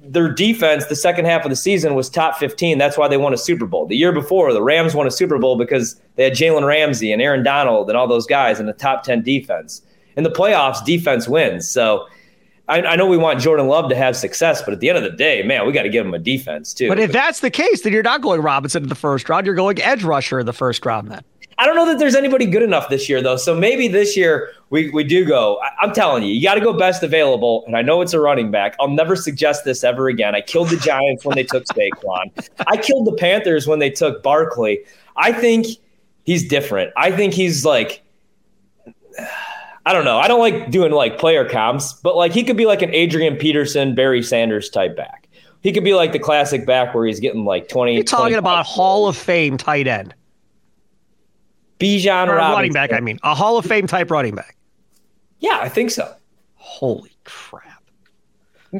their 0.08 0.30
defense, 0.30 0.86
the 0.86 0.96
second 0.96 1.24
half 1.24 1.44
of 1.44 1.50
the 1.50 1.56
season, 1.56 1.94
was 1.94 2.08
top 2.08 2.36
15. 2.36 2.78
That's 2.78 2.96
why 2.96 3.08
they 3.08 3.16
won 3.16 3.32
a 3.34 3.36
Super 3.36 3.66
Bowl. 3.66 3.86
The 3.86 3.96
year 3.96 4.12
before, 4.12 4.52
the 4.52 4.62
Rams 4.62 4.94
won 4.94 5.06
a 5.06 5.10
Super 5.10 5.38
Bowl 5.38 5.56
because 5.56 6.00
they 6.16 6.24
had 6.24 6.32
Jalen 6.32 6.66
Ramsey 6.66 7.12
and 7.12 7.20
Aaron 7.20 7.42
Donald 7.42 7.88
and 7.88 7.96
all 7.96 8.06
those 8.06 8.26
guys 8.26 8.60
in 8.60 8.66
the 8.66 8.72
top 8.72 9.02
10 9.02 9.22
defense. 9.22 9.82
In 10.16 10.24
the 10.24 10.30
playoffs, 10.30 10.84
defense 10.84 11.28
wins. 11.28 11.68
So 11.68 12.06
I, 12.68 12.82
I 12.82 12.96
know 12.96 13.06
we 13.06 13.16
want 13.16 13.40
Jordan 13.40 13.68
Love 13.68 13.88
to 13.90 13.96
have 13.96 14.16
success, 14.16 14.62
but 14.62 14.74
at 14.74 14.80
the 14.80 14.88
end 14.88 14.98
of 14.98 15.04
the 15.04 15.10
day, 15.10 15.42
man, 15.42 15.66
we 15.66 15.72
got 15.72 15.82
to 15.82 15.88
give 15.88 16.04
him 16.04 16.14
a 16.14 16.18
defense 16.18 16.74
too. 16.74 16.88
But 16.88 16.98
if 16.98 17.12
that's 17.12 17.40
the 17.40 17.50
case, 17.50 17.82
then 17.82 17.92
you're 17.92 18.02
not 18.02 18.22
going 18.22 18.40
Robinson 18.40 18.82
in 18.82 18.88
the 18.88 18.94
first 18.94 19.28
round. 19.28 19.46
You're 19.46 19.54
going 19.54 19.80
edge 19.80 20.02
rusher 20.02 20.40
in 20.40 20.46
the 20.46 20.52
first 20.52 20.84
round 20.84 21.10
then. 21.10 21.22
I 21.58 21.64
don't 21.64 21.74
know 21.74 21.86
that 21.86 21.98
there's 21.98 22.14
anybody 22.14 22.44
good 22.44 22.62
enough 22.62 22.90
this 22.90 23.08
year, 23.08 23.22
though. 23.22 23.36
So 23.36 23.54
maybe 23.54 23.88
this 23.88 24.16
year 24.16 24.52
we, 24.68 24.90
we 24.90 25.04
do 25.04 25.24
go. 25.24 25.58
I, 25.62 25.84
am 25.84 25.92
telling 25.92 26.22
you, 26.22 26.34
you 26.34 26.42
got 26.42 26.56
to 26.56 26.60
go 26.60 26.74
best 26.74 27.02
available. 27.02 27.64
And 27.66 27.76
I 27.76 27.82
know 27.82 28.02
it's 28.02 28.12
a 28.12 28.20
running 28.20 28.50
back. 28.50 28.76
I'll 28.78 28.88
never 28.88 29.16
suggest 29.16 29.64
this 29.64 29.82
ever 29.82 30.08
again. 30.08 30.34
I 30.34 30.42
killed 30.42 30.68
the 30.68 30.76
Giants 30.76 31.24
when 31.24 31.34
they 31.34 31.44
took 31.44 31.64
Saquon. 31.68 32.48
I 32.66 32.76
killed 32.76 33.06
the 33.06 33.14
Panthers 33.14 33.66
when 33.66 33.78
they 33.78 33.90
took 33.90 34.22
Barkley. 34.22 34.80
I 35.16 35.32
think 35.32 35.66
he's 36.24 36.46
different. 36.46 36.92
I 36.96 37.10
think 37.10 37.32
he's 37.32 37.64
like, 37.64 38.02
I 39.86 39.92
don't 39.92 40.04
know. 40.04 40.18
I 40.18 40.28
don't 40.28 40.40
like 40.40 40.70
doing 40.70 40.92
like 40.92 41.16
player 41.16 41.48
comps, 41.48 41.94
but 41.94 42.16
like 42.16 42.32
he 42.32 42.44
could 42.44 42.56
be 42.56 42.66
like 42.66 42.82
an 42.82 42.92
Adrian 42.92 43.36
Peterson, 43.36 43.94
Barry 43.94 44.22
Sanders 44.22 44.68
type 44.68 44.94
back. 44.96 45.28
He 45.62 45.72
could 45.72 45.84
be 45.84 45.94
like 45.94 46.12
the 46.12 46.18
classic 46.18 46.66
back 46.66 46.94
where 46.94 47.06
he's 47.06 47.18
getting 47.18 47.44
like 47.44 47.68
20. 47.68 47.94
You're 47.94 48.04
talking 48.04 48.36
about 48.36 48.66
Hall 48.66 49.08
of 49.08 49.16
Fame 49.16 49.56
tight 49.56 49.86
end. 49.86 50.14
Bijan 51.78 52.28
Robinson. 52.28 52.52
running 52.52 52.72
back. 52.72 52.92
I 52.92 53.00
mean, 53.00 53.18
a 53.22 53.34
Hall 53.34 53.58
of 53.58 53.66
Fame 53.66 53.86
type 53.86 54.10
running 54.10 54.34
back. 54.34 54.56
Yeah, 55.40 55.58
I 55.60 55.68
think 55.68 55.90
so. 55.90 56.14
Holy 56.54 57.12
crap! 57.24 57.82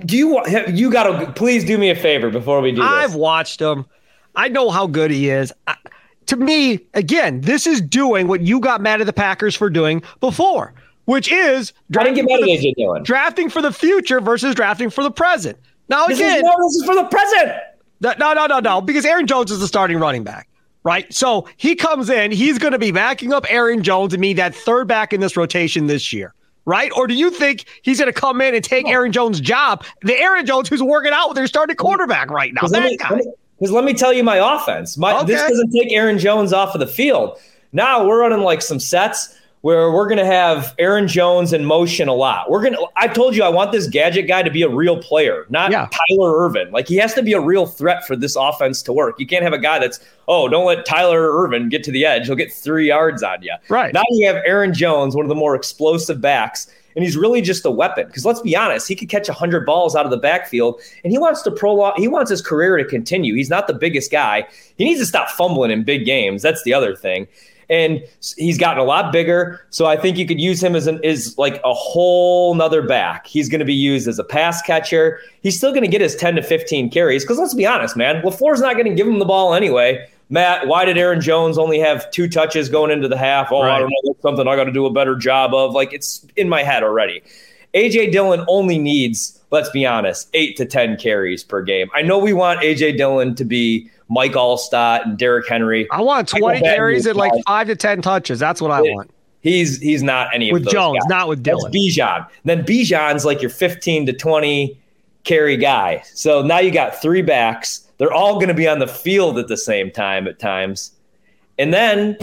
Do 0.04 0.16
you 0.16 0.28
want, 0.28 0.74
you 0.74 0.90
got 0.90 1.04
to 1.04 1.32
please 1.32 1.64
do 1.64 1.78
me 1.78 1.90
a 1.90 1.96
favor 1.96 2.30
before 2.30 2.60
we 2.60 2.72
do 2.72 2.82
this? 2.82 2.90
I've 2.90 3.14
watched 3.14 3.60
him. 3.60 3.86
I 4.34 4.48
know 4.48 4.70
how 4.70 4.86
good 4.86 5.10
he 5.10 5.30
is. 5.30 5.52
I, 5.66 5.76
to 6.26 6.36
me, 6.36 6.80
again, 6.94 7.40
this 7.42 7.66
is 7.66 7.80
doing 7.80 8.28
what 8.28 8.40
you 8.40 8.60
got 8.60 8.80
mad 8.80 9.00
at 9.00 9.06
the 9.06 9.12
Packers 9.12 9.54
for 9.54 9.70
doing 9.70 10.02
before, 10.20 10.74
which 11.04 11.30
is 11.30 11.72
drafting, 11.90 12.26
for 12.26 12.38
the, 12.38 13.00
drafting 13.04 13.48
for 13.48 13.62
the 13.62 13.72
future 13.72 14.20
versus 14.20 14.54
drafting 14.54 14.90
for 14.90 15.04
the 15.04 15.10
present. 15.10 15.56
Now 15.88 16.06
this 16.06 16.18
again, 16.18 16.38
is, 16.38 16.42
no, 16.42 16.50
this 16.50 16.74
is 16.74 16.84
for 16.84 16.94
the 16.94 17.04
present. 17.04 17.52
No, 18.18 18.32
no, 18.32 18.46
no, 18.46 18.58
no, 18.58 18.80
because 18.80 19.04
Aaron 19.04 19.26
Jones 19.26 19.50
is 19.50 19.60
the 19.60 19.68
starting 19.68 19.98
running 19.98 20.24
back 20.24 20.48
right? 20.86 21.12
So 21.12 21.48
he 21.56 21.74
comes 21.74 22.08
in, 22.08 22.30
he's 22.30 22.58
going 22.58 22.72
to 22.72 22.78
be 22.78 22.92
backing 22.92 23.32
up 23.32 23.44
Aaron 23.50 23.82
Jones 23.82 24.14
and 24.14 24.22
be 24.22 24.32
that 24.34 24.54
third 24.54 24.86
back 24.86 25.12
in 25.12 25.20
this 25.20 25.36
rotation 25.36 25.88
this 25.88 26.12
year, 26.12 26.32
right? 26.64 26.92
Or 26.96 27.08
do 27.08 27.14
you 27.14 27.28
think 27.28 27.64
he's 27.82 27.98
going 27.98 28.06
to 28.06 28.18
come 28.18 28.40
in 28.40 28.54
and 28.54 28.62
take 28.62 28.86
Aaron 28.86 29.10
Jones' 29.10 29.40
job, 29.40 29.84
the 30.02 30.16
Aaron 30.16 30.46
Jones 30.46 30.68
who's 30.68 30.80
working 30.80 31.12
out 31.12 31.26
with 31.28 31.34
their 31.34 31.48
starting 31.48 31.74
quarterback 31.74 32.30
right 32.30 32.54
now? 32.54 32.68
That 32.68 32.84
me, 32.84 32.96
guy. 32.96 33.20
Because 33.58 33.72
let 33.72 33.82
me 33.82 33.94
tell 33.94 34.12
you 34.12 34.22
my 34.22 34.36
offense. 34.36 34.96
My, 34.96 35.16
okay. 35.16 35.26
This 35.26 35.42
doesn't 35.42 35.72
take 35.72 35.92
Aaron 35.92 36.20
Jones 36.20 36.52
off 36.52 36.72
of 36.72 36.78
the 36.78 36.86
field. 36.86 37.36
Now 37.72 38.06
we're 38.06 38.20
running 38.20 38.42
like 38.42 38.62
some 38.62 38.78
sets 38.78 39.36
where 39.62 39.90
we're 39.90 40.06
going 40.06 40.18
to 40.18 40.26
have 40.26 40.74
Aaron 40.78 41.08
Jones 41.08 41.52
in 41.52 41.64
motion 41.64 42.08
a 42.08 42.14
lot. 42.14 42.50
We're 42.50 42.60
going 42.60 42.74
to, 42.74 42.86
I 42.96 43.08
told 43.08 43.34
you, 43.34 43.42
I 43.42 43.48
want 43.48 43.72
this 43.72 43.88
gadget 43.88 44.28
guy 44.28 44.42
to 44.42 44.50
be 44.50 44.62
a 44.62 44.68
real 44.68 45.02
player, 45.02 45.46
not 45.48 45.72
yeah. 45.72 45.88
Tyler 46.08 46.38
Ervin. 46.38 46.70
Like 46.70 46.86
he 46.86 46.96
has 46.96 47.14
to 47.14 47.22
be 47.22 47.32
a 47.32 47.40
real 47.40 47.66
threat 47.66 48.06
for 48.06 48.14
this 48.14 48.36
offense 48.36 48.82
to 48.82 48.92
work. 48.92 49.18
You 49.18 49.26
can't 49.26 49.42
have 49.42 49.52
a 49.52 49.58
guy 49.58 49.78
that's, 49.78 49.98
oh, 50.28 50.48
don't 50.48 50.66
let 50.66 50.84
Tyler 50.86 51.32
Ervin 51.36 51.68
get 51.68 51.82
to 51.84 51.90
the 51.90 52.04
edge. 52.04 52.26
He'll 52.26 52.36
get 52.36 52.52
three 52.52 52.88
yards 52.88 53.22
on 53.22 53.42
you. 53.42 53.54
Right. 53.68 53.92
Now 53.92 54.02
you 54.10 54.26
have 54.28 54.42
Aaron 54.46 54.72
Jones, 54.72 55.16
one 55.16 55.24
of 55.24 55.28
the 55.28 55.34
more 55.34 55.56
explosive 55.56 56.20
backs, 56.20 56.68
and 56.94 57.04
he's 57.04 57.16
really 57.16 57.40
just 57.40 57.64
a 57.66 57.70
weapon. 57.70 58.06
Because 58.06 58.24
let's 58.24 58.42
be 58.42 58.54
honest, 58.54 58.86
he 58.86 58.94
could 58.94 59.08
catch 59.08 59.28
100 59.28 59.66
balls 59.66 59.96
out 59.96 60.04
of 60.04 60.10
the 60.10 60.16
backfield, 60.16 60.80
and 61.02 61.10
he 61.10 61.18
wants 61.18 61.42
to 61.42 61.50
prolong, 61.50 61.94
he 61.96 62.08
wants 62.08 62.30
his 62.30 62.40
career 62.40 62.76
to 62.76 62.84
continue. 62.84 63.34
He's 63.34 63.50
not 63.50 63.66
the 63.66 63.74
biggest 63.74 64.12
guy. 64.12 64.46
He 64.78 64.84
needs 64.84 65.00
to 65.00 65.06
stop 65.06 65.28
fumbling 65.28 65.72
in 65.72 65.82
big 65.82 66.04
games. 66.04 66.42
That's 66.42 66.62
the 66.62 66.72
other 66.72 66.94
thing 66.94 67.26
and 67.68 68.02
he's 68.36 68.58
gotten 68.58 68.78
a 68.78 68.84
lot 68.84 69.12
bigger. 69.12 69.60
So 69.70 69.86
I 69.86 69.96
think 69.96 70.18
you 70.18 70.26
could 70.26 70.40
use 70.40 70.62
him 70.62 70.76
as 70.76 70.86
an 70.86 71.00
is 71.02 71.36
like 71.38 71.60
a 71.64 71.74
whole 71.74 72.54
nother 72.54 72.82
back. 72.82 73.26
He's 73.26 73.48
going 73.48 73.58
to 73.58 73.64
be 73.64 73.74
used 73.74 74.08
as 74.08 74.18
a 74.18 74.24
pass 74.24 74.62
catcher. 74.62 75.20
He's 75.42 75.56
still 75.56 75.70
going 75.70 75.82
to 75.82 75.88
get 75.88 76.00
his 76.00 76.16
10 76.16 76.36
to 76.36 76.42
15 76.42 76.90
carries 76.90 77.24
because 77.24 77.38
let's 77.38 77.54
be 77.54 77.66
honest, 77.66 77.96
man, 77.96 78.22
LaFleur's 78.22 78.60
not 78.60 78.74
going 78.74 78.86
to 78.86 78.94
give 78.94 79.06
him 79.06 79.18
the 79.18 79.24
ball 79.24 79.54
anyway. 79.54 80.08
Matt, 80.28 80.66
why 80.66 80.84
did 80.84 80.98
Aaron 80.98 81.20
Jones 81.20 81.56
only 81.56 81.78
have 81.78 82.10
two 82.10 82.28
touches 82.28 82.68
going 82.68 82.90
into 82.90 83.06
the 83.06 83.16
half? 83.16 83.52
Oh, 83.52 83.62
right. 83.62 83.76
I 83.76 83.78
don't 83.78 83.90
know. 83.90 84.12
That's 84.12 84.22
something 84.22 84.48
I 84.48 84.56
got 84.56 84.64
to 84.64 84.72
do 84.72 84.86
a 84.86 84.92
better 84.92 85.14
job 85.14 85.54
of. 85.54 85.72
Like 85.72 85.92
it's 85.92 86.26
in 86.36 86.48
my 86.48 86.62
head 86.62 86.82
already. 86.82 87.22
AJ 87.74 88.10
Dillon 88.12 88.44
only 88.48 88.78
needs, 88.78 89.38
let's 89.50 89.68
be 89.70 89.84
honest, 89.84 90.30
eight 90.34 90.56
to 90.56 90.64
10 90.64 90.96
carries 90.96 91.44
per 91.44 91.62
game. 91.62 91.88
I 91.94 92.02
know 92.02 92.18
we 92.18 92.32
want 92.32 92.60
AJ 92.60 92.96
Dillon 92.96 93.34
to 93.34 93.44
be 93.44 93.90
Mike 94.08 94.32
Alstott 94.32 95.04
and 95.04 95.18
Derrick 95.18 95.48
Henry. 95.48 95.88
I 95.90 96.00
want 96.00 96.28
20 96.28 96.60
carries 96.60 97.06
and 97.06 97.16
like 97.16 97.32
five 97.46 97.66
to 97.66 97.76
10 97.76 98.02
touches. 98.02 98.38
That's 98.38 98.60
what 98.60 98.70
I 98.70 98.80
want. 98.80 99.10
He's 99.40 99.78
he's 99.78 100.02
not 100.02 100.34
any 100.34 100.52
with 100.52 100.62
of 100.62 100.64
those 100.66 100.72
Jones, 100.72 100.98
guys. 101.02 101.08
not 101.08 101.28
with 101.28 101.42
Dillon. 101.42 101.70
That's 101.70 101.76
Bijan. 101.76 102.26
Then 102.44 102.64
Bijan's 102.64 103.24
like 103.24 103.40
your 103.40 103.50
15 103.50 104.06
to 104.06 104.12
20 104.12 104.80
carry 105.24 105.56
guy. 105.56 106.02
So 106.14 106.42
now 106.42 106.58
you 106.58 106.70
got 106.70 107.00
three 107.00 107.22
backs. 107.22 107.88
They're 107.98 108.12
all 108.12 108.34
going 108.34 108.48
to 108.48 108.54
be 108.54 108.68
on 108.68 108.78
the 108.78 108.88
field 108.88 109.38
at 109.38 109.48
the 109.48 109.56
same 109.56 109.90
time 109.90 110.26
at 110.26 110.38
times. 110.38 110.92
And 111.58 111.72
then 111.72 112.18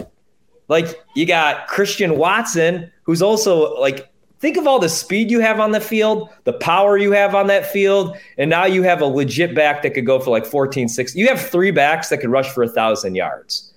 like 0.67 1.01
you 1.15 1.25
got 1.25 1.67
Christian 1.67 2.17
Watson, 2.17 2.91
who's 3.03 3.21
also 3.21 3.79
like 3.79 4.09
Think 4.43 4.57
of 4.57 4.67
all 4.67 4.77
the 4.77 4.89
speed 4.89 5.31
you 5.31 5.39
have 5.39 5.61
on 5.61 5.71
the 5.71 5.79
field, 5.79 6.27
the 6.43 6.51
power 6.51 6.97
you 6.97 7.13
have 7.13 7.33
on 7.33 7.47
that 7.47 7.65
field, 7.65 8.17
and 8.37 8.49
now 8.49 8.65
you 8.65 8.83
have 8.83 8.99
a 8.99 9.05
legit 9.05 9.55
back 9.55 9.83
that 9.83 9.91
could 9.91 10.05
go 10.05 10.19
for 10.19 10.31
like 10.31 10.45
14, 10.45 10.89
16. 10.89 11.17
You 11.17 11.29
have 11.29 11.39
three 11.39 11.71
backs 11.71 12.09
that 12.09 12.17
could 12.17 12.29
rush 12.29 12.49
for 12.49 12.61
a 12.61 12.67
thousand 12.67 13.15
yards. 13.15 13.73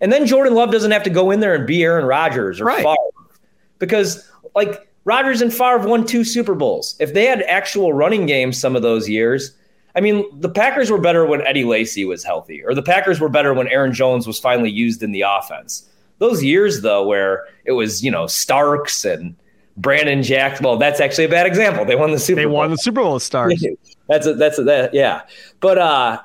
And 0.00 0.12
then 0.12 0.24
Jordan 0.24 0.54
Love 0.54 0.70
doesn't 0.70 0.92
have 0.92 1.02
to 1.02 1.10
go 1.10 1.32
in 1.32 1.40
there 1.40 1.56
and 1.56 1.66
be 1.66 1.82
Aaron 1.82 2.04
Rodgers 2.04 2.60
or 2.60 2.66
right. 2.66 2.84
Favre. 2.84 3.40
Because 3.80 4.30
like 4.54 4.88
Rodgers 5.06 5.42
and 5.42 5.52
Favre 5.52 5.88
won 5.88 6.06
two 6.06 6.22
Super 6.22 6.54
Bowls. 6.54 6.94
If 7.00 7.12
they 7.12 7.24
had 7.24 7.42
actual 7.42 7.92
running 7.92 8.26
games 8.26 8.60
some 8.60 8.76
of 8.76 8.82
those 8.82 9.08
years, 9.08 9.56
I 9.96 10.00
mean, 10.00 10.24
the 10.38 10.48
Packers 10.48 10.88
were 10.88 11.00
better 11.00 11.26
when 11.26 11.44
Eddie 11.44 11.64
Lacy 11.64 12.04
was 12.04 12.22
healthy, 12.22 12.64
or 12.64 12.74
the 12.74 12.80
Packers 12.80 13.18
were 13.18 13.28
better 13.28 13.52
when 13.52 13.66
Aaron 13.66 13.92
Jones 13.92 14.24
was 14.24 14.38
finally 14.38 14.70
used 14.70 15.02
in 15.02 15.10
the 15.10 15.22
offense. 15.22 15.84
Those 16.18 16.44
years, 16.44 16.82
though, 16.82 17.04
where 17.04 17.44
it 17.64 17.72
was, 17.72 18.04
you 18.04 18.12
know, 18.12 18.28
Starks 18.28 19.04
and 19.04 19.34
Brandon 19.76 20.22
Jackson. 20.22 20.64
Well, 20.64 20.78
that's 20.78 21.00
actually 21.00 21.24
a 21.24 21.28
bad 21.28 21.46
example. 21.46 21.84
They 21.84 21.96
won 21.96 22.10
the 22.10 22.18
Super. 22.18 22.36
Bowl. 22.36 22.42
They 22.42 22.46
Bowl. 22.46 22.56
won 22.56 22.70
the 22.70 22.78
Super 22.78 23.02
Bowl 23.02 23.18
stars. 23.18 23.64
that's 24.08 24.26
a, 24.26 24.34
that's 24.34 24.58
a, 24.58 24.64
that 24.64 24.94
yeah. 24.94 25.22
But 25.60 25.78
uh, 25.78 26.20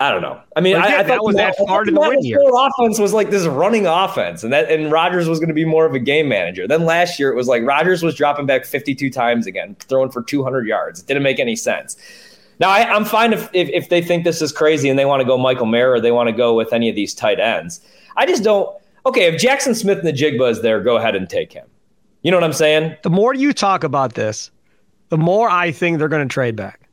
I 0.00 0.10
don't 0.10 0.22
know. 0.22 0.40
I 0.56 0.60
mean, 0.60 0.76
again, 0.76 0.94
I, 0.94 0.98
I 1.00 1.02
that 1.02 1.22
was 1.22 1.36
that 1.36 1.54
hard 1.68 1.88
in 1.88 1.94
the 1.94 2.00
win 2.00 2.24
year. 2.24 2.40
Offense 2.40 2.98
was 2.98 3.12
like 3.12 3.28
this 3.28 3.46
running 3.46 3.86
offense, 3.86 4.42
and 4.42 4.50
that 4.50 4.70
and 4.70 4.90
Rodgers 4.90 5.28
was 5.28 5.38
going 5.38 5.48
to 5.48 5.54
be 5.54 5.66
more 5.66 5.84
of 5.84 5.92
a 5.92 5.98
game 5.98 6.26
manager. 6.26 6.66
Then 6.66 6.86
last 6.86 7.18
year 7.18 7.30
it 7.30 7.36
was 7.36 7.48
like 7.48 7.62
Rodgers 7.64 8.02
was 8.02 8.14
dropping 8.14 8.46
back 8.46 8.64
52 8.64 9.10
times 9.10 9.46
again, 9.46 9.76
throwing 9.80 10.10
for 10.10 10.22
200 10.22 10.66
yards. 10.66 11.00
It 11.00 11.06
didn't 11.06 11.22
make 11.22 11.38
any 11.38 11.54
sense. 11.54 11.98
Now 12.60 12.70
I, 12.70 12.96
am 12.96 13.04
fine 13.04 13.34
if, 13.34 13.50
if 13.52 13.68
if 13.68 13.88
they 13.90 14.00
think 14.00 14.24
this 14.24 14.40
is 14.40 14.52
crazy 14.52 14.88
and 14.88 14.98
they 14.98 15.04
want 15.04 15.20
to 15.20 15.26
go 15.26 15.36
Michael 15.36 15.66
Mayer 15.66 15.92
or 15.92 16.00
they 16.00 16.12
want 16.12 16.28
to 16.28 16.32
go 16.32 16.54
with 16.54 16.72
any 16.72 16.88
of 16.88 16.96
these 16.96 17.12
tight 17.12 17.38
ends. 17.38 17.80
I 18.16 18.24
just 18.24 18.42
don't. 18.42 18.74
Okay, 19.04 19.26
if 19.26 19.40
Jackson 19.40 19.74
Smith-Njigba 19.74 20.50
is 20.50 20.60
there, 20.62 20.80
go 20.82 20.96
ahead 20.96 21.14
and 21.14 21.28
take 21.28 21.52
him. 21.52 21.66
You 22.22 22.30
know 22.30 22.36
what 22.36 22.44
I'm 22.44 22.52
saying? 22.52 22.96
The 23.02 23.10
more 23.10 23.34
you 23.34 23.52
talk 23.52 23.84
about 23.84 24.14
this, 24.14 24.50
the 25.08 25.18
more 25.18 25.48
I 25.48 25.72
think 25.72 25.98
they're 25.98 26.08
going 26.08 26.26
to 26.26 26.32
trade 26.32 26.56
back. 26.56 26.88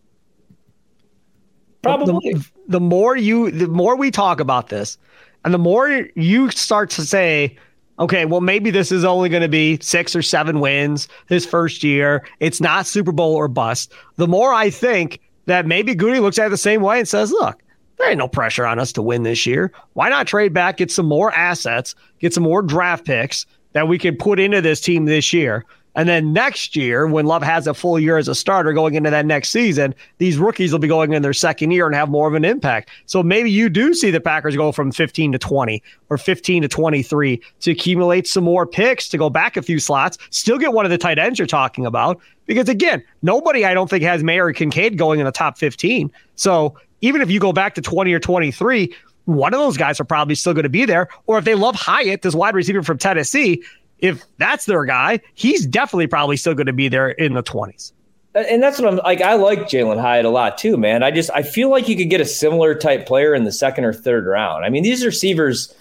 Probably. 1.81 2.33
The, 2.33 2.51
the, 2.67 2.79
more 2.79 3.15
you, 3.15 3.51
the 3.51 3.67
more 3.67 3.95
we 3.95 4.11
talk 4.11 4.39
about 4.39 4.69
this, 4.69 4.97
and 5.45 5.53
the 5.53 5.59
more 5.59 6.07
you 6.15 6.49
start 6.51 6.89
to 6.91 7.05
say, 7.05 7.57
okay, 7.99 8.25
well, 8.25 8.41
maybe 8.41 8.69
this 8.69 8.91
is 8.91 9.03
only 9.03 9.29
going 9.29 9.41
to 9.41 9.49
be 9.49 9.79
six 9.81 10.15
or 10.15 10.21
seven 10.21 10.59
wins 10.59 11.07
this 11.27 11.45
first 11.45 11.83
year. 11.83 12.25
It's 12.39 12.61
not 12.61 12.85
Super 12.85 13.11
Bowl 13.11 13.35
or 13.35 13.47
bust. 13.47 13.93
The 14.15 14.27
more 14.27 14.53
I 14.53 14.69
think 14.69 15.19
that 15.45 15.65
maybe 15.65 15.95
Gutey 15.95 16.21
looks 16.21 16.39
at 16.39 16.47
it 16.47 16.49
the 16.49 16.57
same 16.57 16.81
way 16.81 16.99
and 16.99 17.07
says, 17.07 17.31
look, 17.31 17.61
there 17.97 18.09
ain't 18.09 18.19
no 18.19 18.27
pressure 18.27 18.65
on 18.65 18.79
us 18.79 18.91
to 18.93 19.01
win 19.01 19.23
this 19.23 19.45
year. 19.45 19.71
Why 19.93 20.09
not 20.09 20.27
trade 20.27 20.53
back, 20.53 20.77
get 20.77 20.91
some 20.91 21.07
more 21.07 21.31
assets, 21.33 21.95
get 22.19 22.33
some 22.33 22.43
more 22.43 22.61
draft 22.61 23.05
picks, 23.05 23.45
that 23.77 23.87
we 23.87 23.99
can 23.99 24.17
put 24.17 24.39
into 24.39 24.59
this 24.59 24.81
team 24.81 25.05
this 25.05 25.31
year 25.31 25.63
And 25.97 26.07
then 26.07 26.31
next 26.31 26.75
year, 26.75 27.07
when 27.07 27.25
Love 27.25 27.41
has 27.41 27.65
a 27.65 27.73
full 27.73 27.99
year 27.99 28.19
as 28.19 28.27
a 28.27 28.35
starter 28.35 28.71
going 28.71 28.93
into 28.93 29.09
that 29.09 29.25
next 29.25 29.49
season, 29.49 29.95
these 30.19 30.37
rookies 30.37 30.71
will 30.71 30.79
be 30.79 30.87
going 30.87 31.11
in 31.11 31.23
their 31.23 31.33
second 31.33 31.71
year 31.71 31.87
and 31.87 31.95
have 31.95 32.07
more 32.07 32.27
of 32.27 32.35
an 32.35 32.45
impact. 32.45 32.91
So 33.07 33.23
maybe 33.23 33.49
you 33.49 33.67
do 33.67 33.95
see 33.95 34.11
the 34.11 34.21
Packers 34.21 34.55
go 34.55 34.71
from 34.71 34.91
15 34.91 35.31
to 35.31 35.39
20 35.39 35.81
or 36.11 36.19
15 36.19 36.61
to 36.61 36.67
23 36.67 37.41
to 37.61 37.71
accumulate 37.71 38.27
some 38.27 38.43
more 38.43 38.67
picks 38.67 39.09
to 39.09 39.17
go 39.17 39.31
back 39.31 39.57
a 39.57 39.63
few 39.63 39.79
slots, 39.79 40.19
still 40.29 40.59
get 40.59 40.71
one 40.71 40.85
of 40.85 40.91
the 40.91 40.99
tight 40.99 41.17
ends 41.17 41.39
you're 41.39 41.47
talking 41.47 41.87
about. 41.87 42.19
Because 42.45 42.69
again, 42.69 43.03
nobody 43.23 43.65
I 43.65 43.73
don't 43.73 43.89
think 43.89 44.03
has 44.03 44.23
Mayer 44.23 44.45
or 44.45 44.53
Kincaid 44.53 44.99
going 44.99 45.19
in 45.19 45.25
the 45.25 45.31
top 45.31 45.57
15. 45.57 46.11
So 46.35 46.77
even 47.01 47.21
if 47.21 47.31
you 47.31 47.39
go 47.39 47.51
back 47.51 47.73
to 47.73 47.81
20 47.81 48.13
or 48.13 48.19
23, 48.19 48.93
one 49.27 49.53
of 49.53 49.59
those 49.59 49.75
guys 49.75 49.99
are 49.99 50.05
probably 50.05 50.35
still 50.35 50.53
going 50.53 50.63
to 50.63 50.69
be 50.69 50.85
there. 50.85 51.09
Or 51.27 51.37
if 51.37 51.45
they 51.45 51.53
love 51.53 51.75
Hyatt, 51.75 52.21
this 52.21 52.33
wide 52.33 52.55
receiver 52.55 52.81
from 52.81 52.97
Tennessee, 52.97 53.61
if 53.99 54.23
that's 54.37 54.65
their 54.65 54.85
guy, 54.85 55.19
he's 55.33 55.65
definitely 55.65 56.07
probably 56.07 56.37
still 56.37 56.53
going 56.53 56.67
to 56.67 56.73
be 56.73 56.87
there 56.87 57.09
in 57.09 57.33
the 57.33 57.43
20s. 57.43 57.91
And 58.35 58.61
that's 58.63 58.79
what 58.79 58.87
I'm 58.87 58.97
like. 58.97 59.21
I 59.21 59.33
like 59.33 59.61
Jalin 59.61 59.99
Hyatt 59.99 60.23
a 60.23 60.29
lot 60.29 60.57
too, 60.57 60.77
man. 60.77 61.01
I 61.01 61.09
just 61.09 61.31
I 61.33 61.41
feel 61.41 61.71
like 61.71 61.89
you 61.89 61.97
could 61.97 62.09
get 62.09 62.21
a 62.21 62.25
similar 62.25 62.75
type 62.75 63.07
player 63.07 63.33
in 63.33 63.45
the 63.45 63.51
second 63.51 63.83
or 63.83 63.93
third 63.93 64.27
round. 64.27 64.63
I 64.63 64.69
mean, 64.69 64.83
these 64.83 65.03
receivers, 65.03 65.73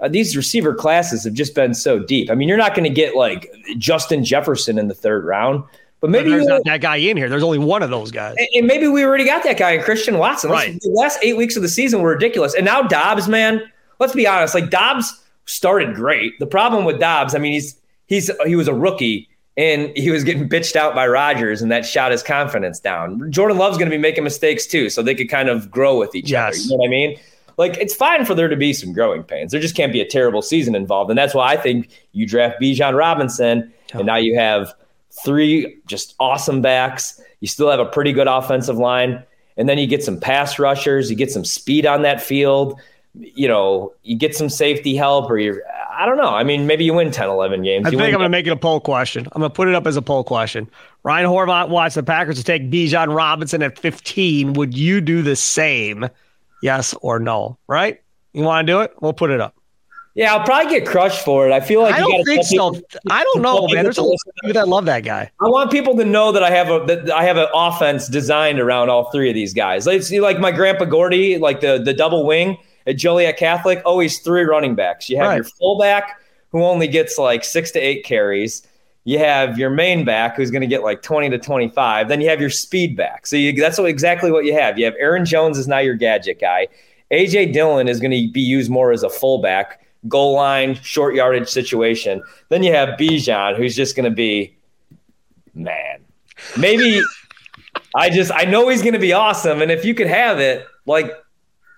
uh, 0.00 0.08
these 0.08 0.34
receiver 0.34 0.74
classes 0.74 1.24
have 1.24 1.34
just 1.34 1.54
been 1.54 1.74
so 1.74 1.98
deep. 1.98 2.30
I 2.30 2.34
mean, 2.34 2.48
you're 2.48 2.56
not 2.56 2.74
going 2.74 2.88
to 2.88 2.94
get 2.94 3.16
like 3.16 3.52
Justin 3.76 4.24
Jefferson 4.24 4.78
in 4.78 4.88
the 4.88 4.94
third 4.94 5.26
round, 5.26 5.62
but 6.00 6.10
maybe 6.10 6.30
but 6.30 6.36
there's 6.36 6.46
not 6.46 6.64
that 6.64 6.80
guy 6.80 6.96
in 6.96 7.16
here. 7.16 7.28
There's 7.28 7.42
only 7.42 7.58
one 7.58 7.82
of 7.82 7.90
those 7.90 8.10
guys, 8.10 8.36
and 8.54 8.66
maybe 8.66 8.88
we 8.88 9.04
already 9.04 9.24
got 9.24 9.42
that 9.44 9.58
guy 9.58 9.72
in 9.72 9.82
Christian 9.82 10.18
Watson. 10.18 10.50
Right. 10.50 10.80
The 10.80 10.90
last 10.90 11.18
eight 11.22 11.36
weeks 11.36 11.56
of 11.56 11.62
the 11.62 11.68
season 11.68 12.00
were 12.00 12.10
ridiculous, 12.10 12.54
and 12.54 12.64
now 12.64 12.82
Doubs, 12.82 13.28
man. 13.28 13.62
Let's 13.98 14.14
be 14.14 14.26
honest. 14.26 14.54
Like 14.54 14.70
Doubs 14.70 15.22
started 15.44 15.94
great. 15.94 16.38
The 16.38 16.46
problem 16.46 16.84
with 16.84 16.98
Doubs, 16.98 17.34
I 17.34 17.38
mean, 17.38 17.52
he's 17.52 17.78
he's 18.06 18.30
he 18.46 18.56
was 18.56 18.66
a 18.66 18.74
rookie 18.74 19.28
and 19.56 19.94
he 19.96 20.10
was 20.10 20.24
getting 20.24 20.48
bitched 20.48 20.74
out 20.74 20.94
by 20.94 21.06
Rodgers, 21.06 21.60
and 21.60 21.70
that 21.70 21.84
shot 21.84 22.12
his 22.12 22.22
confidence 22.22 22.80
down. 22.80 23.30
Jordan 23.30 23.58
Love's 23.58 23.76
going 23.76 23.90
to 23.90 23.94
be 23.94 24.00
making 24.00 24.24
mistakes 24.24 24.66
too, 24.66 24.88
so 24.88 25.02
they 25.02 25.14
could 25.14 25.28
kind 25.28 25.48
of 25.48 25.70
grow 25.70 25.98
with 25.98 26.14
each 26.14 26.30
yes. 26.30 26.54
other. 26.54 26.56
You 26.56 26.70
know 26.70 26.76
what 26.76 26.86
I 26.86 26.90
mean? 26.90 27.18
Like 27.58 27.76
it's 27.76 27.94
fine 27.94 28.24
for 28.24 28.34
there 28.34 28.48
to 28.48 28.56
be 28.56 28.72
some 28.72 28.94
growing 28.94 29.22
pains. 29.22 29.52
There 29.52 29.60
just 29.60 29.76
can't 29.76 29.92
be 29.92 30.00
a 30.00 30.06
terrible 30.06 30.40
season 30.40 30.74
involved, 30.74 31.10
and 31.10 31.18
that's 31.18 31.34
why 31.34 31.52
I 31.52 31.56
think 31.56 31.90
you 32.12 32.26
draft 32.26 32.60
Bijan 32.60 32.96
Robinson, 32.96 33.70
oh. 33.94 33.98
and 33.98 34.06
now 34.06 34.16
you 34.16 34.34
have 34.38 34.72
three 35.24 35.78
just 35.86 36.14
awesome 36.20 36.62
backs. 36.62 37.20
You 37.40 37.48
still 37.48 37.70
have 37.70 37.80
a 37.80 37.86
pretty 37.86 38.12
good 38.12 38.28
offensive 38.28 38.76
line, 38.76 39.22
and 39.56 39.68
then 39.68 39.78
you 39.78 39.86
get 39.86 40.04
some 40.04 40.18
pass 40.18 40.58
rushers. 40.58 41.10
You 41.10 41.16
get 41.16 41.30
some 41.30 41.44
speed 41.44 41.86
on 41.86 42.02
that 42.02 42.22
field 42.22 42.80
you 43.14 43.48
know, 43.48 43.92
you 44.02 44.16
get 44.16 44.36
some 44.36 44.48
safety 44.48 44.94
help 44.94 45.30
or 45.30 45.38
you're, 45.38 45.62
I 45.92 46.06
don't 46.06 46.16
know. 46.16 46.30
I 46.30 46.44
mean, 46.44 46.66
maybe 46.66 46.84
you 46.84 46.94
win 46.94 47.10
10, 47.10 47.28
11 47.28 47.62
games. 47.62 47.86
I 47.86 47.90
you 47.90 47.98
think 47.98 48.06
I'm 48.06 48.20
going 48.20 48.24
to 48.24 48.28
make 48.28 48.46
it 48.46 48.50
a 48.52 48.56
poll 48.56 48.80
question. 48.80 49.26
I'm 49.32 49.40
going 49.40 49.50
to 49.50 49.54
put 49.54 49.68
it 49.68 49.74
up 49.74 49.86
as 49.86 49.96
a 49.96 50.02
poll 50.02 50.22
question. 50.24 50.70
Ryan 51.02 51.26
Horvat 51.26 51.68
wants 51.68 51.96
the 51.96 52.02
Packers 52.02 52.36
to 52.36 52.44
take 52.44 52.70
Bijan 52.70 53.14
Robinson 53.14 53.62
at 53.62 53.78
15. 53.78 54.52
Would 54.54 54.76
you 54.76 55.00
do 55.00 55.22
the 55.22 55.36
same? 55.36 56.08
Yes 56.62 56.94
or 57.00 57.18
no? 57.18 57.58
Right? 57.66 58.00
You 58.32 58.44
want 58.44 58.66
to 58.66 58.72
do 58.72 58.80
it? 58.80 58.94
We'll 59.00 59.12
put 59.12 59.30
it 59.30 59.40
up. 59.40 59.56
Yeah, 60.14 60.34
I'll 60.34 60.44
probably 60.44 60.70
get 60.78 60.88
crushed 60.88 61.24
for 61.24 61.48
it. 61.48 61.52
I 61.52 61.60
feel 61.60 61.82
like 61.82 61.94
I 61.94 62.00
don't 62.00 62.24
think 62.24 62.44
so. 62.44 62.72
People, 62.72 62.88
I 63.10 63.22
don't 63.22 63.42
know, 63.42 63.68
man. 63.68 63.84
There's 63.84 63.98
a 63.98 64.02
lot 64.02 64.14
of 64.14 64.34
people 64.42 64.54
that 64.54 64.68
love 64.68 64.84
that 64.86 65.04
guy. 65.04 65.30
I 65.40 65.48
want 65.48 65.70
people 65.70 65.96
to 65.96 66.04
know 66.04 66.32
that 66.32 66.42
I 66.42 66.50
have 66.50 66.68
a 66.68 66.84
that 66.86 67.10
I 67.10 67.22
have 67.22 67.36
an 67.36 67.46
offense 67.54 68.08
designed 68.08 68.58
around 68.58 68.90
all 68.90 69.10
three 69.12 69.28
of 69.28 69.34
these 69.34 69.54
guys. 69.54 69.86
Like, 69.86 70.02
see, 70.02 70.20
like 70.20 70.40
my 70.40 70.50
grandpa 70.50 70.86
Gordy, 70.86 71.38
like 71.38 71.60
the 71.60 71.80
the 71.82 71.94
double 71.94 72.26
wing 72.26 72.58
at 72.86 72.96
Joliet 72.96 73.36
Catholic, 73.36 73.82
always 73.84 74.18
three 74.20 74.42
running 74.42 74.74
backs. 74.74 75.08
You 75.08 75.16
have 75.18 75.26
right. 75.26 75.36
your 75.36 75.44
fullback 75.44 76.20
who 76.50 76.64
only 76.64 76.88
gets 76.88 77.16
like 77.16 77.44
six 77.44 77.70
to 77.72 77.78
eight 77.78 78.04
carries. 78.04 78.66
You 79.04 79.18
have 79.18 79.58
your 79.58 79.70
main 79.70 80.04
back 80.04 80.36
who's 80.36 80.50
going 80.50 80.60
to 80.60 80.66
get 80.66 80.82
like 80.82 81.02
20 81.02 81.30
to 81.30 81.38
25. 81.38 82.08
Then 82.08 82.20
you 82.20 82.28
have 82.28 82.40
your 82.40 82.50
speed 82.50 82.96
back. 82.96 83.26
So 83.26 83.36
you, 83.36 83.52
that's 83.52 83.78
what, 83.78 83.88
exactly 83.88 84.30
what 84.30 84.44
you 84.44 84.52
have. 84.54 84.78
You 84.78 84.84
have 84.84 84.94
Aaron 84.98 85.24
Jones 85.24 85.56
is 85.56 85.66
now 85.66 85.78
your 85.78 85.94
gadget 85.94 86.38
guy. 86.40 86.68
AJ 87.10 87.52
Dillon 87.52 87.88
is 87.88 87.98
going 87.98 88.10
to 88.10 88.30
be 88.30 88.40
used 88.40 88.70
more 88.70 88.92
as 88.92 89.02
a 89.02 89.10
fullback, 89.10 89.79
goal 90.08 90.34
line, 90.34 90.74
short 90.82 91.14
yardage 91.14 91.48
situation. 91.48 92.22
Then 92.48 92.62
you 92.62 92.72
have 92.72 92.98
Bijan, 92.98 93.56
who's 93.56 93.76
just 93.76 93.96
going 93.96 94.04
to 94.04 94.14
be, 94.14 94.56
man, 95.54 96.04
maybe 96.56 97.02
I 97.94 98.10
just, 98.10 98.32
I 98.32 98.44
know 98.44 98.68
he's 98.68 98.82
going 98.82 98.94
to 98.94 99.00
be 99.00 99.12
awesome. 99.12 99.62
And 99.62 99.70
if 99.70 99.84
you 99.84 99.94
could 99.94 100.06
have 100.06 100.38
it, 100.38 100.66
like, 100.86 101.12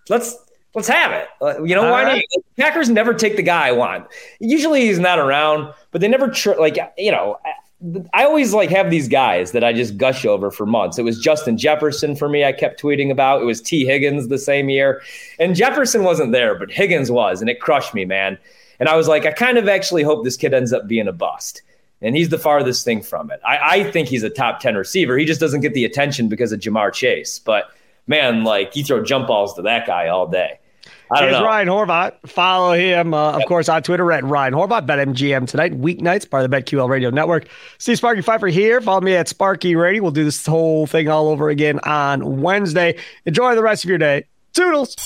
let's, 0.09 0.37
let's 0.75 0.89
have 0.89 1.13
it. 1.13 1.29
Uh, 1.41 1.63
you 1.63 1.75
know, 1.75 1.91
why 1.91 2.05
right. 2.05 2.25
not? 2.35 2.45
Packers 2.57 2.89
never 2.89 3.15
take 3.15 3.37
the 3.37 3.43
guy 3.43 3.69
I 3.69 3.73
want. 3.73 4.07
Usually 4.41 4.83
he's 4.83 4.99
not 4.99 5.19
around, 5.19 5.73
but 5.91 6.01
they 6.01 6.09
never 6.09 6.29
tr- 6.29 6.59
like 6.59 6.79
you 6.97 7.13
know. 7.13 7.39
I 8.13 8.25
always 8.25 8.53
like 8.55 8.71
have 8.71 8.91
these 8.91 9.09
guys 9.09 9.53
that 9.53 9.65
I 9.65 9.73
just 9.73 9.97
gush 9.97 10.25
over 10.25 10.51
for 10.51 10.67
months. 10.67 10.99
It 10.99 11.05
was 11.05 11.19
Justin 11.19 11.59
Jefferson 11.59 12.15
for 12.15 12.29
me. 12.29 12.45
I 12.45 12.53
kept 12.53 12.81
tweeting 12.81 13.11
about. 13.11 13.43
It 13.43 13.47
was 13.47 13.61
Tee 13.61 13.85
Higgins 13.85 14.29
the 14.29 14.39
same 14.39 14.69
year, 14.69 15.03
and 15.39 15.57
Jefferson 15.57 16.05
wasn't 16.05 16.33
there, 16.33 16.55
but 16.55 16.71
Higgins 16.71 17.11
was, 17.11 17.41
and 17.41 17.51
it 17.51 17.61
crushed 17.61 17.95
me, 17.95 18.05
man. 18.05 18.39
And 18.79 18.89
I 18.89 18.97
was 18.97 19.09
like, 19.09 19.27
I 19.27 19.33
kind 19.33 19.59
of 19.59 19.69
actually 19.69 20.03
hope 20.03 20.25
this 20.25 20.37
kid 20.37 20.55
ends 20.55 20.73
up 20.73 20.89
being 20.89 21.09
a 21.09 21.13
bust. 21.13 21.63
And 22.01 22.17
he's 22.17 22.31
the 22.31 22.39
farthest 22.39 22.85
thing 22.85 23.01
from 23.01 23.31
it. 23.31 23.41
I, 23.47 23.59
I 23.79 23.91
think 23.93 24.09
he's 24.09 24.25
a 24.25 24.31
top 24.31 24.59
10 24.59 24.75
receiver. 24.75 25.17
He 25.17 25.25
just 25.25 25.41
doesn't 25.41 25.61
get 25.61 25.73
the 25.73 25.85
attention 25.85 26.29
because 26.29 26.51
of 26.51 26.59
Ja'Marr 26.59 26.93
Chase. 26.93 27.39
But 27.39 27.71
man, 28.09 28.43
like 28.43 28.75
you 28.75 28.83
throw 28.83 29.05
jump 29.05 29.29
balls 29.29 29.55
to 29.55 29.63
that 29.63 29.87
guy 29.87 30.09
all 30.09 30.27
day. 30.27 30.59
Here's 31.19 31.41
Ryan 31.41 31.69
Horvat. 31.69 32.13
Follow 32.27 32.73
him, 32.73 33.15
uh, 33.15 33.33
of 33.33 33.45
course, 33.47 33.69
on 33.69 33.83
Twitter 33.83 34.11
at 34.13 34.25
Ryan 34.25 34.55
Horvat, 34.55 34.87
BetMGM 34.87 35.49
tonight, 35.49 35.79
weeknights, 35.79 36.29
part 36.29 36.45
of 36.45 36.51
the 36.51 36.57
BetQL 36.57 36.89
Radio 36.89 37.11
Network. 37.11 37.49
See 37.79 37.95
Sparky 37.97 38.23
Fifer 38.23 38.49
here. 38.49 38.81
Follow 38.81 39.01
me 39.01 39.15
at 39.15 39.29
Sparky 39.29 39.77
Radio. 39.77 40.03
We'll 40.03 40.13
do 40.13 40.25
this 40.25 40.45
whole 40.47 40.87
thing 40.87 41.09
all 41.09 41.29
over 41.29 41.49
again 41.49 41.81
on 41.81 42.41
Wednesday. 42.41 42.99
Enjoy 43.27 43.55
the 43.55 43.63
rest 43.63 43.85
of 43.85 43.89
your 43.89 43.99
day. 43.99 44.25
Toodles. 44.53 44.97